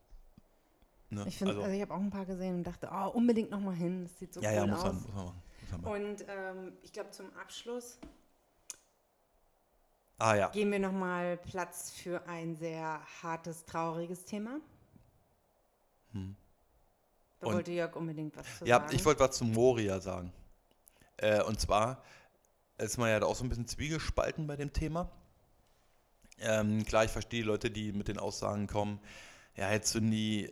Ne? 1.09 1.23
Ich 1.27 1.37
finde, 1.37 1.55
also, 1.55 1.67
ich 1.67 1.81
habe 1.81 1.93
auch 1.93 1.99
ein 1.99 2.09
paar 2.09 2.25
gesehen 2.25 2.55
und 2.55 2.63
dachte, 2.63 2.89
oh, 2.91 3.09
unbedingt 3.09 3.49
noch 3.51 3.59
mal 3.59 3.75
hin. 3.75 4.03
Das 4.03 4.17
sieht 4.17 4.33
so 4.33 4.41
ja, 4.41 4.49
cool 4.51 4.55
ja, 4.55 4.67
muss 4.67 4.79
aus. 4.79 4.83
man, 4.85 4.95
muss 4.95 5.07
man 5.13 5.25
machen. 5.25 5.41
Muss 5.61 5.71
man 5.71 5.81
machen. 5.81 6.03
Und 6.03 6.25
ähm, 6.27 6.73
ich 6.83 6.91
glaube, 6.93 7.11
zum 7.11 7.25
Abschluss 7.35 7.99
Ah 10.19 10.35
ja. 10.35 10.49
geben 10.49 10.71
wir 10.71 10.79
noch 10.79 10.91
mal 10.91 11.37
Platz 11.37 11.91
für 11.91 12.25
ein 12.27 12.55
sehr 12.55 12.99
hartes, 13.21 13.65
trauriges 13.65 14.25
Thema. 14.25 14.59
Da 17.39 17.47
Und- 17.47 17.55
wollte 17.55 17.71
Jörg 17.71 17.95
unbedingt 17.95 18.35
was 18.35 18.45
zu 18.59 18.65
Ja, 18.65 18.79
sagen. 18.79 18.95
ich 18.95 19.05
wollte 19.05 19.19
was 19.19 19.37
zu 19.37 19.45
Moria 19.45 19.99
sagen. 19.99 20.31
Äh, 21.17 21.43
und 21.43 21.59
zwar 21.59 22.03
ist 22.77 22.97
man 22.97 23.09
ja 23.09 23.19
da 23.19 23.25
auch 23.25 23.35
so 23.35 23.43
ein 23.43 23.49
bisschen 23.49 23.67
zwiegespalten 23.67 24.47
bei 24.47 24.55
dem 24.55 24.71
Thema. 24.73 25.09
Ähm, 26.39 26.85
klar, 26.85 27.03
ich 27.05 27.11
verstehe 27.11 27.41
die 27.41 27.47
Leute, 27.47 27.71
die 27.71 27.91
mit 27.93 28.07
den 28.07 28.19
Aussagen 28.19 28.67
kommen, 28.67 28.99
ja, 29.55 29.71
jetzt 29.71 29.91
sind 29.93 30.11
die, 30.11 30.51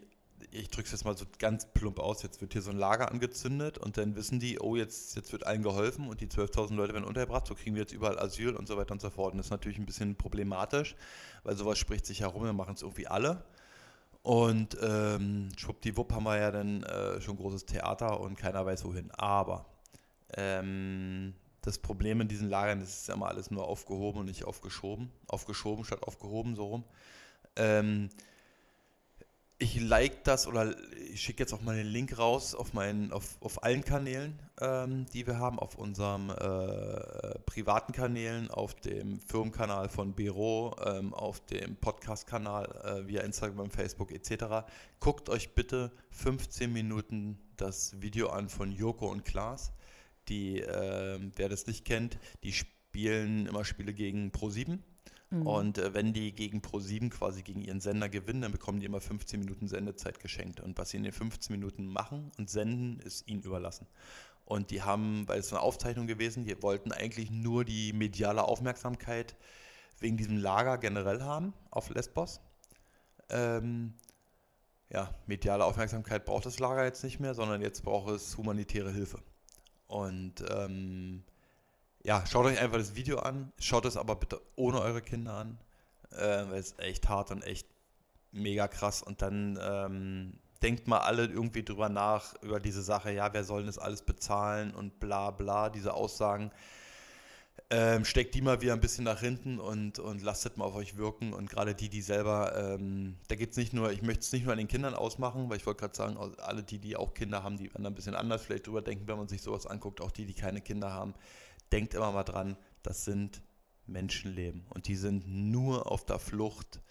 ich 0.49 0.69
drücke 0.69 0.87
es 0.87 0.91
jetzt 0.91 1.05
mal 1.05 1.15
so 1.15 1.25
ganz 1.37 1.67
plump 1.73 1.99
aus, 1.99 2.23
jetzt 2.23 2.41
wird 2.41 2.53
hier 2.53 2.63
so 2.63 2.71
ein 2.71 2.77
Lager 2.77 3.11
angezündet 3.11 3.77
und 3.77 3.95
dann 3.97 4.15
wissen 4.15 4.39
die, 4.39 4.59
oh, 4.59 4.75
jetzt, 4.75 5.15
jetzt 5.15 5.31
wird 5.31 5.45
allen 5.45 5.61
geholfen 5.61 6.07
und 6.09 6.21
die 6.21 6.27
12.000 6.27 6.75
Leute 6.75 6.93
werden 6.93 7.05
untergebracht, 7.05 7.45
so 7.45 7.53
kriegen 7.53 7.75
wir 7.75 7.83
jetzt 7.83 7.93
überall 7.93 8.17
Asyl 8.17 8.55
und 8.55 8.67
so 8.67 8.77
weiter 8.77 8.93
und 8.93 9.01
so 9.01 9.11
fort. 9.11 9.33
Und 9.33 9.37
das 9.37 9.47
ist 9.47 9.51
natürlich 9.51 9.77
ein 9.77 9.85
bisschen 9.85 10.15
problematisch, 10.15 10.95
weil 11.43 11.55
sowas 11.55 11.77
spricht 11.77 12.07
sich 12.07 12.21
herum, 12.21 12.43
wir 12.43 12.53
machen 12.53 12.73
es 12.73 12.81
irgendwie 12.81 13.05
alle. 13.07 13.45
Und 14.25 14.75
ähm, 14.81 15.49
schwuppdiwupp 15.55 16.11
haben 16.11 16.23
wir 16.23 16.39
ja 16.39 16.49
dann 16.49 16.81
äh, 16.81 17.21
schon 17.21 17.37
großes 17.37 17.67
Theater 17.67 18.19
und 18.19 18.35
keiner 18.35 18.65
weiß 18.65 18.83
wohin. 18.83 19.11
Aber 19.11 19.67
ähm, 20.35 21.35
das 21.61 21.77
Problem 21.77 22.21
in 22.21 22.27
diesen 22.27 22.49
Lagern 22.49 22.79
das 22.79 22.89
ist 22.89 23.07
ja 23.07 23.13
immer 23.13 23.27
alles 23.27 23.51
nur 23.51 23.67
aufgehoben 23.67 24.21
und 24.21 24.25
nicht 24.25 24.43
aufgeschoben. 24.43 25.11
Aufgeschoben 25.27 25.85
statt 25.85 26.01
aufgehoben, 26.01 26.55
so 26.55 26.65
rum. 26.65 26.83
Ähm, 27.55 28.09
ich 29.57 29.79
like 29.79 30.23
das 30.25 30.47
oder 30.47 30.75
ich 31.13 31.21
schicke 31.21 31.43
jetzt 31.43 31.53
auch 31.53 31.61
mal 31.61 31.77
den 31.77 31.87
Link 31.87 32.17
raus 32.17 32.53
auf, 32.53 32.73
meinen, 32.73 33.13
auf, 33.13 33.37
auf 33.41 33.63
allen 33.63 33.85
Kanälen, 33.85 34.37
ähm, 34.59 35.05
die 35.13 35.25
wir 35.25 35.39
haben, 35.39 35.59
auf 35.59 35.75
unserem 35.75 36.29
äh, 36.29 37.39
privaten 37.45 37.93
Kanälen, 37.93 38.51
auf 38.51 38.75
dem 38.75 39.19
Firmenkanal 39.21 39.87
von 39.87 40.13
Bero, 40.13 40.75
ähm, 40.85 41.13
auf 41.13 41.39
dem 41.45 41.77
Podcast-Kanal 41.77 42.65
äh, 42.83 43.07
via 43.07 43.21
Instagram, 43.21 43.71
Facebook 43.71 44.11
etc. 44.11 44.67
Guckt 44.99 45.29
euch 45.29 45.53
bitte 45.55 45.91
15 46.11 46.71
Minuten 46.71 47.39
das 47.55 48.01
Video 48.01 48.29
an 48.29 48.49
von 48.49 48.73
Joko 48.73 49.09
und 49.09 49.23
Klaas. 49.23 49.71
Die, 50.27 50.59
äh, 50.59 51.19
wer 51.35 51.47
das 51.47 51.65
nicht 51.67 51.85
kennt, 51.85 52.17
die 52.43 52.51
spielen 52.51 53.45
immer 53.45 53.63
Spiele 53.63 53.93
gegen 53.93 54.31
Pro7 54.31 54.79
Mhm. 55.35 55.47
Und 55.47 55.77
äh, 55.77 55.93
wenn 55.93 56.13
die 56.13 56.31
gegen 56.31 56.61
Pro7 56.61 57.09
quasi 57.09 57.41
gegen 57.41 57.61
ihren 57.61 57.81
Sender 57.81 58.09
gewinnen, 58.09 58.41
dann 58.41 58.51
bekommen 58.51 58.79
die 58.79 58.85
immer 58.85 59.01
15 59.01 59.39
Minuten 59.39 59.67
Sendezeit 59.67 60.19
geschenkt. 60.19 60.59
Und 60.59 60.77
was 60.77 60.89
sie 60.89 60.97
in 60.97 61.03
den 61.03 61.11
15 61.11 61.55
Minuten 61.55 61.87
machen 61.87 62.31
und 62.37 62.49
senden, 62.49 62.99
ist 62.99 63.27
ihnen 63.27 63.41
überlassen. 63.41 63.87
Und 64.45 64.71
die 64.71 64.83
haben, 64.83 65.27
weil 65.27 65.39
es 65.39 65.51
eine 65.51 65.61
Aufzeichnung 65.61 66.07
gewesen, 66.07 66.45
die 66.45 66.61
wollten 66.61 66.91
eigentlich 66.91 67.31
nur 67.31 67.65
die 67.65 67.93
mediale 67.93 68.43
Aufmerksamkeit 68.43 69.35
wegen 69.99 70.17
diesem 70.17 70.37
Lager 70.37 70.77
generell 70.77 71.21
haben 71.23 71.53
auf 71.71 71.89
Lesbos. 71.89 72.41
Ähm, 73.29 73.93
ja, 74.89 75.09
mediale 75.25 75.65
Aufmerksamkeit 75.65 76.25
braucht 76.25 76.45
das 76.45 76.59
Lager 76.59 76.85
jetzt 76.85 77.03
nicht 77.03 77.19
mehr, 77.19 77.33
sondern 77.33 77.61
jetzt 77.61 77.83
braucht 77.83 78.11
es 78.11 78.37
humanitäre 78.37 78.91
Hilfe. 78.91 79.19
Und 79.87 80.43
ähm, 80.49 81.23
ja, 82.05 82.23
schaut 82.27 82.45
euch 82.45 82.59
einfach 82.59 82.77
das 82.77 82.95
Video 82.95 83.17
an, 83.17 83.51
schaut 83.59 83.85
es 83.85 83.97
aber 83.97 84.15
bitte 84.15 84.39
ohne 84.55 84.79
eure 84.79 85.01
Kinder 85.01 85.33
an, 85.33 85.57
äh, 86.11 86.17
weil 86.49 86.59
es 86.59 86.77
echt 86.77 87.09
hart 87.09 87.31
und 87.31 87.41
echt 87.41 87.67
mega 88.31 88.67
krass. 88.67 89.01
Und 89.01 89.23
dann 89.23 89.57
ähm, 89.59 90.39
denkt 90.61 90.87
mal 90.87 90.99
alle 90.99 91.25
irgendwie 91.25 91.63
drüber 91.63 91.89
nach, 91.89 92.39
über 92.43 92.59
diese 92.59 92.83
Sache, 92.83 93.11
ja, 93.11 93.33
wer 93.33 93.43
soll 93.43 93.65
das 93.65 93.79
alles 93.79 94.03
bezahlen 94.03 94.71
und 94.75 94.99
bla 94.99 95.31
bla, 95.31 95.71
diese 95.71 95.95
Aussagen. 95.95 96.51
Ähm, 97.71 98.05
steckt 98.05 98.35
die 98.35 98.41
mal 98.43 98.61
wieder 98.61 98.73
ein 98.73 98.81
bisschen 98.81 99.05
nach 99.05 99.21
hinten 99.21 99.59
und, 99.59 99.97
und 99.97 100.21
lasst 100.21 100.57
mal 100.57 100.65
auf 100.65 100.75
euch 100.75 100.97
wirken. 100.97 101.33
Und 101.33 101.49
gerade 101.49 101.73
die, 101.73 101.89
die 101.89 102.03
selber, 102.03 102.53
ähm, 102.55 103.15
da 103.29 103.35
geht 103.35 103.49
es 103.51 103.57
nicht 103.57 103.73
nur, 103.73 103.91
ich 103.91 104.03
möchte 104.03 104.19
es 104.19 104.31
nicht 104.31 104.43
nur 104.43 104.51
an 104.51 104.59
den 104.59 104.67
Kindern 104.67 104.93
ausmachen, 104.93 105.49
weil 105.49 105.57
ich 105.57 105.65
wollte 105.65 105.79
gerade 105.79 105.95
sagen, 105.95 106.17
alle 106.37 106.61
die, 106.61 106.77
die 106.77 106.95
auch 106.95 107.15
Kinder 107.15 107.41
haben, 107.41 107.57
die 107.57 107.73
werden 107.73 107.87
ein 107.87 107.95
bisschen 107.95 108.13
anders 108.13 108.43
vielleicht 108.43 108.67
drüber 108.67 108.83
denken, 108.83 109.07
wenn 109.07 109.17
man 109.17 109.27
sich 109.27 109.41
sowas 109.41 109.65
anguckt, 109.65 110.01
auch 110.01 110.11
die, 110.11 110.27
die 110.27 110.35
keine 110.35 110.61
Kinder 110.61 110.93
haben 110.93 111.15
denkt 111.71 111.93
immer 111.93 112.11
mal 112.11 112.23
dran, 112.23 112.57
das 112.83 113.05
sind 113.05 113.41
Menschenleben 113.87 114.65
und 114.69 114.87
die 114.87 114.95
sind 114.95 115.27
nur 115.27 115.91
auf 115.91 116.05
der 116.05 116.19
Flucht 116.19 116.81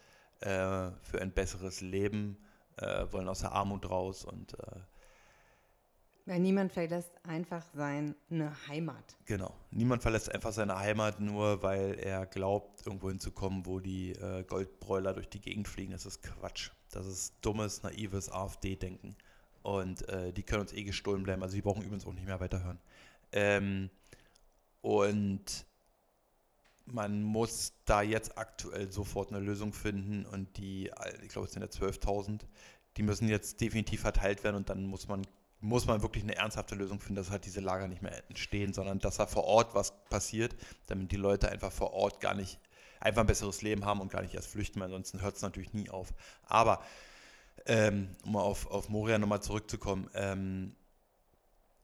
äh, 0.40 0.90
für 1.02 1.20
ein 1.20 1.32
besseres 1.32 1.80
Leben, 1.80 2.38
äh, 2.76 3.06
wollen 3.10 3.28
aus 3.28 3.40
der 3.40 3.52
Armut 3.52 3.88
raus 3.90 4.24
und 4.24 4.54
äh, 4.58 4.80
weil 6.26 6.40
niemand 6.40 6.72
verlässt 6.72 7.12
einfach 7.24 7.62
seine 7.74 8.16
Heimat. 8.66 9.16
Genau. 9.26 9.54
Niemand 9.70 10.00
verlässt 10.00 10.32
einfach 10.32 10.52
seine 10.52 10.78
Heimat 10.78 11.20
nur, 11.20 11.62
weil 11.62 11.98
er 12.00 12.24
glaubt, 12.24 12.86
irgendwo 12.86 13.10
hinzukommen, 13.10 13.66
wo 13.66 13.78
die 13.78 14.12
äh, 14.12 14.42
Goldbräuler 14.44 15.12
durch 15.12 15.28
die 15.28 15.40
Gegend 15.40 15.68
fliegen. 15.68 15.92
Das 15.92 16.06
ist 16.06 16.22
Quatsch. 16.22 16.70
Das 16.90 17.06
ist 17.06 17.34
dummes, 17.42 17.82
naives 17.82 18.32
AfD-Denken. 18.32 19.16
Und 19.62 20.08
äh, 20.08 20.32
die 20.32 20.42
können 20.42 20.62
uns 20.62 20.72
eh 20.72 20.84
gestohlen 20.84 21.24
bleiben. 21.24 21.42
Also 21.42 21.56
die 21.56 21.62
brauchen 21.62 21.82
übrigens 21.82 22.06
auch 22.06 22.14
nicht 22.14 22.26
mehr 22.26 22.40
weiterhören. 22.40 22.80
Ähm, 23.32 23.90
und 24.84 25.64
man 26.84 27.22
muss 27.22 27.72
da 27.86 28.02
jetzt 28.02 28.36
aktuell 28.36 28.92
sofort 28.92 29.30
eine 29.30 29.40
Lösung 29.40 29.72
finden 29.72 30.26
und 30.26 30.58
die, 30.58 30.90
ich 31.22 31.30
glaube, 31.30 31.46
es 31.46 31.54
sind 31.54 31.62
ja 31.62 31.68
12.000, 31.68 32.40
die 32.98 33.02
müssen 33.02 33.26
jetzt 33.26 33.62
definitiv 33.62 34.02
verteilt 34.02 34.44
werden 34.44 34.56
und 34.56 34.68
dann 34.68 34.84
muss 34.84 35.08
man, 35.08 35.26
muss 35.60 35.86
man 35.86 36.02
wirklich 36.02 36.22
eine 36.22 36.36
ernsthafte 36.36 36.74
Lösung 36.74 37.00
finden, 37.00 37.14
dass 37.14 37.30
halt 37.30 37.46
diese 37.46 37.60
Lager 37.60 37.88
nicht 37.88 38.02
mehr 38.02 38.28
entstehen, 38.28 38.74
sondern 38.74 38.98
dass 38.98 39.16
da 39.16 39.26
vor 39.26 39.44
Ort 39.44 39.74
was 39.74 40.04
passiert, 40.10 40.54
damit 40.86 41.12
die 41.12 41.16
Leute 41.16 41.48
einfach 41.48 41.72
vor 41.72 41.94
Ort 41.94 42.20
gar 42.20 42.34
nicht 42.34 42.60
einfach 43.00 43.22
ein 43.22 43.26
besseres 43.26 43.62
Leben 43.62 43.86
haben 43.86 44.02
und 44.02 44.12
gar 44.12 44.20
nicht 44.20 44.34
erst 44.34 44.48
flüchten, 44.48 44.80
weil 44.80 44.88
ansonsten 44.88 45.22
hört 45.22 45.36
es 45.36 45.42
natürlich 45.42 45.72
nie 45.72 45.88
auf. 45.88 46.12
Aber 46.42 46.84
ähm, 47.64 48.10
um 48.26 48.36
auf, 48.36 48.70
auf 48.70 48.90
Moria 48.90 49.18
nochmal 49.18 49.42
zurückzukommen, 49.42 50.10
ähm, 50.12 50.76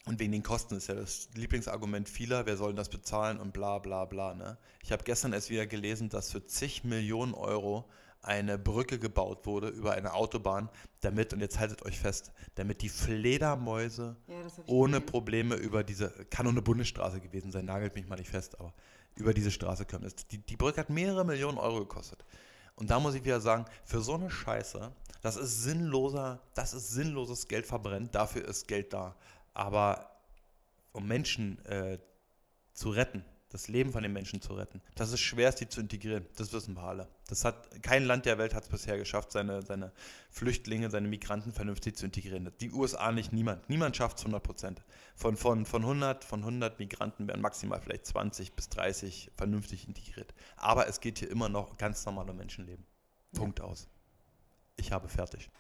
und 0.07 0.19
wegen 0.19 0.33
den 0.33 0.43
Kosten 0.43 0.77
ist 0.77 0.89
ja 0.89 0.95
das 0.95 1.29
Lieblingsargument 1.35 2.09
vieler, 2.09 2.47
wer 2.47 2.57
soll 2.57 2.75
das 2.75 2.89
bezahlen 2.89 3.39
und 3.39 3.53
bla 3.53 3.79
bla 3.79 4.07
bla. 4.07 4.35
Ne? 4.35 4.57
Ich 4.83 4.93
habe 4.93 5.05
gestern 5.05 5.33
erst 5.33 5.51
wieder 5.51 5.67
gelesen, 5.67 6.09
dass 6.09 6.31
für 6.31 6.45
zig 6.45 6.85
Millionen 6.85 7.35
Euro 7.35 7.89
eine 8.23 8.59
Brücke 8.59 8.99
gebaut 8.99 9.47
wurde 9.47 9.69
über 9.69 9.93
eine 9.93 10.13
Autobahn, 10.13 10.69
damit, 11.01 11.33
und 11.33 11.41
jetzt 11.41 11.59
haltet 11.59 11.83
euch 11.85 11.99
fest, 11.99 12.33
damit 12.55 12.83
die 12.83 12.89
Fledermäuse 12.89 14.17
ja, 14.27 14.35
ohne 14.67 14.99
gesehen. 14.99 15.07
Probleme 15.07 15.55
über 15.55 15.83
diese, 15.85 16.11
kann 16.31 16.45
nur 16.45 16.53
eine 16.53 16.63
Bundesstraße 16.63 17.21
gewesen 17.21 17.51
sein, 17.51 17.65
nagelt 17.65 17.95
mich 17.95 18.07
mal 18.07 18.17
nicht 18.17 18.31
fest, 18.31 18.59
aber 18.61 18.75
über 19.15 19.33
diese 19.33 19.51
Straße 19.51 19.87
kommen. 19.87 20.11
Die, 20.31 20.39
die 20.39 20.57
Brücke 20.57 20.81
hat 20.81 20.91
mehrere 20.91 21.25
Millionen 21.25 21.59
Euro 21.59 21.81
gekostet. 21.81 22.25
Und 22.77 22.91
da 22.91 23.01
muss 23.01 23.15
ich 23.15 23.25
wieder 23.25 23.41
sagen, 23.41 23.65
für 23.85 24.01
so 24.01 24.15
eine 24.15 24.31
Scheiße, 24.31 24.93
das 25.23 25.37
ist 25.37 25.63
sinnloser, 25.63 26.41
das 26.55 26.73
ist 26.73 26.91
sinnloses 26.91 27.49
Geld 27.49 27.67
verbrennt, 27.67 28.15
dafür 28.15 28.47
ist 28.47 28.69
Geld 28.69 28.93
da. 28.93 29.17
Aber 29.55 30.11
um 30.93 31.07
Menschen 31.07 31.65
äh, 31.67 31.99
zu 32.73 32.91
retten, 32.91 33.25
das 33.51 33.67
Leben 33.67 33.91
von 33.91 34.03
den 34.03 34.13
Menschen 34.13 34.41
zu 34.41 34.55
retten, 34.55 34.81
das 34.95 35.13
ist 35.13 35.21
schwer, 35.21 35.51
sie 35.51 35.69
zu 35.69 35.81
integrieren. 35.81 36.25
Das 36.37 36.53
wissen 36.53 36.75
wir 36.75 36.85
alle. 36.85 37.09
Das 37.27 37.45
hat, 37.45 37.83
kein 37.83 38.05
Land 38.05 38.25
der 38.27 38.39
Welt 38.39 38.55
hat 38.55 38.63
es 38.63 38.69
bisher 38.69 38.97
geschafft, 38.97 39.33
seine, 39.33 39.63
seine 39.63 39.93
Flüchtlinge, 40.31 40.89
seine 40.89 41.09
Migranten 41.09 41.53
vernünftig 41.53 41.97
zu 41.97 42.07
integrieren. 42.07 42.53
Die 42.61 42.71
USA 42.71 43.11
nicht, 43.11 43.33
niemand. 43.33 43.69
Niemand 43.69 43.97
schafft 43.97 44.19
es 44.19 44.23
100 44.23 44.43
Prozent. 44.43 44.83
Von, 45.17 45.37
von, 45.37 45.67
von, 45.67 45.83
100, 45.83 46.25
von 46.25 46.41
100 46.41 46.79
Migranten 46.79 47.27
werden 47.27 47.41
maximal 47.41 47.81
vielleicht 47.81 48.07
20 48.07 48.53
bis 48.53 48.69
30 48.69 49.33
vernünftig 49.37 49.89
integriert. 49.89 50.33
Aber 50.57 50.87
es 50.87 51.01
geht 51.01 51.19
hier 51.19 51.31
immer 51.31 51.49
noch 51.49 51.77
ganz 51.77 52.07
normal 52.07 52.31
um 52.31 52.37
Menschenleben. 52.37 52.87
Punkt 53.35 53.59
ja. 53.59 53.65
aus. 53.65 53.89
Ich 54.77 54.93
habe 54.93 55.09
fertig. 55.09 55.51